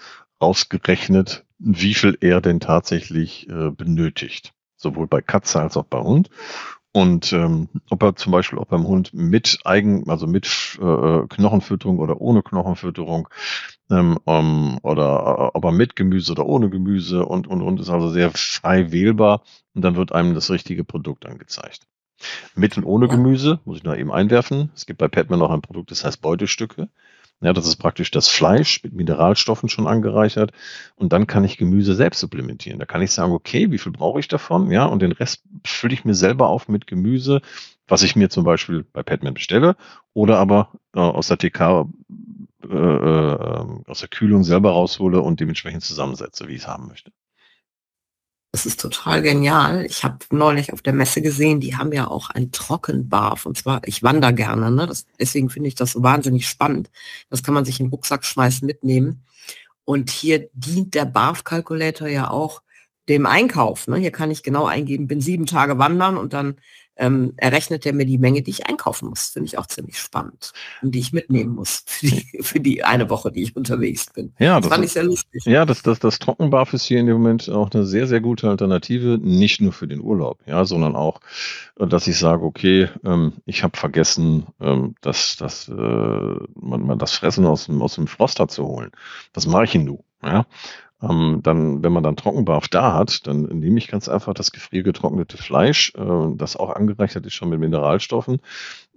rausgerechnet, 0.41 1.45
wie 1.59 1.95
viel 1.95 2.16
er 2.20 2.41
denn 2.41 2.61
tatsächlich 2.61 3.49
benötigt. 3.49 4.53
Sowohl 4.85 5.07
bei 5.07 5.22
Katze 5.22 5.61
als 5.61 5.76
auch 5.76 5.87
bei 5.87 6.01
Hund. 6.01 6.28
Und 6.93 7.32
ähm, 7.32 7.68
ob 7.91 8.05
er 8.05 8.14
zum 8.14 8.30
Beispiel 8.30 8.59
auch 8.61 8.66
beim 8.66 8.87
Hund 8.87 9.12
mit 9.12 9.59
Eigen, 9.64 10.09
also 10.09 10.28
mit 10.28 10.47
äh, 10.80 11.26
Knochenfütterung 11.26 11.99
oder 11.99 12.20
ohne 12.20 12.43
Knochenfütterung 12.43 13.28
ähm, 13.91 14.20
ähm, 14.26 14.78
oder 14.82 15.51
äh, 15.55 15.57
ob 15.57 15.64
er 15.64 15.72
mit 15.72 15.97
Gemüse 15.97 16.30
oder 16.32 16.47
ohne 16.47 16.70
Gemüse 16.70 17.26
und 17.26 17.49
und 17.49 17.62
und 17.62 17.80
ist 17.80 17.91
also 17.91 18.11
sehr 18.11 18.30
frei 18.30 18.93
wählbar 18.93 19.43
und 19.74 19.82
dann 19.82 19.97
wird 19.97 20.12
einem 20.12 20.35
das 20.35 20.51
richtige 20.51 20.85
Produkt 20.85 21.26
angezeigt. 21.26 21.89
Mit 22.55 22.76
und 22.76 22.85
ohne. 22.85 23.09
Gemüse, 23.09 23.59
muss 23.64 23.78
ich 23.78 23.82
noch 23.82 23.97
eben 23.97 24.12
einwerfen. 24.12 24.70
Es 24.76 24.87
gibt 24.87 25.01
bei 25.01 25.09
Padman 25.09 25.41
noch 25.41 25.51
ein 25.51 25.62
Produkt, 25.62 25.91
das 25.91 26.05
heißt 26.05 26.22
Beutestücke. 26.22 26.89
Ja, 27.45 27.53
das 27.53 27.66
ist 27.66 27.76
praktisch 27.76 28.11
das 28.11 28.28
Fleisch 28.28 28.82
mit 28.82 28.95
Mineralstoffen 28.95 29.68
schon 29.68 29.86
angereichert. 29.86 30.53
Und 30.97 31.12
dann 31.12 31.26
kann 31.26 31.45
ich 31.45 31.59
Gemüse 31.59 31.95
selbst 31.95 32.20
supplementieren. 32.20 32.78
Da 32.78 32.86
kann 32.86 33.03
ich 33.03 33.11
sagen, 33.11 33.32
okay, 33.32 33.70
wie 33.70 33.76
viel 33.76 33.92
brauche 33.92 34.18
ich 34.18 34.28
davon? 34.28 34.70
Ja, 34.70 34.86
und 34.86 35.03
den 35.03 35.12
Rest 35.12 35.45
fülle 35.66 35.92
ich 35.92 36.07
mir 36.07 36.14
selber 36.14 36.49
auf 36.49 36.68
mit 36.68 36.86
Gemüse, 36.86 37.42
was 37.86 38.03
ich 38.03 38.16
mir 38.16 38.30
zum 38.30 38.45
Beispiel 38.45 38.86
bei 38.92 39.03
Padman 39.03 39.34
bestelle 39.34 39.76
oder 40.14 40.38
aber 40.38 40.70
äh, 40.95 41.01
aus 41.01 41.28
der 41.28 41.36
TK, 41.36 41.86
äh, 42.62 42.66
äh, 42.66 43.66
aus 43.86 44.01
der 44.01 44.09
Kühlung 44.09 44.42
selber 44.42 44.70
raushole 44.70 45.20
und 45.20 45.38
dementsprechend 45.38 45.82
zusammensetze, 45.82 46.49
wie 46.49 46.55
ich 46.55 46.62
es 46.62 46.66
haben 46.66 46.88
möchte. 46.88 47.12
Das 48.55 48.66
ist 48.66 48.78
total 48.78 49.20
genial. 49.20 49.84
Ich 49.84 50.05
habe 50.05 50.18
neulich 50.30 50.72
auf 50.72 50.80
der 50.80 50.92
Messe 50.92 51.20
gesehen, 51.20 51.59
die 51.59 51.76
haben 51.76 51.92
ja 51.92 52.07
auch 52.07 52.30
ein 52.30 52.52
Trockenbarf. 52.52 53.46
Und 53.46 53.59
zwar, 53.59 53.80
ich 53.84 54.05
wandere 54.05 54.32
gerne, 54.32 54.70
ne? 54.70 54.86
Das, 54.86 55.07
deswegen 55.18 55.50
finde 55.50 55.66
ich 55.66 55.74
das 55.74 55.90
so 55.90 56.05
wahnsinnig 56.05 56.46
spannend. 56.46 56.88
Das 57.30 57.42
kann 57.42 57.52
man 57.52 57.64
sich 57.64 57.80
in 57.80 57.86
den 57.86 57.90
Rucksack 57.90 58.24
schmeißen, 58.24 58.64
mitnehmen. 58.64 59.24
Und 59.84 60.09
hier 60.09 60.50
dient 60.52 60.94
der 60.94 61.05
Barf-Kalkulator 61.05 62.07
ja 62.07 62.30
auch 62.30 62.62
dem 63.09 63.26
Einkauf. 63.26 63.88
Ne? 63.88 63.96
Hier 63.96 64.12
kann 64.12 64.30
ich 64.30 64.44
genau 64.44 64.66
eingeben, 64.66 65.09
bin 65.09 65.20
sieben 65.20 65.46
Tage 65.46 65.78
wandern 65.78 66.16
und 66.16 66.32
dann 66.32 66.55
ähm, 66.97 67.34
errechnet 67.36 67.86
er 67.86 67.92
mir 67.92 68.07
die 68.07 68.18
Menge, 68.18 68.42
die 68.42 68.51
ich 68.51 68.66
einkaufen 68.66 69.09
muss. 69.09 69.28
Finde 69.28 69.47
ich 69.47 69.59
auch 69.59 69.66
ziemlich 69.66 69.99
spannend. 69.99 70.53
Und 70.82 70.95
die 70.95 71.01
ich 71.01 71.12
mitnehmen 71.12 71.55
muss 71.55 71.84
für 71.86 72.07
die, 72.07 72.38
für 72.42 72.61
die 72.61 72.84
eine 72.84 73.11
Woche, 73.11 73.32
die 73.32 73.42
ich 73.42 73.57
unterwegs 73.57 74.07
bin. 74.12 74.32
Ja, 74.38 74.61
Das 74.61 74.68
das 74.68 74.68
fand 74.68 74.84
ist, 74.84 74.90
ich 74.90 74.95
sehr 74.95 75.05
lustig. 75.05 75.45
Ja, 75.45 75.64
das, 75.64 75.82
das, 75.82 75.99
das 75.99 76.18
Trockenbarf 76.18 76.72
ist 76.74 76.84
hier 76.84 77.01
in 77.01 77.07
dem 77.07 77.16
Moment 77.16 77.49
auch 77.51 77.70
eine 77.72 77.84
sehr, 77.84 78.07
sehr 78.07 78.20
gute 78.20 78.49
Alternative, 78.49 79.18
nicht 79.20 79.61
nur 79.61 79.72
für 79.72 79.86
den 79.88 80.01
Urlaub, 80.01 80.40
ja, 80.47 80.64
sondern 80.64 80.97
auch, 80.97 81.20
äh, 81.78 81.86
dass 81.86 82.07
ich 82.07 82.18
sage, 82.18 82.45
okay, 82.45 82.88
ähm, 83.05 83.34
ich 83.47 83.62
habe 83.62 83.76
vergessen, 83.76 84.47
ähm, 84.61 84.95
dass, 85.01 85.36
dass 85.36 85.68
äh, 85.68 85.72
man, 85.72 86.82
man 86.82 86.99
das 86.99 87.12
Fressen 87.12 87.47
aus 87.47 87.66
dem, 87.66 87.82
aus 87.82 87.97
dem 87.97 88.07
Froster 88.07 88.49
zu 88.49 88.64
holen. 88.66 88.90
Was 89.32 89.47
mache 89.47 89.64
ich 89.64 89.72
denn 89.72 89.84
nun? 89.84 90.03
Ja? 90.22 90.47
Ähm, 91.09 91.40
dann, 91.42 91.82
wenn 91.82 91.92
man 91.92 92.02
dann 92.02 92.16
Trockenbarf 92.16 92.68
da 92.68 92.94
hat, 92.94 93.26
dann 93.26 93.42
nehme 93.42 93.78
ich 93.78 93.88
ganz 93.88 94.09
einfach 94.09 94.34
das 94.34 94.52
gefriergetrocknete 94.52 95.36
Fleisch, 95.36 95.92
äh, 95.96 96.36
das 96.36 96.57
auch 96.57 96.70
angereichert 96.70 97.26
ist 97.26 97.34
schon 97.34 97.50
mit 97.50 97.61
Mineralstoffen, 97.61 98.40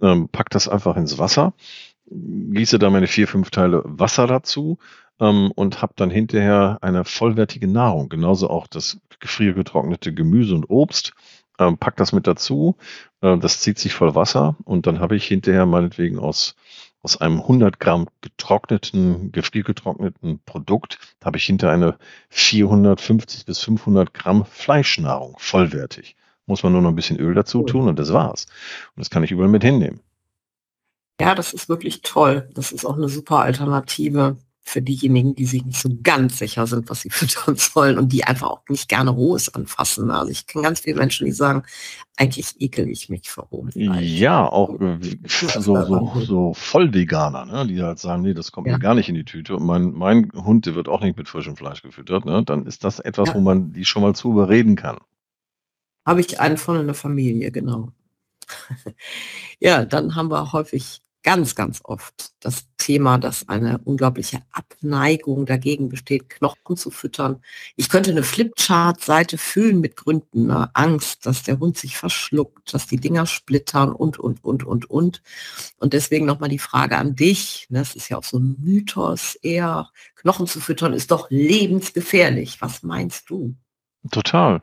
ähm, 0.00 0.28
pack 0.28 0.50
das 0.50 0.68
einfach 0.68 0.96
ins 0.96 1.18
Wasser, 1.18 1.54
gieße 2.10 2.78
da 2.78 2.90
meine 2.90 3.06
vier, 3.06 3.28
fünf 3.28 3.50
Teile 3.50 3.82
Wasser 3.84 4.26
dazu, 4.26 4.78
ähm, 5.20 5.50
und 5.54 5.82
habe 5.82 5.92
dann 5.96 6.10
hinterher 6.10 6.78
eine 6.80 7.04
vollwertige 7.04 7.68
Nahrung. 7.68 8.08
Genauso 8.08 8.48
auch 8.50 8.66
das 8.66 9.00
gefriergetrocknete 9.20 10.14
Gemüse 10.14 10.54
und 10.54 10.70
Obst. 10.70 11.12
Ähm, 11.58 11.76
pack 11.76 11.96
das 11.96 12.12
mit 12.12 12.26
dazu. 12.26 12.76
Äh, 13.20 13.36
das 13.38 13.60
zieht 13.60 13.78
sich 13.78 13.92
voll 13.94 14.14
Wasser 14.14 14.56
und 14.64 14.86
dann 14.86 15.00
habe 15.00 15.16
ich 15.16 15.26
hinterher 15.26 15.66
meinetwegen 15.66 16.18
aus 16.18 16.54
aus 17.02 17.20
einem 17.20 17.40
100 17.40 17.78
Gramm 17.80 18.08
getrockneten, 18.20 19.32
gefriergetrockneten 19.32 20.40
Produkt 20.44 20.98
habe 21.24 21.36
ich 21.36 21.44
hinter 21.44 21.70
eine 21.70 21.98
450 22.30 23.46
bis 23.46 23.60
500 23.60 24.12
Gramm 24.12 24.44
Fleischnahrung, 24.44 25.36
vollwertig. 25.38 26.16
Muss 26.46 26.62
man 26.62 26.72
nur 26.72 26.82
noch 26.82 26.88
ein 26.88 26.96
bisschen 26.96 27.18
Öl 27.18 27.34
dazu 27.34 27.62
tun 27.62 27.88
und 27.88 27.98
das 27.98 28.12
war's. 28.12 28.46
Und 28.96 29.00
das 29.00 29.10
kann 29.10 29.22
ich 29.22 29.30
überall 29.30 29.50
mit 29.50 29.62
hinnehmen. 29.62 30.00
Ja, 31.20 31.34
das 31.34 31.52
ist 31.52 31.68
wirklich 31.68 32.02
toll. 32.02 32.48
Das 32.54 32.72
ist 32.72 32.84
auch 32.84 32.96
eine 32.96 33.08
super 33.08 33.40
Alternative 33.40 34.38
für 34.68 34.82
diejenigen, 34.82 35.34
die 35.34 35.46
sich 35.46 35.64
nicht 35.64 35.80
so 35.80 35.88
ganz 36.02 36.38
sicher 36.38 36.66
sind, 36.66 36.88
was 36.90 37.00
sie 37.00 37.10
füttern 37.10 37.56
sollen 37.56 37.98
und 37.98 38.12
die 38.12 38.24
einfach 38.24 38.48
auch 38.48 38.62
nicht 38.68 38.88
gerne 38.88 39.10
Rohes 39.10 39.52
anfassen. 39.54 40.10
Also 40.10 40.30
ich 40.30 40.46
kenne 40.46 40.64
ganz 40.64 40.80
viele 40.80 40.98
Menschen, 40.98 41.24
die 41.24 41.32
sagen, 41.32 41.62
eigentlich 42.16 42.60
ekel 42.60 42.88
ich 42.88 43.08
mich 43.08 43.30
vor 43.30 43.44
rohem. 43.44 43.70
Ja, 43.74 44.46
auch 44.46 44.78
äh, 44.80 44.98
so, 45.26 45.82
so, 45.82 46.12
so 46.20 46.54
Vollveganer, 46.54 47.46
ne? 47.46 47.66
die 47.66 47.82
halt 47.82 47.98
sagen, 47.98 48.22
nee, 48.22 48.34
das 48.34 48.52
kommt 48.52 48.66
Ja. 48.66 48.74
mir 48.74 48.78
gar 48.78 48.94
nicht 48.94 49.08
in 49.08 49.14
die 49.14 49.24
Tüte. 49.24 49.56
Und 49.56 49.64
mein, 49.64 49.92
mein 49.92 50.30
Hund, 50.34 50.66
der 50.66 50.74
wird 50.74 50.88
auch 50.88 51.00
nicht 51.00 51.16
mit 51.16 51.28
frischem 51.28 51.56
Fleisch 51.56 51.82
gefüttert. 51.82 52.24
Ne? 52.24 52.42
Dann 52.44 52.66
ist 52.66 52.84
das 52.84 53.00
etwas, 53.00 53.28
Ja. 53.28 53.34
wo 53.34 53.40
man 53.40 53.72
die 53.72 53.84
schon 53.84 54.02
mal 54.02 54.14
zu 54.14 54.30
überreden 54.30 54.76
kann. 54.76 54.98
Habe 56.06 56.20
ich 56.20 56.40
einen 56.40 56.56
von 56.56 56.78
in 56.80 56.86
der 56.86 56.94
Familie, 56.94 57.50
genau. 57.50 57.92
ja, 59.60 59.84
dann 59.84 60.14
haben 60.14 60.30
wir 60.30 60.52
häufig 60.52 61.00
ganz, 61.28 61.54
ganz 61.54 61.82
oft 61.84 62.32
das 62.40 62.68
Thema, 62.78 63.18
dass 63.18 63.50
eine 63.50 63.76
unglaubliche 63.84 64.38
Abneigung 64.50 65.44
dagegen 65.44 65.90
besteht, 65.90 66.30
Knochen 66.30 66.78
zu 66.78 66.90
füttern. 66.90 67.42
Ich 67.76 67.90
könnte 67.90 68.12
eine 68.12 68.22
Flipchart-Seite 68.22 69.36
füllen 69.36 69.82
mit 69.82 69.94
Gründen, 69.94 70.46
ne? 70.46 70.70
Angst, 70.72 71.26
dass 71.26 71.42
der 71.42 71.58
Hund 71.58 71.76
sich 71.76 71.98
verschluckt, 71.98 72.72
dass 72.72 72.86
die 72.86 72.96
Dinger 72.96 73.26
splittern 73.26 73.92
und, 73.92 74.18
und, 74.18 74.42
und, 74.42 74.64
und, 74.64 74.88
und. 74.88 75.22
Und 75.76 75.92
deswegen 75.92 76.24
nochmal 76.24 76.48
die 76.48 76.58
Frage 76.58 76.96
an 76.96 77.14
dich. 77.14 77.66
ne, 77.68 77.80
Das 77.80 77.94
ist 77.94 78.08
ja 78.08 78.16
auch 78.16 78.24
so 78.24 78.38
ein 78.38 78.56
Mythos 78.60 79.34
eher. 79.34 79.90
Knochen 80.14 80.46
zu 80.46 80.60
füttern 80.60 80.94
ist 80.94 81.10
doch 81.10 81.28
lebensgefährlich. 81.28 82.62
Was 82.62 82.82
meinst 82.82 83.28
du? 83.28 83.54
Total. 84.10 84.62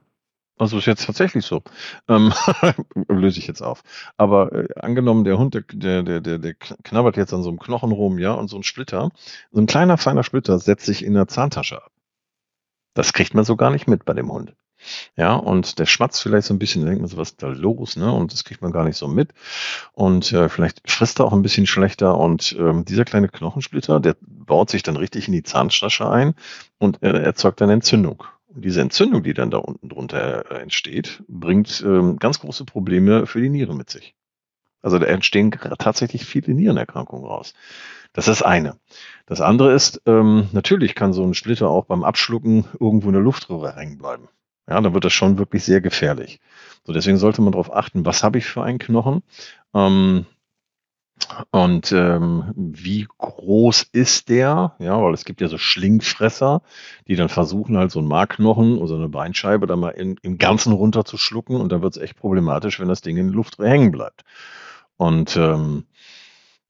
Also 0.57 0.77
ist 0.77 0.85
jetzt 0.85 1.05
tatsächlich 1.05 1.45
so. 1.45 1.61
Ähm, 2.07 2.33
löse 3.09 3.39
ich 3.39 3.47
jetzt 3.47 3.61
auf. 3.61 3.83
Aber 4.17 4.53
äh, 4.53 4.67
angenommen, 4.79 5.25
der 5.25 5.37
Hund, 5.37 5.53
der, 5.53 6.03
der, 6.03 6.21
der, 6.21 6.39
der, 6.39 6.53
knabbert 6.53 7.17
jetzt 7.17 7.33
an 7.33 7.43
so 7.43 7.49
einem 7.49 7.59
Knochen 7.59 7.91
rum, 7.91 8.19
ja, 8.19 8.31
und 8.31 8.47
so 8.47 8.57
ein 8.57 8.63
Splitter, 8.63 9.11
so 9.51 9.59
ein 9.59 9.65
kleiner, 9.65 9.97
feiner 9.97 10.23
Splitter 10.23 10.57
setzt 10.59 10.85
sich 10.85 11.03
in 11.03 11.13
der 11.13 11.27
Zahntasche 11.27 11.83
ab. 11.83 11.91
Das 12.93 13.11
kriegt 13.11 13.33
man 13.33 13.43
so 13.43 13.57
gar 13.57 13.71
nicht 13.71 13.87
mit 13.87 14.05
bei 14.05 14.13
dem 14.13 14.31
Hund. 14.31 14.55
Ja, 15.15 15.35
und 15.35 15.79
der 15.79 15.85
schmatzt 15.85 16.21
vielleicht 16.21 16.47
so 16.47 16.53
ein 16.53 16.59
bisschen, 16.59 16.85
denkt 16.85 17.01
man 17.01 17.09
so, 17.09 17.17
was 17.17 17.31
ist 17.31 17.43
da 17.43 17.47
los, 17.47 17.95
ne? 17.95 18.11
Und 18.11 18.33
das 18.33 18.43
kriegt 18.43 18.61
man 18.61 18.71
gar 18.71 18.83
nicht 18.83 18.97
so 18.97 19.07
mit. 19.07 19.33
Und 19.93 20.31
äh, 20.31 20.49
vielleicht 20.49 20.89
frisst 20.89 21.19
er 21.19 21.25
auch 21.25 21.33
ein 21.33 21.41
bisschen 21.41 21.67
schlechter. 21.67 22.17
Und 22.17 22.55
ähm, 22.59 22.85
dieser 22.85 23.05
kleine 23.05 23.29
Knochensplitter, 23.29 23.99
der 23.99 24.15
baut 24.21 24.69
sich 24.69 24.83
dann 24.83 24.97
richtig 24.97 25.27
in 25.27 25.33
die 25.33 25.43
Zahntasche 25.43 26.09
ein 26.09 26.35
und 26.77 27.01
äh, 27.03 27.19
erzeugt 27.19 27.61
eine 27.61 27.73
Entzündung. 27.73 28.23
Und 28.55 28.63
diese 28.63 28.81
Entzündung, 28.81 29.21
die 29.23 29.33
dann 29.33 29.51
da 29.51 29.57
unten 29.57 29.89
drunter 29.89 30.49
äh, 30.49 30.61
entsteht, 30.61 31.21
bringt 31.27 31.83
ähm, 31.85 32.17
ganz 32.17 32.39
große 32.39 32.63
Probleme 32.65 33.27
für 33.27 33.41
die 33.41 33.49
Nieren 33.49 33.75
mit 33.75 33.89
sich. 33.89 34.15
Also 34.81 34.97
da 34.97 35.07
entstehen 35.07 35.51
tatsächlich 35.51 36.25
viele 36.25 36.53
Nierenerkrankungen 36.53 37.25
raus. 37.25 37.53
Das 38.13 38.27
ist 38.27 38.41
das 38.41 38.47
eine. 38.47 38.77
Das 39.25 39.41
andere 39.41 39.73
ist, 39.73 40.01
ähm, 40.05 40.47
natürlich 40.53 40.95
kann 40.95 41.11
so 41.11 41.23
ein 41.23 41.33
Splitter 41.33 41.69
auch 41.69 41.85
beim 41.85 42.03
Abschlucken 42.03 42.65
irgendwo 42.79 43.07
in 43.07 43.13
der 43.13 43.21
Luftröhre 43.21 43.75
hängen 43.75 43.97
bleiben. 43.97 44.29
Ja, 44.69 44.79
dann 44.79 44.93
wird 44.93 45.03
das 45.03 45.13
schon 45.13 45.37
wirklich 45.37 45.63
sehr 45.63 45.81
gefährlich. 45.81 46.39
So, 46.85 46.93
deswegen 46.93 47.17
sollte 47.17 47.41
man 47.41 47.51
darauf 47.51 47.73
achten, 47.73 48.05
was 48.05 48.23
habe 48.23 48.37
ich 48.37 48.45
für 48.45 48.63
einen 48.63 48.79
Knochen. 48.79 49.21
Ähm, 49.73 50.25
Und 51.51 51.91
ähm, 51.91 52.51
wie 52.55 53.07
groß 53.17 53.83
ist 53.93 54.29
der? 54.29 54.75
Ja, 54.79 55.01
weil 55.01 55.13
es 55.13 55.25
gibt 55.25 55.41
ja 55.41 55.47
so 55.47 55.57
Schlingfresser, 55.57 56.61
die 57.07 57.15
dann 57.15 57.29
versuchen 57.29 57.77
halt 57.77 57.91
so 57.91 57.99
ein 57.99 58.07
Markknochen 58.07 58.77
oder 58.77 58.87
so 58.87 58.95
eine 58.95 59.09
Beinscheibe 59.09 59.65
da 59.65 59.75
mal 59.75 59.89
in, 59.89 60.17
im 60.21 60.37
Ganzen 60.37 60.73
runterzuschlucken 60.73 61.59
und 61.59 61.71
dann 61.71 61.81
wird 61.81 61.95
es 61.95 62.01
echt 62.01 62.17
problematisch, 62.17 62.79
wenn 62.79 62.89
das 62.89 63.01
Ding 63.01 63.17
in 63.17 63.27
der 63.27 63.35
Luft 63.35 63.57
hängen 63.59 63.91
bleibt. 63.91 64.23
Und 64.97 65.35
ähm, 65.35 65.85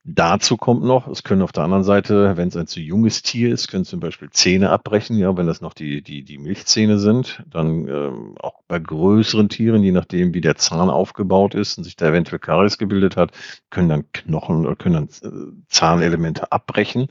Dazu 0.08 0.56
kommt 0.56 0.84
noch, 0.84 1.08
es 1.08 1.24
können 1.24 1.42
auf 1.42 1.50
der 1.50 1.64
anderen 1.64 1.82
Seite, 1.82 2.36
wenn 2.36 2.46
es 2.46 2.56
ein 2.56 2.68
zu 2.68 2.78
junges 2.78 3.22
Tier 3.22 3.52
ist, 3.52 3.66
können 3.66 3.84
zum 3.84 3.98
Beispiel 3.98 4.30
Zähne 4.30 4.70
abbrechen, 4.70 5.18
ja, 5.18 5.36
wenn 5.36 5.48
das 5.48 5.60
noch 5.60 5.74
die, 5.74 6.00
die, 6.00 6.22
die 6.22 6.38
Milchzähne 6.38 7.00
sind. 7.00 7.42
Dann 7.50 7.88
ähm, 7.88 8.36
auch 8.38 8.62
bei 8.68 8.78
größeren 8.78 9.48
Tieren, 9.48 9.82
je 9.82 9.90
nachdem, 9.90 10.32
wie 10.32 10.40
der 10.40 10.54
Zahn 10.54 10.90
aufgebaut 10.90 11.56
ist 11.56 11.76
und 11.76 11.82
sich 11.82 11.96
da 11.96 12.06
eventuell 12.06 12.38
Karies 12.38 12.78
gebildet 12.78 13.16
hat, 13.16 13.32
können 13.68 13.88
dann 13.88 14.12
Knochen 14.12 14.64
oder 14.64 14.76
können 14.76 15.08
dann 15.22 15.32
äh, 15.32 15.52
Zahnelemente 15.68 16.52
abbrechen. 16.52 17.08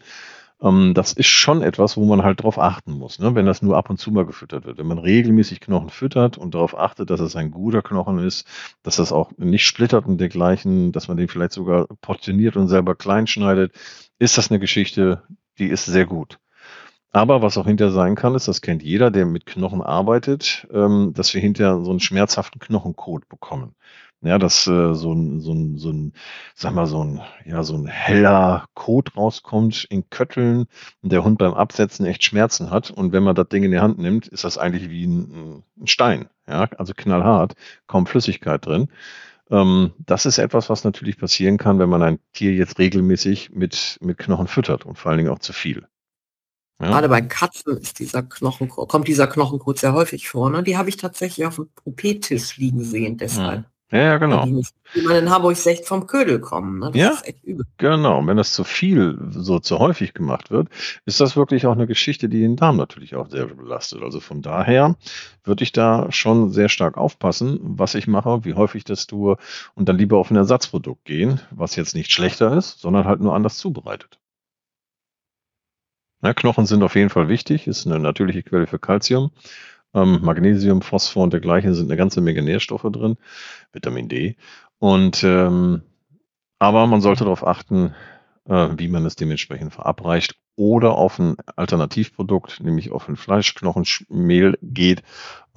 Ähm, 0.61 0.93
das 0.93 1.13
ist 1.13 1.27
schon 1.27 1.61
etwas, 1.61 1.97
wo 1.97 2.05
man 2.05 2.23
halt 2.23 2.43
drauf 2.43 2.57
achten 2.59 2.93
muss, 2.93 3.19
ne? 3.19 3.35
wenn 3.35 3.45
das 3.45 3.61
nur 3.61 3.77
ab 3.77 3.89
und 3.89 3.97
zu 3.97 4.11
mal 4.11 4.25
gefüttert 4.25 4.65
wird. 4.65 4.77
Wenn 4.77 4.87
man 4.87 4.99
regelmäßig 4.99 5.59
Knochen 5.59 5.89
füttert 5.89 6.37
und 6.37 6.55
darauf 6.55 6.77
achtet, 6.77 7.09
dass 7.09 7.19
es 7.19 7.35
ein 7.35 7.51
guter 7.51 7.81
Knochen 7.81 8.19
ist, 8.19 8.47
dass 8.83 8.97
das 8.97 9.11
auch 9.11 9.31
nicht 9.37 9.65
splittert 9.65 10.05
und 10.05 10.17
dergleichen, 10.19 10.91
dass 10.91 11.07
man 11.07 11.17
den 11.17 11.27
vielleicht 11.27 11.53
sogar 11.53 11.87
portioniert 12.01 12.55
und 12.57 12.67
selber 12.67 12.95
klein 12.95 13.27
schneidet, 13.27 13.73
ist 14.19 14.37
das 14.37 14.49
eine 14.49 14.59
Geschichte, 14.59 15.23
die 15.59 15.67
ist 15.67 15.85
sehr 15.85 16.05
gut. 16.05 16.39
Aber 17.11 17.41
was 17.41 17.57
auch 17.57 17.65
hinterher 17.65 17.93
sein 17.93 18.15
kann, 18.15 18.35
ist, 18.35 18.49
das 18.49 18.61
kennt 18.61 18.83
jeder, 18.83 19.09
der 19.09 19.25
mit 19.25 19.45
Knochen 19.45 19.81
arbeitet, 19.81 20.67
ähm, 20.73 21.13
dass 21.13 21.33
wir 21.33 21.39
hinterher 21.39 21.81
so 21.81 21.91
einen 21.91 22.01
schmerzhaften 22.01 22.59
Knochencode 22.59 23.29
bekommen. 23.29 23.73
Ja, 24.21 24.39
dass 24.39 24.65
äh, 24.65 24.95
so 24.95 25.13
ein, 25.13 25.39
so 25.39 25.53
ein, 25.53 25.77
so 25.77 25.91
ein, 25.91 26.13
sag 26.55 26.73
mal, 26.73 26.87
so 26.87 27.03
ein, 27.03 27.21
ja, 27.45 27.61
so 27.63 27.75
ein 27.75 27.85
heller 27.85 28.65
Kot 28.73 29.15
rauskommt 29.15 29.85
in 29.89 30.09
Kötteln 30.09 30.65
und 31.03 31.11
der 31.11 31.23
Hund 31.23 31.37
beim 31.37 31.53
Absetzen 31.53 32.05
echt 32.05 32.23
Schmerzen 32.23 32.71
hat. 32.71 32.89
Und 32.89 33.11
wenn 33.11 33.23
man 33.23 33.35
das 33.35 33.49
Ding 33.49 33.63
in 33.63 33.71
die 33.71 33.79
Hand 33.79 33.99
nimmt, 33.99 34.27
ist 34.27 34.43
das 34.43 34.57
eigentlich 34.57 34.89
wie 34.89 35.05
ein, 35.05 35.63
ein 35.79 35.87
Stein. 35.87 36.27
Ja, 36.47 36.67
also 36.77 36.93
knallhart, 36.95 37.53
kaum 37.87 38.07
Flüssigkeit 38.07 38.65
drin. 38.65 38.89
Ähm, 39.51 39.93
das 39.99 40.25
ist 40.25 40.39
etwas, 40.39 40.69
was 40.69 40.83
natürlich 40.83 41.17
passieren 41.17 41.57
kann, 41.57 41.77
wenn 41.79 41.89
man 41.89 42.01
ein 42.01 42.19
Tier 42.33 42.53
jetzt 42.53 42.79
regelmäßig 42.79 43.51
mit, 43.51 43.97
mit 44.01 44.17
Knochen 44.17 44.47
füttert 44.47 44.85
und 44.85 44.97
vor 44.97 45.11
allen 45.11 45.19
Dingen 45.19 45.29
auch 45.29 45.39
zu 45.39 45.53
viel. 45.53 45.87
Ja. 46.79 46.87
Gerade 46.87 47.09
bei 47.09 47.21
Katzen 47.21 47.77
ist 47.77 47.99
dieser 47.99 48.23
Knochen, 48.23 48.69
kommt 48.69 49.07
dieser 49.07 49.27
Knochenkot 49.27 49.79
sehr 49.79 49.93
häufig 49.93 50.27
vor. 50.27 50.49
Ne? 50.49 50.63
Die 50.63 50.77
habe 50.77 50.89
ich 50.89 50.97
tatsächlich 50.97 51.45
auf 51.45 51.55
dem 51.55 51.69
Propetisch 51.73 52.57
liegen 52.57 52.83
sehen, 52.83 53.17
deshalb. 53.17 53.63
Ja. 53.63 53.71
Ja, 53.91 53.99
ja, 53.99 54.17
genau. 54.17 54.45
Die, 54.45 54.65
die 54.95 55.01
man 55.01 55.15
in 55.17 55.29
Hamburg 55.29 55.63
echt 55.63 55.85
vom 55.85 56.07
Ködel 56.07 56.39
kommen. 56.39 56.79
Ne? 56.79 56.91
Das 56.91 56.99
ja, 56.99 57.09
ist 57.11 57.27
echt 57.27 57.43
übel. 57.43 57.65
genau. 57.77 58.19
Und 58.19 58.27
wenn 58.27 58.37
das 58.37 58.51
zu 58.51 58.63
viel, 58.63 59.17
so 59.29 59.59
zu 59.59 59.77
häufig 59.77 60.15
gemacht 60.15 60.49
wird, 60.49 60.69
ist 61.05 61.21
das 61.21 61.35
wirklich 61.35 61.67
auch 61.67 61.73
eine 61.73 61.85
Geschichte, 61.85 62.27
die 62.27 62.41
den 62.41 62.55
Darm 62.55 62.77
natürlich 62.77 63.15
auch 63.15 63.29
sehr 63.29 63.45
belastet. 63.45 64.01
Also 64.01 64.19
von 64.19 64.41
daher 64.41 64.95
würde 65.43 65.63
ich 65.63 65.71
da 65.71 66.11
schon 66.11 66.51
sehr 66.51 66.69
stark 66.69 66.97
aufpassen, 66.97 67.59
was 67.61 67.93
ich 67.93 68.07
mache, 68.07 68.43
wie 68.43 68.55
häufig 68.55 68.79
ich 68.79 68.85
das 68.85 69.05
tue 69.05 69.37
und 69.75 69.87
dann 69.87 69.97
lieber 69.97 70.17
auf 70.17 70.31
ein 70.31 70.35
Ersatzprodukt 70.35 71.05
gehen, 71.05 71.39
was 71.51 71.75
jetzt 71.75 71.93
nicht 71.93 72.11
schlechter 72.11 72.57
ist, 72.57 72.79
sondern 72.79 73.05
halt 73.05 73.21
nur 73.21 73.35
anders 73.35 73.57
zubereitet. 73.57 74.19
Ja, 76.23 76.33
Knochen 76.33 76.65
sind 76.65 76.81
auf 76.81 76.95
jeden 76.95 77.11
Fall 77.11 77.27
wichtig, 77.27 77.67
ist 77.67 77.85
eine 77.85 77.99
natürliche 77.99 78.41
Quelle 78.41 78.65
für 78.65 78.79
Kalzium. 78.79 79.29
Ähm, 79.95 80.19
Magnesium, 80.21 80.81
Phosphor 80.81 81.23
und 81.23 81.33
dergleichen 81.33 81.73
sind 81.73 81.89
eine 81.89 81.97
ganze 81.97 82.21
Menge 82.21 82.43
Nährstoffe 82.43 82.85
drin, 82.91 83.17
Vitamin 83.71 84.07
D. 84.09 84.35
Und 84.77 85.23
ähm, 85.23 85.81
aber 86.59 86.85
man 86.87 87.01
sollte 87.01 87.23
darauf 87.23 87.45
achten, 87.45 87.93
äh, 88.47 88.69
wie 88.77 88.87
man 88.87 89.05
es 89.05 89.15
dementsprechend 89.15 89.73
verabreicht 89.73 90.35
oder 90.55 90.95
auf 90.95 91.19
ein 91.19 91.35
Alternativprodukt, 91.55 92.61
nämlich 92.61 92.91
auf 92.91 93.09
ein 93.09 93.15
Fleischknochenmehl 93.15 94.57
geht, 94.61 94.99
äh, 94.99 95.03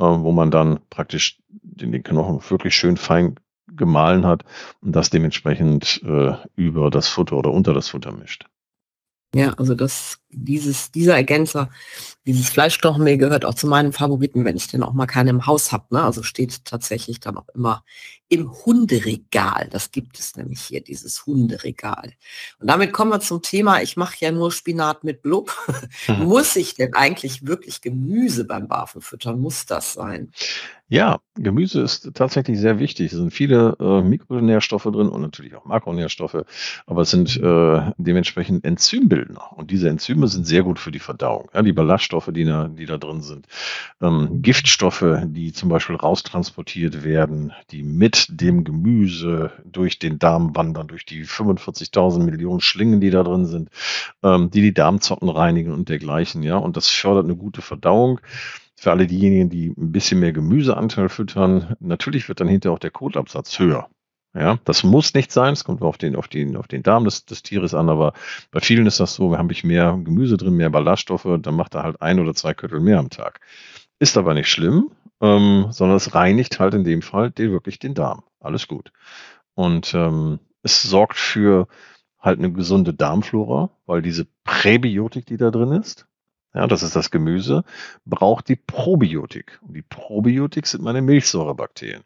wo 0.04 0.32
man 0.32 0.50
dann 0.50 0.80
praktisch 0.90 1.38
den, 1.48 1.92
den 1.92 2.02
Knochen 2.02 2.40
wirklich 2.48 2.74
schön 2.74 2.96
fein 2.96 3.36
gemahlen 3.68 4.26
hat 4.26 4.44
und 4.80 4.94
das 4.96 5.10
dementsprechend 5.10 6.02
äh, 6.04 6.34
über 6.56 6.90
das 6.90 7.08
Futter 7.08 7.36
oder 7.36 7.52
unter 7.52 7.74
das 7.74 7.88
Futter 7.88 8.12
mischt. 8.12 8.46
Ja, 9.34 9.52
also 9.58 9.74
das, 9.74 10.20
dieses, 10.30 10.90
dieser 10.90 11.14
Ergänzer, 11.14 11.68
dieses 12.26 12.48
Fleischknochenmehl 12.48 13.18
gehört 13.18 13.44
auch 13.44 13.52
zu 13.52 13.66
meinen 13.66 13.92
Favoriten, 13.92 14.46
wenn 14.46 14.56
ich 14.56 14.68
den 14.68 14.82
auch 14.82 14.94
mal 14.94 15.04
keinen 15.04 15.28
im 15.28 15.46
Haus 15.46 15.70
habe. 15.70 15.84
Ne? 15.90 16.02
Also 16.02 16.22
steht 16.22 16.64
tatsächlich 16.64 17.20
dann 17.20 17.36
auch 17.36 17.48
immer 17.54 17.84
im 18.28 18.50
Hunderegal. 18.50 19.68
Das 19.70 19.90
gibt 19.90 20.18
es 20.18 20.36
nämlich 20.36 20.62
hier, 20.62 20.82
dieses 20.82 21.26
Hunderegal. 21.26 22.14
Und 22.58 22.68
damit 22.70 22.94
kommen 22.94 23.10
wir 23.10 23.20
zum 23.20 23.42
Thema, 23.42 23.82
ich 23.82 23.98
mache 23.98 24.16
ja 24.20 24.32
nur 24.32 24.50
Spinat 24.50 25.04
mit 25.04 25.20
Blub. 25.20 25.54
Mhm. 26.06 26.24
Muss 26.24 26.56
ich 26.56 26.74
denn 26.74 26.94
eigentlich 26.94 27.46
wirklich 27.46 27.82
Gemüse 27.82 28.44
beim 28.44 28.66
Barfen 28.66 29.02
füttern? 29.02 29.40
Muss 29.40 29.66
das 29.66 29.92
sein? 29.92 30.32
Ja, 30.90 31.18
Gemüse 31.34 31.82
ist 31.82 32.10
tatsächlich 32.14 32.58
sehr 32.58 32.78
wichtig. 32.78 33.12
Es 33.12 33.18
sind 33.18 33.30
viele 33.30 33.76
äh, 33.78 34.00
Mikronährstoffe 34.00 34.84
drin 34.84 35.10
und 35.10 35.20
natürlich 35.20 35.54
auch 35.54 35.66
Makronährstoffe, 35.66 36.44
aber 36.86 37.02
es 37.02 37.10
sind 37.10 37.36
äh, 37.36 37.92
dementsprechend 37.98 38.64
Enzymbildner. 38.64 39.52
Und 39.54 39.70
diese 39.70 39.90
Enzyme 39.90 40.26
sind 40.28 40.46
sehr 40.46 40.62
gut 40.62 40.78
für 40.78 40.90
die 40.90 40.98
Verdauung. 40.98 41.50
Ja, 41.52 41.60
die 41.60 41.74
Ballaststoffe, 41.74 42.30
die 42.32 42.44
da, 42.44 42.68
die 42.68 42.86
da 42.86 42.96
drin 42.96 43.20
sind. 43.20 43.46
Ähm, 44.00 44.40
Giftstoffe, 44.40 45.04
die 45.26 45.52
zum 45.52 45.68
Beispiel 45.68 45.96
raustransportiert 45.96 47.04
werden, 47.04 47.52
die 47.70 47.82
mit 47.82 48.26
dem 48.30 48.64
Gemüse 48.64 49.52
durch 49.66 49.98
den 49.98 50.18
Darm 50.18 50.56
wandern, 50.56 50.88
durch 50.88 51.04
die 51.04 51.26
45.000 51.26 52.24
Millionen 52.24 52.60
Schlingen, 52.60 53.02
die 53.02 53.10
da 53.10 53.22
drin 53.24 53.44
sind, 53.44 53.68
ähm, 54.22 54.50
die 54.50 54.62
die 54.62 54.72
Darmzotten 54.72 55.28
reinigen 55.28 55.72
und 55.74 55.90
dergleichen. 55.90 56.42
Ja, 56.42 56.56
und 56.56 56.78
das 56.78 56.88
fördert 56.88 57.24
eine 57.24 57.36
gute 57.36 57.60
Verdauung 57.60 58.20
für 58.78 58.92
alle 58.92 59.06
diejenigen, 59.06 59.50
die 59.50 59.74
ein 59.76 59.92
bisschen 59.92 60.20
mehr 60.20 60.32
Gemüseanteil 60.32 61.08
füttern, 61.08 61.76
natürlich 61.80 62.28
wird 62.28 62.40
dann 62.40 62.48
hinterher 62.48 62.74
auch 62.74 62.78
der 62.78 62.92
Kotabsatz 62.92 63.58
höher. 63.58 63.88
Ja, 64.34 64.58
das 64.64 64.84
muss 64.84 65.14
nicht 65.14 65.32
sein, 65.32 65.54
es 65.54 65.64
kommt 65.64 65.82
auf 65.82 65.98
den, 65.98 66.14
auf 66.14 66.28
den, 66.28 66.56
auf 66.56 66.68
den 66.68 66.82
Darm 66.82 67.04
des, 67.04 67.24
des 67.24 67.42
Tieres 67.42 67.74
an, 67.74 67.88
aber 67.88 68.12
bei 68.50 68.60
vielen 68.60 68.86
ist 68.86 69.00
das 69.00 69.14
so, 69.14 69.36
habe 69.36 69.52
ich 69.52 69.64
mehr 69.64 69.98
Gemüse 70.04 70.36
drin, 70.36 70.54
mehr 70.54 70.70
Ballaststoffe, 70.70 71.26
dann 71.40 71.56
macht 71.56 71.74
er 71.74 71.82
halt 71.82 72.00
ein 72.02 72.20
oder 72.20 72.34
zwei 72.34 72.54
Köttel 72.54 72.78
mehr 72.78 72.98
am 72.98 73.10
Tag. 73.10 73.40
Ist 73.98 74.16
aber 74.16 74.34
nicht 74.34 74.48
schlimm, 74.48 74.90
ähm, 75.20 75.66
sondern 75.70 75.96
es 75.96 76.14
reinigt 76.14 76.60
halt 76.60 76.74
in 76.74 76.84
dem 76.84 77.02
Fall 77.02 77.30
den, 77.30 77.50
wirklich 77.50 77.78
den 77.78 77.94
Darm. 77.94 78.22
Alles 78.38 78.68
gut. 78.68 78.92
Und 79.54 79.92
ähm, 79.94 80.38
es 80.62 80.82
sorgt 80.82 81.16
für 81.16 81.66
halt 82.20 82.38
eine 82.38 82.52
gesunde 82.52 82.94
Darmflora, 82.94 83.70
weil 83.86 84.02
diese 84.02 84.26
Präbiotik, 84.44 85.26
die 85.26 85.36
da 85.36 85.50
drin 85.50 85.72
ist, 85.72 86.07
ja, 86.54 86.66
das 86.66 86.82
ist 86.82 86.96
das 86.96 87.10
Gemüse, 87.10 87.64
braucht 88.04 88.48
die 88.48 88.56
Probiotik. 88.56 89.58
Und 89.62 89.74
die 89.74 89.82
Probiotik 89.82 90.66
sind 90.66 90.82
meine 90.82 91.02
Milchsäurebakterien. 91.02 92.04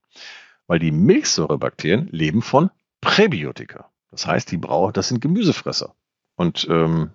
Weil 0.67 0.79
die 0.79 0.93
Milchsäurebakterien 0.93 2.09
leben 2.11 2.43
von 2.43 2.71
Präbiotika. 3.01 3.91
Das 4.11 4.27
heißt, 4.27 4.51
die 4.51 4.57
brauchen, 4.57 4.93
das 4.93 5.09
sind 5.09 5.21
Gemüsefresser. 5.21 5.95
Und 6.37 6.67
ähm, 6.71 7.11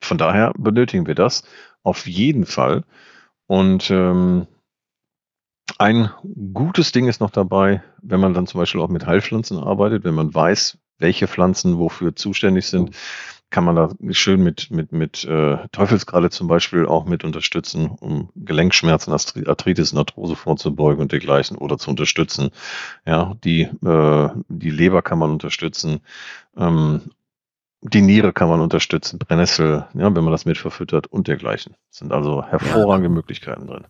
von 0.00 0.18
daher 0.18 0.52
benötigen 0.56 1.06
wir 1.06 1.14
das 1.14 1.44
auf 1.82 2.06
jeden 2.06 2.46
Fall. 2.46 2.84
Und 3.46 3.90
ähm, 3.90 4.46
ein 5.78 6.10
gutes 6.52 6.92
Ding 6.92 7.08
ist 7.08 7.20
noch 7.20 7.30
dabei, 7.30 7.82
wenn 8.02 8.20
man 8.20 8.34
dann 8.34 8.46
zum 8.46 8.60
Beispiel 8.60 8.80
auch 8.80 8.88
mit 8.88 9.06
Heilpflanzen 9.06 9.58
arbeitet, 9.58 10.04
wenn 10.04 10.14
man 10.14 10.34
weiß, 10.34 10.78
welche 10.98 11.28
Pflanzen 11.28 11.78
wofür 11.78 12.14
zuständig 12.14 12.66
sind, 12.66 12.94
kann 13.50 13.64
man 13.64 13.76
da 13.76 13.90
schön 14.10 14.42
mit, 14.42 14.70
mit, 14.70 14.92
mit 14.92 15.24
äh, 15.24 15.58
Teufelskralle 15.72 16.30
zum 16.30 16.46
Beispiel 16.46 16.86
auch 16.86 17.04
mit 17.04 17.24
unterstützen, 17.24 17.90
um 18.00 18.30
Gelenkschmerzen, 18.36 19.12
Arthritis, 19.12 19.94
Arthrose 19.94 20.36
vorzubeugen 20.36 21.02
und 21.02 21.12
dergleichen 21.12 21.56
oder 21.56 21.76
zu 21.76 21.90
unterstützen. 21.90 22.50
Ja, 23.04 23.34
die, 23.44 23.62
äh, 23.62 24.28
die 24.48 24.70
Leber 24.70 25.02
kann 25.02 25.18
man 25.18 25.30
unterstützen. 25.30 26.00
Ähm, 26.56 27.02
die 27.82 28.02
Niere 28.02 28.32
kann 28.32 28.48
man 28.48 28.60
unterstützen, 28.60 29.18
Brennnessel, 29.18 29.86
ja, 29.94 30.14
wenn 30.14 30.24
man 30.24 30.32
das 30.32 30.44
mit 30.44 30.58
verfüttert 30.58 31.06
und 31.06 31.28
dergleichen. 31.28 31.74
Das 31.88 31.98
sind 31.98 32.12
also 32.12 32.44
hervorragende 32.44 33.08
ja. 33.08 33.14
Möglichkeiten 33.14 33.66
drin. 33.66 33.86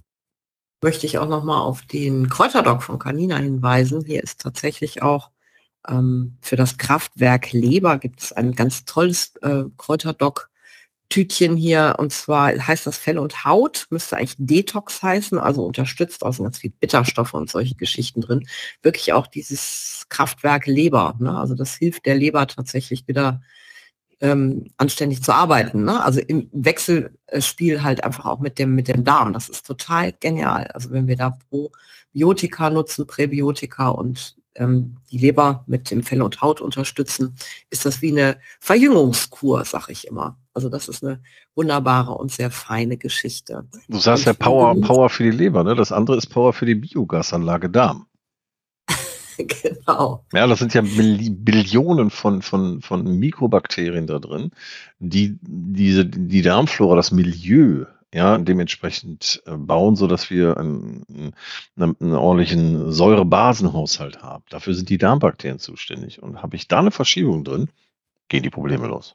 Möchte 0.82 1.06
ich 1.06 1.18
auch 1.18 1.28
nochmal 1.28 1.60
auf 1.60 1.82
den 1.82 2.28
Kräuterdoc 2.28 2.82
von 2.82 2.98
Canina 2.98 3.36
hinweisen. 3.36 4.04
Hier 4.06 4.22
ist 4.22 4.40
tatsächlich 4.40 5.02
auch 5.02 5.30
ähm, 5.88 6.36
für 6.40 6.56
das 6.56 6.78
Kraftwerk 6.78 7.52
Leber 7.52 7.98
gibt 7.98 8.20
es 8.22 8.32
ein 8.32 8.52
ganz 8.52 8.84
tolles 8.84 9.34
äh, 9.42 9.64
Kräuterdoc. 9.76 10.50
Tütchen 11.10 11.56
hier 11.56 11.96
und 11.98 12.12
zwar 12.12 12.52
heißt 12.52 12.86
das 12.86 12.96
Fell 12.96 13.18
und 13.18 13.44
Haut, 13.44 13.88
müsste 13.90 14.16
eigentlich 14.16 14.36
Detox 14.38 15.02
heißen, 15.02 15.38
also 15.38 15.64
unterstützt 15.64 16.22
aus 16.22 16.38
ganz 16.38 16.58
viel 16.58 16.70
Bitterstoffe 16.70 17.34
und 17.34 17.50
solche 17.50 17.74
Geschichten 17.74 18.20
drin. 18.20 18.46
Wirklich 18.80 19.12
auch 19.12 19.26
dieses 19.26 20.06
Kraftwerk 20.08 20.66
Leber, 20.66 21.16
ne? 21.18 21.36
also 21.36 21.56
das 21.56 21.74
hilft 21.74 22.06
der 22.06 22.14
Leber 22.14 22.46
tatsächlich 22.46 23.08
wieder 23.08 23.42
ähm, 24.20 24.70
anständig 24.76 25.22
zu 25.22 25.32
arbeiten. 25.34 25.84
Ne? 25.84 26.02
Also 26.02 26.20
im 26.20 26.48
Wechselspiel 26.52 27.82
halt 27.82 28.04
einfach 28.04 28.26
auch 28.26 28.38
mit 28.38 28.58
dem, 28.58 28.74
mit 28.74 28.86
dem 28.86 29.04
Darm. 29.04 29.32
Das 29.32 29.48
ist 29.48 29.66
total 29.66 30.12
genial. 30.12 30.68
Also 30.68 30.90
wenn 30.90 31.08
wir 31.08 31.16
da 31.16 31.38
Probiotika 31.50 32.70
nutzen, 32.70 33.06
Präbiotika 33.06 33.88
und 33.88 34.36
ähm, 34.56 34.96
die 35.10 35.18
Leber 35.18 35.64
mit 35.66 35.90
dem 35.90 36.02
Fell 36.02 36.22
und 36.22 36.40
Haut 36.40 36.60
unterstützen, 36.60 37.36
ist 37.70 37.86
das 37.86 38.02
wie 38.02 38.10
eine 38.10 38.38
Verjüngungskur, 38.60 39.64
sag 39.64 39.88
ich 39.88 40.06
immer. 40.06 40.38
Also 40.52 40.68
das 40.68 40.88
ist 40.88 41.04
eine 41.04 41.22
wunderbare 41.54 42.12
und 42.12 42.32
sehr 42.32 42.50
feine 42.50 42.96
Geschichte. 42.96 43.66
Du 43.88 43.98
sagst 43.98 44.26
ja 44.26 44.32
Power, 44.32 44.80
Power 44.80 45.08
für 45.08 45.24
die 45.24 45.30
Leber, 45.30 45.62
ne? 45.64 45.74
Das 45.74 45.92
andere 45.92 46.16
ist 46.16 46.26
Power 46.26 46.52
für 46.52 46.66
die 46.66 46.74
Biogasanlage 46.74 47.70
Darm. 47.70 48.06
genau. 49.38 50.24
Ja, 50.32 50.46
das 50.46 50.58
sind 50.58 50.74
ja 50.74 50.82
Billionen 50.82 52.10
von, 52.10 52.42
von, 52.42 52.80
von 52.82 53.18
Mikrobakterien 53.18 54.06
da 54.06 54.18
drin, 54.18 54.50
die 54.98 55.38
diese, 55.42 56.04
die 56.04 56.42
Darmflora, 56.42 56.96
das 56.96 57.12
Milieu, 57.12 57.86
ja, 58.12 58.38
dementsprechend 58.38 59.42
äh, 59.46 59.56
bauen, 59.56 59.96
so 59.96 60.06
dass 60.06 60.30
wir 60.30 60.56
einen, 60.56 61.04
einen, 61.76 61.96
einen 62.00 62.14
ordentlichen 62.14 62.92
Säurebasenhaushalt 62.92 64.22
haben. 64.22 64.44
Dafür 64.50 64.74
sind 64.74 64.88
die 64.88 64.98
Darmbakterien 64.98 65.58
zuständig. 65.58 66.22
Und 66.22 66.42
habe 66.42 66.56
ich 66.56 66.66
da 66.66 66.80
eine 66.80 66.90
Verschiebung 66.90 67.44
drin, 67.44 67.70
gehen 68.28 68.42
die 68.42 68.50
Probleme 68.50 68.88
los. 68.88 69.14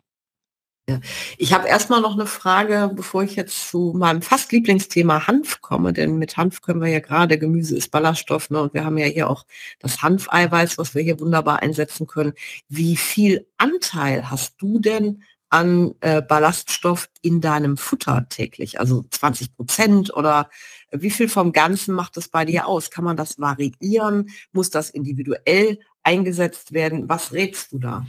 Ja. 0.87 0.99
Ich 1.39 1.51
habe 1.51 1.67
erstmal 1.67 1.99
noch 1.99 2.13
eine 2.13 2.27
Frage, 2.27 2.91
bevor 2.93 3.23
ich 3.23 3.35
jetzt 3.35 3.69
zu 3.69 3.93
meinem 3.97 4.21
fast 4.21 4.51
Lieblingsthema 4.51 5.25
Hanf 5.25 5.61
komme, 5.61 5.93
denn 5.93 6.19
mit 6.19 6.37
Hanf 6.37 6.61
können 6.61 6.79
wir 6.79 6.89
ja 6.89 6.99
gerade, 6.99 7.39
Gemüse 7.39 7.75
ist 7.75 7.89
Ballaststoff, 7.89 8.51
ne, 8.51 8.61
und 8.61 8.75
wir 8.75 8.85
haben 8.85 8.99
ja 8.99 9.07
hier 9.07 9.27
auch 9.27 9.45
das 9.79 10.03
Hanfeiweiß, 10.03 10.77
was 10.77 10.93
wir 10.93 11.01
hier 11.01 11.19
wunderbar 11.19 11.63
einsetzen 11.63 12.05
können. 12.05 12.33
Wie 12.69 12.97
viel 12.97 13.47
Anteil 13.57 14.29
hast 14.29 14.61
du 14.61 14.79
denn 14.79 15.23
an 15.49 15.93
äh, 16.01 16.21
Ballaststoff 16.21 17.09
in 17.21 17.41
deinem 17.41 17.77
Futter 17.77 18.27
täglich? 18.29 18.79
Also 18.79 19.05
20 19.09 19.55
Prozent 19.55 20.13
oder 20.15 20.49
wie 20.91 21.09
viel 21.09 21.29
vom 21.29 21.51
Ganzen 21.51 21.95
macht 21.95 22.17
das 22.17 22.27
bei 22.29 22.45
dir 22.45 22.67
aus? 22.67 22.89
Kann 22.91 23.03
man 23.05 23.17
das 23.17 23.39
variieren? 23.39 24.29
Muss 24.51 24.69
das 24.69 24.89
individuell 24.89 25.79
eingesetzt 26.03 26.73
werden? 26.73 27.09
Was 27.09 27.33
rätst 27.33 27.73
du 27.73 27.79
da? 27.79 28.05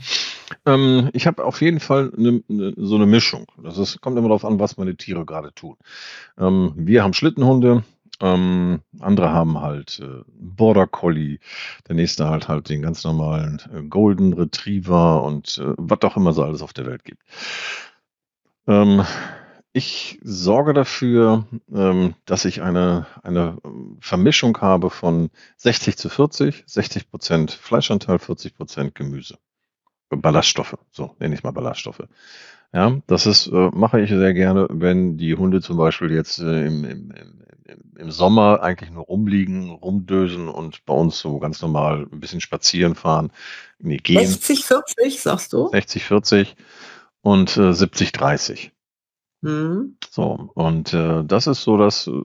Ähm, 0.65 1.09
ich 1.13 1.27
habe 1.27 1.43
auf 1.43 1.61
jeden 1.61 1.79
Fall 1.79 2.11
ne, 2.15 2.43
ne, 2.47 2.73
so 2.77 2.95
eine 2.95 3.05
Mischung. 3.05 3.47
Das 3.61 3.77
ist, 3.77 4.01
kommt 4.01 4.17
immer 4.17 4.29
darauf 4.29 4.45
an, 4.45 4.59
was 4.59 4.77
meine 4.77 4.95
Tiere 4.95 5.25
gerade 5.25 5.53
tun. 5.53 5.75
Ähm, 6.37 6.73
wir 6.75 7.03
haben 7.03 7.13
Schlittenhunde, 7.13 7.83
ähm, 8.21 8.81
andere 8.99 9.31
haben 9.31 9.61
halt 9.61 9.99
äh, 9.99 10.23
Border 10.27 10.87
Collie, 10.87 11.39
der 11.87 11.95
nächste 11.95 12.29
halt 12.29 12.47
halt 12.47 12.69
den 12.69 12.81
ganz 12.81 13.03
normalen 13.03 13.61
äh, 13.73 13.83
Golden 13.83 14.33
Retriever 14.33 15.23
und 15.23 15.57
äh, 15.59 15.73
was 15.77 16.01
auch 16.01 16.17
immer 16.17 16.33
so 16.33 16.43
alles 16.43 16.61
auf 16.61 16.73
der 16.73 16.85
Welt 16.85 17.03
gibt. 17.03 17.21
Ähm, 18.67 19.03
ich 19.73 20.19
sorge 20.23 20.73
dafür, 20.73 21.45
ähm, 21.71 22.15
dass 22.25 22.45
ich 22.45 22.61
eine, 22.63 23.05
eine 23.21 23.57
Vermischung 23.99 24.57
habe 24.59 24.89
von 24.89 25.29
60 25.57 25.97
zu 25.97 26.09
40, 26.09 26.63
60 26.65 27.11
Prozent 27.11 27.51
Fleischanteil, 27.51 28.17
40 28.17 28.55
Prozent 28.55 28.95
Gemüse. 28.95 29.37
Ballaststoffe, 30.09 30.77
so 30.91 31.15
nenne 31.19 31.35
ich 31.35 31.43
mal 31.43 31.51
Ballaststoffe. 31.51 32.07
Ja, 32.73 32.97
das 33.07 33.25
ist, 33.25 33.47
äh, 33.47 33.69
mache 33.73 34.01
ich 34.01 34.09
sehr 34.09 34.33
gerne, 34.33 34.67
wenn 34.69 35.17
die 35.17 35.35
Hunde 35.35 35.61
zum 35.61 35.77
Beispiel 35.77 36.11
jetzt 36.11 36.39
äh, 36.39 36.65
im, 36.65 36.83
im, 36.83 37.11
im, 37.65 37.95
im 37.97 38.11
Sommer 38.11 38.61
eigentlich 38.61 38.91
nur 38.91 39.05
rumliegen, 39.05 39.69
rumdösen 39.71 40.49
und 40.49 40.85
bei 40.85 40.93
uns 40.93 41.19
so 41.19 41.39
ganz 41.39 41.61
normal 41.61 42.07
ein 42.11 42.19
bisschen 42.19 42.41
spazieren 42.41 42.95
fahren. 42.95 43.31
Nee, 43.79 43.97
gehen. 43.97 44.19
60, 44.19 44.65
40, 44.65 45.21
sagst 45.21 45.53
du? 45.53 45.69
60, 45.69 46.03
40 46.03 46.55
und 47.21 47.55
äh, 47.57 47.73
70, 47.73 48.11
30. 48.11 48.71
Mhm. 49.41 49.97
So, 50.09 50.51
und 50.55 50.93
äh, 50.93 51.23
das 51.23 51.47
ist 51.47 51.63
so, 51.63 51.77
dass, 51.77 52.07
äh, 52.07 52.21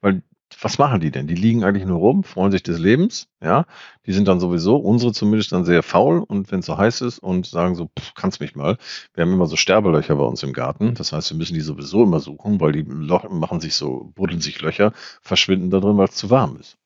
weil 0.00 0.22
was 0.60 0.78
machen 0.78 1.00
die 1.00 1.10
denn? 1.10 1.26
Die 1.26 1.34
liegen 1.34 1.64
eigentlich 1.64 1.86
nur 1.86 1.98
rum, 1.98 2.24
freuen 2.24 2.52
sich 2.52 2.62
des 2.62 2.78
Lebens, 2.78 3.28
ja. 3.42 3.66
Die 4.06 4.12
sind 4.12 4.28
dann 4.28 4.40
sowieso, 4.40 4.76
unsere 4.76 5.12
zumindest 5.12 5.52
dann 5.52 5.64
sehr 5.64 5.82
faul 5.82 6.18
und 6.18 6.50
wenn 6.50 6.60
es 6.60 6.66
so 6.66 6.76
heiß 6.76 7.00
ist 7.02 7.18
und 7.18 7.46
sagen 7.46 7.74
so, 7.74 7.90
pff, 7.98 8.14
kannst 8.14 8.40
mich 8.40 8.54
mal. 8.56 8.76
Wir 9.14 9.22
haben 9.22 9.32
immer 9.32 9.46
so 9.46 9.56
Sterbelöcher 9.56 10.16
bei 10.16 10.24
uns 10.24 10.42
im 10.42 10.52
Garten. 10.52 10.94
Das 10.94 11.12
heißt, 11.12 11.30
wir 11.30 11.36
müssen 11.36 11.54
die 11.54 11.60
sowieso 11.60 12.02
immer 12.02 12.20
suchen, 12.20 12.60
weil 12.60 12.72
die 12.72 12.82
Loch 12.82 13.28
machen 13.30 13.60
sich 13.60 13.74
so, 13.74 14.10
buddeln 14.14 14.40
sich 14.40 14.60
Löcher, 14.60 14.92
verschwinden 15.20 15.70
da 15.70 15.80
drin, 15.80 15.96
weil 15.96 16.08
es 16.08 16.14
zu 16.14 16.30
warm 16.30 16.56
ist. 16.58 16.76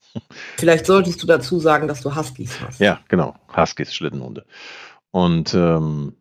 Vielleicht 0.56 0.86
solltest 0.86 1.22
du 1.22 1.26
dazu 1.26 1.58
sagen, 1.58 1.88
dass 1.88 2.00
du 2.02 2.14
Huskies 2.14 2.60
hast. 2.60 2.80
Ja, 2.80 3.00
genau. 3.08 3.34
Huskies, 3.54 3.94
Schlittenhunde. 3.94 4.46
Und 5.10 5.54
ähm, 5.54 6.14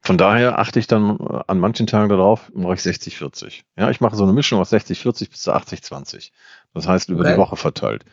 von 0.00 0.16
daher 0.16 0.58
achte 0.58 0.78
ich 0.78 0.86
dann 0.86 1.18
äh, 1.18 1.40
an 1.46 1.58
manchen 1.58 1.86
Tagen 1.86 2.08
darauf, 2.08 2.50
mache 2.54 2.74
ich 2.74 2.80
60-40. 2.80 3.62
Ja, 3.76 3.90
ich 3.90 4.00
mache 4.00 4.16
so 4.16 4.24
eine 4.24 4.32
Mischung 4.32 4.60
aus 4.60 4.72
60-40 4.72 5.30
bis 5.30 5.42
zu 5.42 5.52
80-20. 5.52 6.30
Das 6.74 6.86
heißt, 6.86 7.08
über 7.08 7.20
okay. 7.20 7.32
die 7.32 7.38
Woche 7.38 7.56
verteilt. 7.56 8.04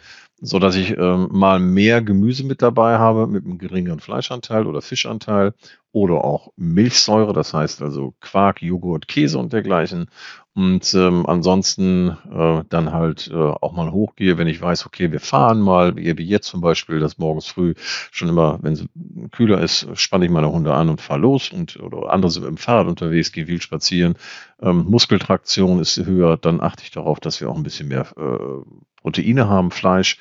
So 0.41 0.59
dass 0.59 0.75
ich 0.75 0.97
ähm, 0.97 1.29
mal 1.31 1.59
mehr 1.59 2.01
Gemüse 2.01 2.45
mit 2.45 2.61
dabei 2.61 2.97
habe, 2.97 3.25
mit 3.25 3.45
einem 3.45 3.57
geringeren 3.57 4.01
Fleischanteil 4.01 4.67
oder 4.67 4.81
Fischanteil 4.81 5.53
oder 5.93 6.25
auch 6.25 6.51
Milchsäure, 6.57 7.31
das 7.31 7.53
heißt 7.53 7.81
also 7.81 8.13
Quark, 8.19 8.61
Joghurt, 8.61 9.07
Käse 9.07 9.39
und 9.39 9.53
dergleichen. 9.53 10.07
Und 10.53 10.93
ähm, 10.93 11.25
ansonsten 11.25 12.17
äh, 12.31 12.63
dann 12.69 12.91
halt 12.91 13.29
äh, 13.33 13.35
auch 13.35 13.71
mal 13.71 13.91
hochgehe, 13.91 14.37
wenn 14.37 14.47
ich 14.47 14.61
weiß, 14.61 14.85
okay, 14.85 15.11
wir 15.11 15.21
fahren 15.21 15.61
mal, 15.61 15.95
wie 15.95 16.11
jetzt 16.23 16.47
zum 16.47 16.59
Beispiel, 16.59 16.99
das 16.99 17.17
morgens 17.17 17.47
früh 17.47 17.73
schon 18.11 18.27
immer, 18.29 18.59
wenn 18.61 18.73
es 18.73 18.85
kühler 19.31 19.61
ist, 19.61 19.87
spanne 19.93 20.25
ich 20.25 20.31
meine 20.31 20.51
Hunde 20.51 20.73
an 20.73 20.89
und 20.89 21.01
fahre 21.01 21.19
los 21.21 21.49
und 21.51 21.77
oder 21.79 22.11
andere 22.11 22.31
sind 22.31 22.45
dem 22.45 22.57
Fahrrad 22.57 22.87
unterwegs, 22.87 23.31
gehe 23.31 23.47
viel 23.47 23.61
spazieren. 23.61 24.15
Ähm, 24.61 24.85
Muskeltraktion 24.85 25.79
ist 25.79 25.97
höher, 25.97 26.37
dann 26.37 26.61
achte 26.61 26.83
ich 26.83 26.91
darauf, 26.91 27.19
dass 27.21 27.39
wir 27.39 27.49
auch 27.49 27.57
ein 27.57 27.63
bisschen 27.63 27.87
mehr 27.87 28.05
äh, 28.17 28.63
Proteine 29.05 29.47
haben, 29.47 29.69
Fleisch. 29.69 30.17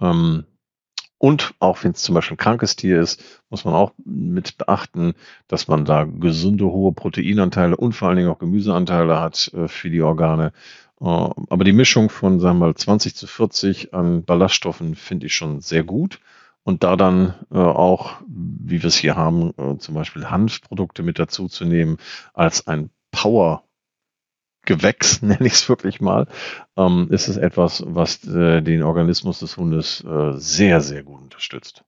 Ähm, 0.00 0.44
und 1.18 1.54
auch 1.58 1.82
wenn 1.82 1.90
es 1.90 2.02
zum 2.02 2.14
Beispiel 2.14 2.36
ein 2.36 2.38
krankes 2.38 2.76
Tier 2.76 3.00
ist, 3.00 3.42
muss 3.50 3.64
man 3.64 3.74
auch 3.74 3.92
mit 4.04 4.56
beachten, 4.58 5.14
dass 5.48 5.66
man 5.66 5.84
da 5.84 6.04
gesunde, 6.04 6.66
hohe 6.66 6.92
Proteinanteile 6.92 7.76
und 7.76 7.94
vor 7.94 8.06
allen 8.06 8.18
Dingen 8.18 8.30
auch 8.30 8.38
Gemüseanteile 8.38 9.18
hat 9.18 9.50
äh, 9.54 9.66
für 9.66 9.90
die 9.90 10.02
Organe. 10.02 10.52
Äh, 11.00 11.04
aber 11.04 11.64
die 11.64 11.72
Mischung 11.72 12.10
von, 12.10 12.38
sagen 12.38 12.60
wir 12.60 12.66
mal, 12.66 12.74
20 12.76 13.16
zu 13.16 13.26
40 13.26 13.92
an 13.92 14.22
Ballaststoffen 14.22 14.94
finde 14.94 15.26
ich 15.26 15.34
schon 15.34 15.60
sehr 15.60 15.82
gut. 15.82 16.20
Und 16.62 16.84
da 16.84 16.94
dann 16.94 17.34
äh, 17.50 17.58
auch, 17.58 18.20
wie 18.28 18.82
wir 18.82 18.88
es 18.88 18.96
hier 18.96 19.16
haben, 19.16 19.52
äh, 19.58 19.78
zum 19.78 19.96
Beispiel 19.96 20.30
Hanfprodukte 20.30 21.02
mit 21.02 21.18
dazu 21.18 21.48
zu 21.48 21.64
nehmen, 21.64 21.96
als 22.34 22.68
ein 22.68 22.90
Power 23.10 23.64
Gewächs, 24.68 25.22
nenne 25.22 25.46
ich 25.46 25.54
es 25.54 25.68
wirklich 25.68 26.00
mal, 26.00 26.28
ähm, 26.76 27.08
ist 27.10 27.26
es 27.26 27.36
etwas, 27.38 27.82
was 27.86 28.24
äh, 28.28 28.60
den 28.60 28.82
Organismus 28.82 29.40
des 29.40 29.56
Hundes 29.56 30.04
äh, 30.04 30.32
sehr, 30.36 30.80
sehr 30.80 31.02
gut 31.02 31.22
unterstützt. 31.22 31.84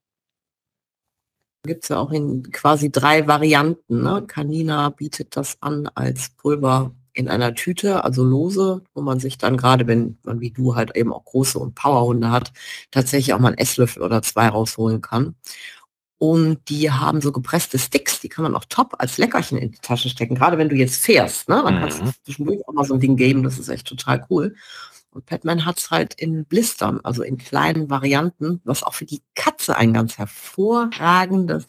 Gibt 1.63 1.85
es 1.85 1.91
ja 1.91 1.99
auch 1.99 2.11
in 2.11 2.51
quasi 2.51 2.91
drei 2.91 3.27
Varianten. 3.27 4.03
Ne? 4.03 4.25
Canina 4.27 4.89
bietet 4.89 5.37
das 5.37 5.59
an 5.61 5.91
als 5.95 6.31
Pulver 6.31 6.93
in 7.13 7.29
einer 7.29 7.55
Tüte, 7.55 8.03
also 8.03 8.25
lose, 8.25 8.83
wo 8.95 9.03
man 9.03 9.21
sich 9.21 9.37
dann 9.37 9.59
gerade, 9.59 9.87
wenn 9.87 10.17
man 10.25 10.41
wie 10.41 10.53
du 10.53 10.75
halt 10.75 10.97
eben 10.97 11.13
auch 11.13 11.25
große 11.27 11.59
und 11.59 11.75
Powerhunde 11.75 12.31
hat, 12.31 12.53
tatsächlich 12.91 13.35
auch 13.35 13.41
mal 13.41 13.49
einen 13.49 13.59
Esslöffel 13.59 14.03
oder 14.03 14.23
zwei 14.23 14.49
rausholen 14.49 15.03
kann. 15.03 15.35
Und 16.23 16.69
die 16.69 16.91
haben 16.91 17.23
so 17.23 17.33
gepresste 17.33 17.79
Sticks, 17.79 18.21
die 18.21 18.29
kann 18.29 18.43
man 18.43 18.55
auch 18.55 18.67
top 18.69 18.95
als 18.99 19.17
Leckerchen 19.17 19.57
in 19.57 19.71
die 19.71 19.79
Tasche 19.79 20.11
stecken. 20.11 20.35
Gerade 20.35 20.59
wenn 20.59 20.69
du 20.69 20.77
jetzt 20.77 21.03
fährst, 21.03 21.49
ne? 21.49 21.63
dann 21.65 21.81
kannst 21.81 22.01
du 22.01 22.05
mhm. 22.05 22.13
zwischendurch 22.25 22.61
auch 22.69 22.75
mal 22.75 22.85
so 22.85 22.93
ein 22.93 23.01
Ding 23.01 23.17
geben. 23.17 23.43
Das 23.43 23.59
ist 23.59 23.71
echt 23.71 23.87
total 23.87 24.27
cool. 24.29 24.55
Und 25.13 25.25
Batman 25.25 25.65
hat 25.65 25.79
es 25.79 25.91
halt 25.91 26.13
in 26.13 26.45
Blistern, 26.45 27.01
also 27.05 27.23
in 27.23 27.39
kleinen 27.39 27.89
Varianten, 27.89 28.61
was 28.65 28.83
auch 28.83 28.93
für 28.93 29.07
die 29.07 29.23
Katze 29.35 29.79
ein 29.79 29.95
ganz 29.95 30.19
hervorragendes 30.19 31.67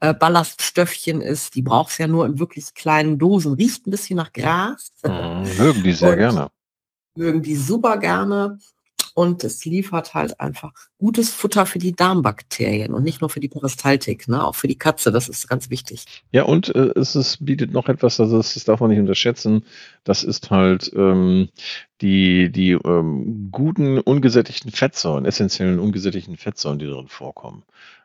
äh, 0.00 0.12
Ballaststöffchen 0.12 1.22
ist. 1.22 1.54
Die 1.54 1.62
braucht 1.62 1.92
es 1.92 1.96
ja 1.96 2.08
nur 2.08 2.26
in 2.26 2.38
wirklich 2.38 2.74
kleinen 2.74 3.18
Dosen. 3.18 3.54
Riecht 3.54 3.86
ein 3.86 3.90
bisschen 3.90 4.18
nach 4.18 4.34
Gras. 4.34 4.92
Mhm, 5.02 5.48
mögen 5.56 5.82
die 5.82 5.92
sehr 5.94 6.10
Und 6.12 6.18
gerne. 6.18 6.48
Mögen 7.16 7.40
die 7.40 7.56
super 7.56 7.96
gerne 7.96 8.58
und 9.18 9.42
es 9.42 9.64
liefert 9.64 10.14
halt 10.14 10.38
einfach 10.38 10.72
gutes 10.96 11.30
Futter 11.30 11.66
für 11.66 11.80
die 11.80 11.92
Darmbakterien 11.92 12.94
und 12.94 13.02
nicht 13.02 13.20
nur 13.20 13.28
für 13.28 13.40
die 13.40 13.48
Peristaltik, 13.48 14.28
ne? 14.28 14.46
auch 14.46 14.54
für 14.54 14.68
die 14.68 14.78
Katze, 14.78 15.10
das 15.10 15.28
ist 15.28 15.48
ganz 15.48 15.70
wichtig. 15.70 16.04
Ja, 16.30 16.44
und 16.44 16.72
äh, 16.76 16.92
es 16.94 17.16
ist, 17.16 17.44
bietet 17.44 17.72
noch 17.72 17.88
etwas, 17.88 18.20
also 18.20 18.36
das, 18.36 18.54
das 18.54 18.62
darf 18.62 18.78
man 18.78 18.90
nicht 18.90 19.00
unterschätzen, 19.00 19.64
das 20.04 20.22
ist 20.22 20.52
halt 20.52 20.92
ähm, 20.94 21.48
die, 22.00 22.52
die 22.52 22.78
ähm, 22.84 23.48
guten 23.50 23.98
ungesättigten 23.98 24.70
Fettsäuren, 24.70 25.24
essentiellen 25.24 25.80
ungesättigten 25.80 26.36
Fettsäuren, 26.36 26.78
die 26.78 26.86
darin 26.86 27.08
vorkommen. 27.08 27.64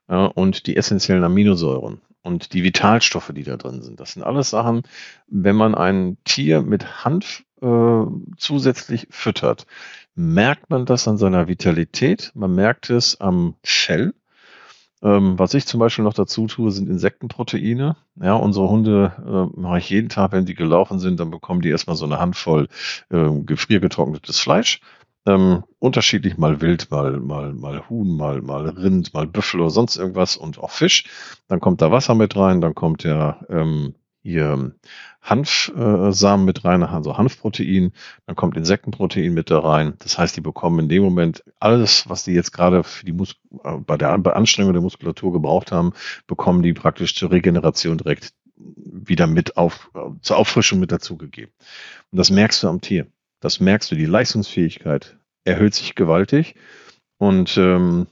Ja, 0.09 0.25
und 0.25 0.65
die 0.65 0.77
essentiellen 0.77 1.23
Aminosäuren 1.23 2.01
und 2.23 2.53
die 2.53 2.63
Vitalstoffe, 2.63 3.31
die 3.35 3.43
da 3.43 3.57
drin 3.57 3.81
sind. 3.81 3.99
Das 3.99 4.13
sind 4.13 4.23
alles 4.23 4.49
Sachen, 4.49 4.83
wenn 5.27 5.55
man 5.55 5.75
ein 5.75 6.17
Tier 6.23 6.61
mit 6.61 7.05
Hanf 7.05 7.43
äh, 7.61 8.05
zusätzlich 8.37 9.07
füttert, 9.11 9.67
merkt 10.15 10.69
man 10.69 10.85
das 10.85 11.07
an 11.07 11.17
seiner 11.17 11.47
Vitalität, 11.47 12.31
man 12.33 12.55
merkt 12.55 12.89
es 12.89 13.19
am 13.21 13.55
Shell. 13.63 14.13
Ähm, 15.01 15.37
was 15.37 15.53
ich 15.53 15.65
zum 15.65 15.81
Beispiel 15.81 16.05
noch 16.05 16.13
dazu 16.13 16.47
tue, 16.47 16.71
sind 16.71 16.89
Insektenproteine. 16.89 17.97
Ja, 18.21 18.35
unsere 18.35 18.69
Hunde 18.69 19.11
äh, 19.19 19.59
mache 19.59 19.79
ich 19.79 19.89
jeden 19.89 20.07
Tag, 20.07 20.31
wenn 20.31 20.45
die 20.45 20.55
gelaufen 20.55 20.97
sind, 20.99 21.19
dann 21.19 21.29
bekommen 21.29 21.61
die 21.61 21.69
erstmal 21.69 21.97
so 21.97 22.05
eine 22.05 22.19
Handvoll 22.19 22.69
äh, 23.09 23.29
gefriergetrocknetes 23.45 24.39
Fleisch. 24.39 24.79
Ähm, 25.25 25.63
unterschiedlich 25.79 26.37
mal 26.37 26.61
Wild, 26.61 26.91
mal, 26.91 27.19
mal, 27.19 27.53
mal 27.53 27.89
Huhn, 27.89 28.15
mal, 28.15 28.41
mal 28.41 28.69
Rind, 28.69 29.13
mal 29.13 29.27
Büffel 29.27 29.61
oder 29.61 29.69
sonst 29.69 29.95
irgendwas 29.95 30.37
und 30.37 30.59
auch 30.59 30.71
Fisch. 30.71 31.05
Dann 31.47 31.59
kommt 31.59 31.81
da 31.81 31.91
Wasser 31.91 32.15
mit 32.15 32.35
rein, 32.35 32.61
dann 32.61 32.75
kommt 32.75 33.03
der 33.03 33.45
ähm, 33.49 33.95
hier 34.23 34.73
Hanfsamen 35.21 36.43
äh, 36.43 36.45
mit 36.45 36.65
rein, 36.65 36.83
also 36.83 37.17
Hanfprotein, 37.17 37.91
dann 38.25 38.35
kommt 38.35 38.57
Insektenprotein 38.57 39.33
mit 39.33 39.49
da 39.49 39.59
rein. 39.59 39.93
Das 39.99 40.17
heißt, 40.17 40.35
die 40.35 40.41
bekommen 40.41 40.79
in 40.79 40.89
dem 40.89 41.03
Moment 41.03 41.43
alles, 41.59 42.09
was 42.09 42.23
die 42.23 42.31
jetzt 42.31 42.51
gerade 42.51 42.83
für 42.83 43.05
die 43.05 43.13
Mus 43.13 43.35
äh, 43.63 43.77
bei 43.77 43.97
der 43.97 44.11
Anstrengung 44.11 44.73
der 44.73 44.81
Muskulatur 44.81 45.33
gebraucht 45.33 45.71
haben, 45.71 45.93
bekommen 46.27 46.63
die 46.63 46.73
praktisch 46.73 47.15
zur 47.15 47.31
Regeneration 47.31 47.97
direkt 47.97 48.33
wieder 48.55 49.27
mit 49.27 49.57
auf, 49.57 49.91
äh, 49.93 49.99
zur 50.21 50.37
Auffrischung 50.37 50.79
mit 50.79 50.91
dazugegeben. 50.91 51.53
Und 52.11 52.17
das 52.17 52.29
merkst 52.29 52.63
du 52.63 52.69
am 52.69 52.81
Tier. 52.81 53.07
Das 53.43 53.59
merkst 53.59 53.91
du, 53.91 53.95
die 53.95 54.05
Leistungsfähigkeit 54.05 55.17
erhöht 55.43 55.73
sich 55.73 55.95
gewaltig 55.95 56.55
und 57.17 57.57
ähm, 57.57 58.07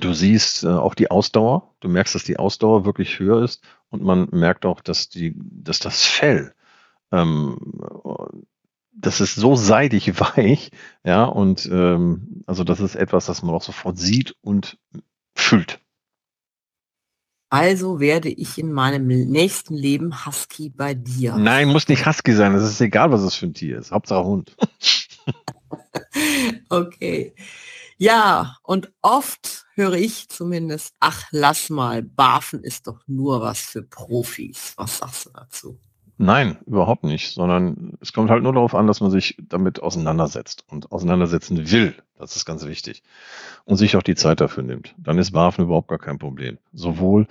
du 0.00 0.14
siehst 0.14 0.64
äh, 0.64 0.68
auch 0.68 0.94
die 0.94 1.10
Ausdauer. 1.10 1.74
Du 1.80 1.90
merkst, 1.90 2.14
dass 2.14 2.24
die 2.24 2.38
Ausdauer 2.38 2.86
wirklich 2.86 3.18
höher 3.18 3.42
ist. 3.44 3.62
Und 3.90 4.02
man 4.02 4.28
merkt 4.32 4.64
auch, 4.64 4.80
dass 4.80 5.10
die, 5.10 5.34
dass 5.36 5.78
das 5.78 6.06
Fell, 6.06 6.54
ähm, 7.12 7.58
das 8.92 9.20
ist 9.20 9.34
so 9.34 9.56
seidig 9.56 10.18
weich, 10.20 10.70
ja, 11.04 11.24
und 11.24 11.66
ähm, 11.70 12.42
also 12.46 12.64
das 12.64 12.80
ist 12.80 12.94
etwas, 12.94 13.26
das 13.26 13.42
man 13.42 13.54
auch 13.54 13.62
sofort 13.62 13.98
sieht 13.98 14.36
und 14.40 14.78
fühlt. 15.34 15.80
Also 17.56 18.00
werde 18.00 18.28
ich 18.28 18.58
in 18.58 18.70
meinem 18.70 19.06
nächsten 19.06 19.74
Leben 19.74 20.26
Husky 20.26 20.68
bei 20.68 20.92
dir. 20.92 21.36
Nein, 21.36 21.68
muss 21.68 21.88
nicht 21.88 22.06
Husky 22.06 22.34
sein. 22.34 22.54
Es 22.54 22.64
ist 22.64 22.80
egal, 22.82 23.10
was 23.10 23.22
es 23.22 23.34
für 23.34 23.46
ein 23.46 23.54
Tier 23.54 23.78
ist. 23.78 23.92
Hauptsache 23.92 24.24
Hund. 24.24 24.54
okay. 26.68 27.34
Ja, 27.96 28.56
und 28.62 28.92
oft 29.00 29.64
höre 29.74 29.94
ich 29.94 30.28
zumindest, 30.28 30.94
ach, 31.00 31.28
lass 31.30 31.70
mal, 31.70 32.02
Barfen 32.02 32.62
ist 32.62 32.88
doch 32.88 33.00
nur 33.06 33.40
was 33.40 33.60
für 33.60 33.82
Profis. 33.82 34.74
Was 34.76 34.98
sagst 34.98 35.24
du 35.24 35.30
dazu? 35.30 35.80
Nein, 36.18 36.58
überhaupt 36.66 37.04
nicht, 37.04 37.32
sondern 37.32 37.96
es 38.02 38.12
kommt 38.12 38.30
halt 38.30 38.42
nur 38.42 38.52
darauf 38.52 38.74
an, 38.74 38.86
dass 38.86 39.00
man 39.00 39.10
sich 39.10 39.34
damit 39.48 39.82
auseinandersetzt 39.82 40.64
und 40.68 40.92
auseinandersetzen 40.92 41.70
will. 41.70 41.94
Das 42.18 42.36
ist 42.36 42.44
ganz 42.44 42.64
wichtig. 42.66 43.02
Und 43.64 43.76
sich 43.76 43.96
auch 43.96 44.02
die 44.02 44.14
Zeit 44.14 44.40
dafür 44.40 44.62
nimmt. 44.62 44.94
Dann 44.98 45.18
ist 45.18 45.32
Barfen 45.32 45.64
überhaupt 45.64 45.88
gar 45.88 45.98
kein 45.98 46.18
Problem. 46.18 46.58
Sowohl, 46.72 47.22
äh, 47.22 47.26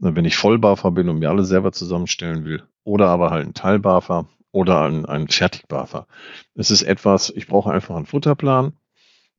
wenn 0.00 0.24
ich 0.24 0.36
Vollbarfer 0.36 0.90
bin 0.90 1.08
und 1.08 1.18
mir 1.18 1.30
alle 1.30 1.44
selber 1.44 1.72
zusammenstellen 1.72 2.44
will, 2.44 2.62
oder 2.84 3.08
aber 3.08 3.30
halt 3.30 3.46
ein 3.46 3.54
Teilbarfer 3.54 4.26
oder 4.52 4.82
ein, 4.82 5.04
ein 5.06 5.28
Fertigbarfer. 5.28 6.06
Es 6.54 6.70
ist 6.70 6.82
etwas, 6.82 7.30
ich 7.30 7.46
brauche 7.46 7.70
einfach 7.70 7.96
einen 7.96 8.06
Futterplan 8.06 8.72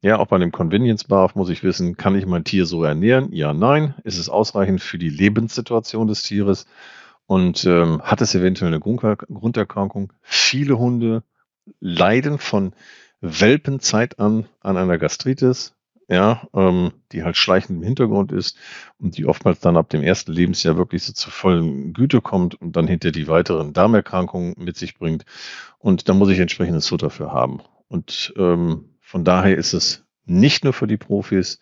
ja, 0.02 0.18
auch 0.18 0.28
bei 0.28 0.38
dem 0.38 0.52
Convenience 0.54 1.04
Bar 1.04 1.32
muss 1.36 1.50
ich 1.50 1.62
wissen, 1.64 1.98
kann 1.98 2.16
ich 2.16 2.26
mein 2.26 2.46
Tier 2.46 2.66
so 2.66 2.84
ernähren? 2.86 3.34
Ja, 3.34 3.54
nein. 3.54 3.96
Ist 4.06 4.18
es 4.18 4.30
ausreichend 4.30 4.82
für 4.82 4.98
die 4.98 5.10
Lebenssituation 5.10 6.08
des 6.08 6.24
Tieres? 6.24 6.68
Und 7.26 7.66
ähm, 7.66 8.02
hat 8.02 8.22
es 8.22 8.34
eventuell 8.34 8.74
eine 8.74 8.80
Grunderkrankung? 8.80 10.14
Viele 10.22 10.80
Hunde 10.80 11.24
leiden 11.82 12.40
von 12.40 12.74
Welpenzeit 13.22 14.20
an 14.20 14.46
an 14.62 14.78
einer 14.78 14.98
Gastritis, 14.98 15.76
ja, 16.08 16.48
ähm, 16.54 16.92
die 17.12 17.24
halt 17.24 17.38
schleichend 17.38 17.80
im 17.80 17.84
Hintergrund 17.84 18.32
ist 18.32 18.58
und 18.98 19.18
die 19.18 19.26
oftmals 19.26 19.60
dann 19.60 19.78
ab 19.78 19.90
dem 19.90 20.02
ersten 20.02 20.32
Lebensjahr 20.32 20.78
wirklich 20.78 21.04
so 21.04 21.14
zur 21.14 21.32
vollen 21.32 21.94
Güte 21.94 22.22
kommt 22.22 22.56
und 22.56 22.76
dann 22.76 22.88
hinter 22.88 23.12
die 23.12 23.28
weiteren 23.28 23.74
Darmerkrankungen 23.74 24.56
mit 24.58 24.76
sich 24.76 24.98
bringt. 24.98 25.26
Und 25.78 26.10
da 26.10 26.14
muss 26.14 26.30
ich 26.30 26.40
entsprechendes 26.40 26.88
Futter 26.88 27.10
für 27.10 27.32
haben. 27.32 27.62
Und 27.88 28.34
ähm, 28.38 28.96
von 29.02 29.24
daher 29.24 29.58
ist 29.58 29.74
es 29.74 30.06
nicht 30.26 30.64
nur 30.64 30.74
für 30.74 30.88
die 30.88 30.98
Profis, 30.98 31.60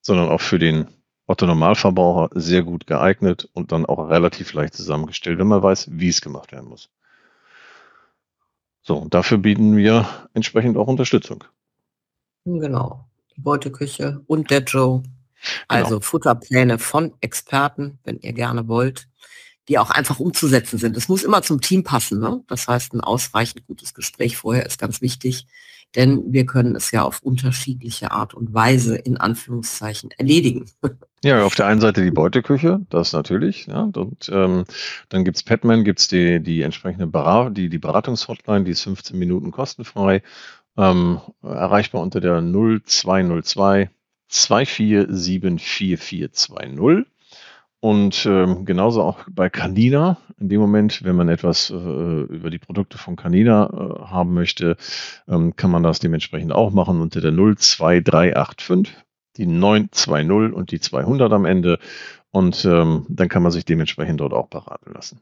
sondern 0.00 0.28
auch 0.28 0.40
für 0.40 0.58
den 0.58 0.88
Otto 1.26 1.46
Normalverbraucher 1.46 2.30
sehr 2.40 2.62
gut 2.62 2.86
geeignet 2.86 3.48
und 3.52 3.70
dann 3.70 3.84
auch 3.84 4.08
relativ 4.08 4.54
leicht 4.54 4.74
zusammengestellt, 4.74 5.38
wenn 5.38 5.46
man 5.46 5.62
weiß, 5.62 5.88
wie 5.92 6.08
es 6.08 6.22
gemacht 6.22 6.52
werden 6.52 6.68
muss. 6.68 6.90
So, 8.88 9.06
dafür 9.10 9.36
bieten 9.36 9.76
wir 9.76 10.08
entsprechend 10.32 10.78
auch 10.78 10.86
Unterstützung. 10.86 11.44
Genau. 12.46 13.04
Die 13.36 13.40
Beuteküche 13.42 14.22
und 14.26 14.50
der 14.50 14.60
Joe. 14.60 15.02
Also 15.68 15.96
genau. 15.96 16.00
Futterpläne 16.00 16.78
von 16.78 17.12
Experten, 17.20 17.98
wenn 18.04 18.18
ihr 18.20 18.32
gerne 18.32 18.66
wollt, 18.66 19.06
die 19.68 19.78
auch 19.78 19.90
einfach 19.90 20.20
umzusetzen 20.20 20.78
sind. 20.78 20.96
Es 20.96 21.06
muss 21.06 21.22
immer 21.22 21.42
zum 21.42 21.60
Team 21.60 21.84
passen. 21.84 22.18
Ne? 22.18 22.42
Das 22.48 22.66
heißt, 22.66 22.94
ein 22.94 23.02
ausreichend 23.02 23.66
gutes 23.66 23.92
Gespräch 23.92 24.38
vorher 24.38 24.64
ist 24.64 24.80
ganz 24.80 25.02
wichtig 25.02 25.46
denn 25.96 26.32
wir 26.32 26.46
können 26.46 26.76
es 26.76 26.90
ja 26.90 27.02
auf 27.02 27.22
unterschiedliche 27.22 28.10
Art 28.10 28.34
und 28.34 28.52
Weise 28.52 28.96
in 28.96 29.16
Anführungszeichen 29.16 30.10
erledigen. 30.12 30.66
Ja, 31.24 31.44
auf 31.44 31.56
der 31.56 31.66
einen 31.66 31.80
Seite 31.80 32.04
die 32.04 32.12
Beuteküche, 32.12 32.78
das 32.90 33.12
natürlich. 33.12 33.66
Ja, 33.66 33.90
und 33.92 34.30
ähm, 34.32 34.62
dann 35.08 35.24
gibt's 35.24 35.42
Padman, 35.42 35.82
gibt's 35.82 36.06
die, 36.06 36.40
die 36.40 36.62
entsprechende 36.62 37.08
Berat 37.08 37.56
die, 37.56 37.68
die 37.68 37.78
Beratungshotline, 37.78 38.62
die 38.62 38.70
ist 38.70 38.82
15 38.82 39.18
Minuten 39.18 39.50
kostenfrei, 39.50 40.22
ähm, 40.76 41.20
erreichbar 41.42 42.02
unter 42.02 42.20
der 42.20 42.40
0202 42.40 43.90
2474420. 44.30 47.04
Und 47.80 48.26
ähm, 48.26 48.64
genauso 48.64 49.02
auch 49.02 49.24
bei 49.30 49.48
Canina. 49.48 50.18
In 50.40 50.48
dem 50.48 50.60
Moment, 50.60 51.04
wenn 51.04 51.16
man 51.16 51.28
etwas 51.28 51.70
äh, 51.70 51.74
über 51.74 52.50
die 52.50 52.58
Produkte 52.58 52.98
von 52.98 53.14
Canina 53.14 53.66
äh, 53.66 54.06
haben 54.06 54.34
möchte, 54.34 54.76
ähm, 55.28 55.54
kann 55.54 55.70
man 55.70 55.84
das 55.84 56.00
dementsprechend 56.00 56.52
auch 56.52 56.72
machen 56.72 57.00
unter 57.00 57.20
der 57.20 57.32
02385, 57.32 58.96
die 59.36 59.46
920 59.46 60.52
und 60.54 60.72
die 60.72 60.80
200 60.80 61.32
am 61.32 61.44
Ende. 61.44 61.78
Und 62.30 62.64
ähm, 62.64 63.06
dann 63.08 63.28
kann 63.28 63.42
man 63.42 63.52
sich 63.52 63.64
dementsprechend 63.64 64.20
dort 64.20 64.32
auch 64.32 64.48
beraten 64.48 64.92
lassen. 64.92 65.20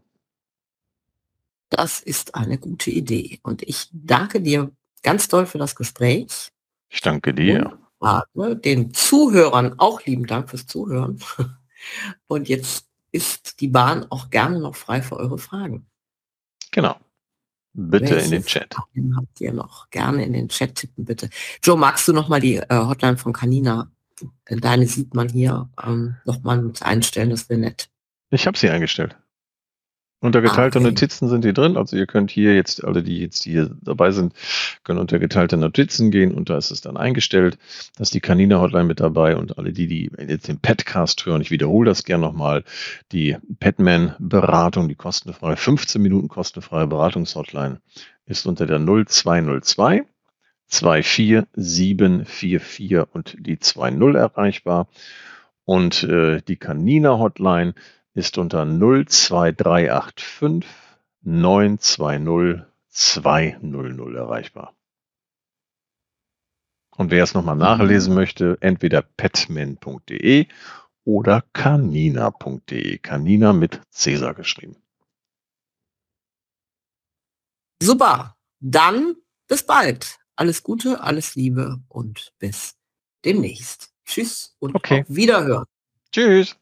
Das 1.68 2.00
ist 2.00 2.34
eine 2.34 2.58
gute 2.58 2.90
Idee. 2.90 3.38
Und 3.42 3.62
ich 3.62 3.88
danke 3.92 4.40
dir 4.40 4.70
ganz 5.02 5.28
doll 5.28 5.46
für 5.46 5.58
das 5.58 5.76
Gespräch. 5.76 6.48
Ich 6.88 7.00
danke 7.00 7.34
dir. 7.34 7.78
Und, 8.34 8.64
den 8.64 8.92
Zuhörern 8.94 9.78
auch 9.78 10.04
lieben 10.04 10.26
Dank 10.26 10.50
fürs 10.50 10.66
Zuhören. 10.66 11.18
Und 12.26 12.48
jetzt 12.48 12.88
ist 13.12 13.60
die 13.60 13.68
Bahn 13.68 14.06
auch 14.10 14.30
gerne 14.30 14.60
noch 14.60 14.76
frei 14.76 15.02
für 15.02 15.16
eure 15.16 15.38
Fragen. 15.38 15.86
Genau. 16.70 16.96
Bitte 17.72 18.10
Welche 18.14 18.24
in 18.24 18.30
den 18.30 18.44
Chat. 18.44 18.74
Fragen 18.74 19.16
habt 19.16 19.40
ihr 19.40 19.52
noch? 19.52 19.90
Gerne 19.90 20.24
in 20.24 20.32
den 20.32 20.48
Chat 20.48 20.74
tippen, 20.74 21.04
bitte. 21.04 21.28
Joe, 21.62 21.76
magst 21.76 22.08
du 22.08 22.12
noch 22.12 22.28
mal 22.28 22.40
die 22.40 22.56
äh, 22.56 22.66
Hotline 22.70 23.18
von 23.18 23.32
Canina? 23.32 23.90
Deine 24.46 24.86
sieht 24.86 25.14
man 25.14 25.28
hier 25.28 25.68
ähm, 25.84 26.16
noch 26.24 26.42
mal 26.42 26.60
mit 26.60 26.82
einstellen, 26.82 27.30
das 27.30 27.50
wäre 27.50 27.60
nett. 27.60 27.90
Ich 28.30 28.46
habe 28.46 28.56
sie 28.56 28.70
eingestellt. 28.70 29.16
Unter 30.18 30.40
geteilte 30.40 30.78
ah, 30.78 30.80
okay. 30.80 30.90
Notizen 30.90 31.28
sind 31.28 31.44
die 31.44 31.52
drin. 31.52 31.76
Also 31.76 31.94
ihr 31.94 32.06
könnt 32.06 32.30
hier 32.30 32.54
jetzt, 32.54 32.82
alle 32.82 33.02
die 33.02 33.18
jetzt 33.18 33.44
hier 33.44 33.70
dabei 33.82 34.12
sind, 34.12 34.32
können 34.82 34.98
unter 34.98 35.18
geteilte 35.18 35.58
Notizen 35.58 36.10
gehen 36.10 36.32
und 36.32 36.48
da 36.48 36.56
ist 36.56 36.70
es 36.70 36.80
dann 36.80 36.96
eingestellt. 36.96 37.58
Da 37.96 38.02
ist 38.02 38.14
die 38.14 38.20
Kanine 38.20 38.60
Hotline 38.60 38.84
mit 38.84 38.98
dabei 38.98 39.36
und 39.36 39.58
alle 39.58 39.74
die, 39.74 39.86
die 39.86 40.10
jetzt 40.26 40.48
den 40.48 40.58
Petcast 40.58 41.26
hören, 41.26 41.42
ich 41.42 41.50
wiederhole 41.50 41.90
das 41.90 42.04
gerne 42.04 42.24
nochmal, 42.24 42.64
die 43.12 43.36
Petman 43.60 44.14
Beratung, 44.18 44.88
die 44.88 44.94
kostenfreie, 44.94 45.56
15 45.56 46.00
Minuten 46.00 46.28
kostenfreie 46.28 46.86
Beratungshotline 46.86 47.82
ist 48.24 48.46
unter 48.46 48.66
der 48.66 48.78
0202 48.78 50.06
24744 50.68 53.06
und 53.12 53.36
die 53.38 53.58
20 53.58 54.14
erreichbar. 54.14 54.88
Und 55.64 56.02
äh, 56.04 56.40
die 56.46 56.56
Kanina 56.56 57.18
Hotline 57.18 57.74
ist 58.16 58.38
unter 58.38 58.64
02385 58.64 60.66
920 61.22 62.64
200 62.88 64.14
erreichbar. 64.14 64.74
Und 66.96 67.10
wer 67.10 67.22
es 67.22 67.34
nochmal 67.34 67.56
nachlesen 67.56 68.14
möchte, 68.14 68.56
entweder 68.60 69.02
petman.de 69.02 70.46
oder 71.04 71.44
canina.de. 71.52 72.98
Canina 72.98 73.52
mit 73.52 73.82
Cäsar 73.90 74.32
geschrieben. 74.32 74.76
Super. 77.82 78.34
Dann 78.60 79.16
bis 79.46 79.66
bald. 79.66 80.18
Alles 80.36 80.62
Gute, 80.62 81.02
alles 81.02 81.34
Liebe 81.34 81.82
und 81.88 82.32
bis 82.38 82.76
demnächst. 83.26 83.92
Tschüss 84.06 84.56
und 84.58 84.74
okay. 84.74 85.02
auf 85.02 85.14
Wiederhören. 85.14 85.66
Tschüss. 86.10 86.56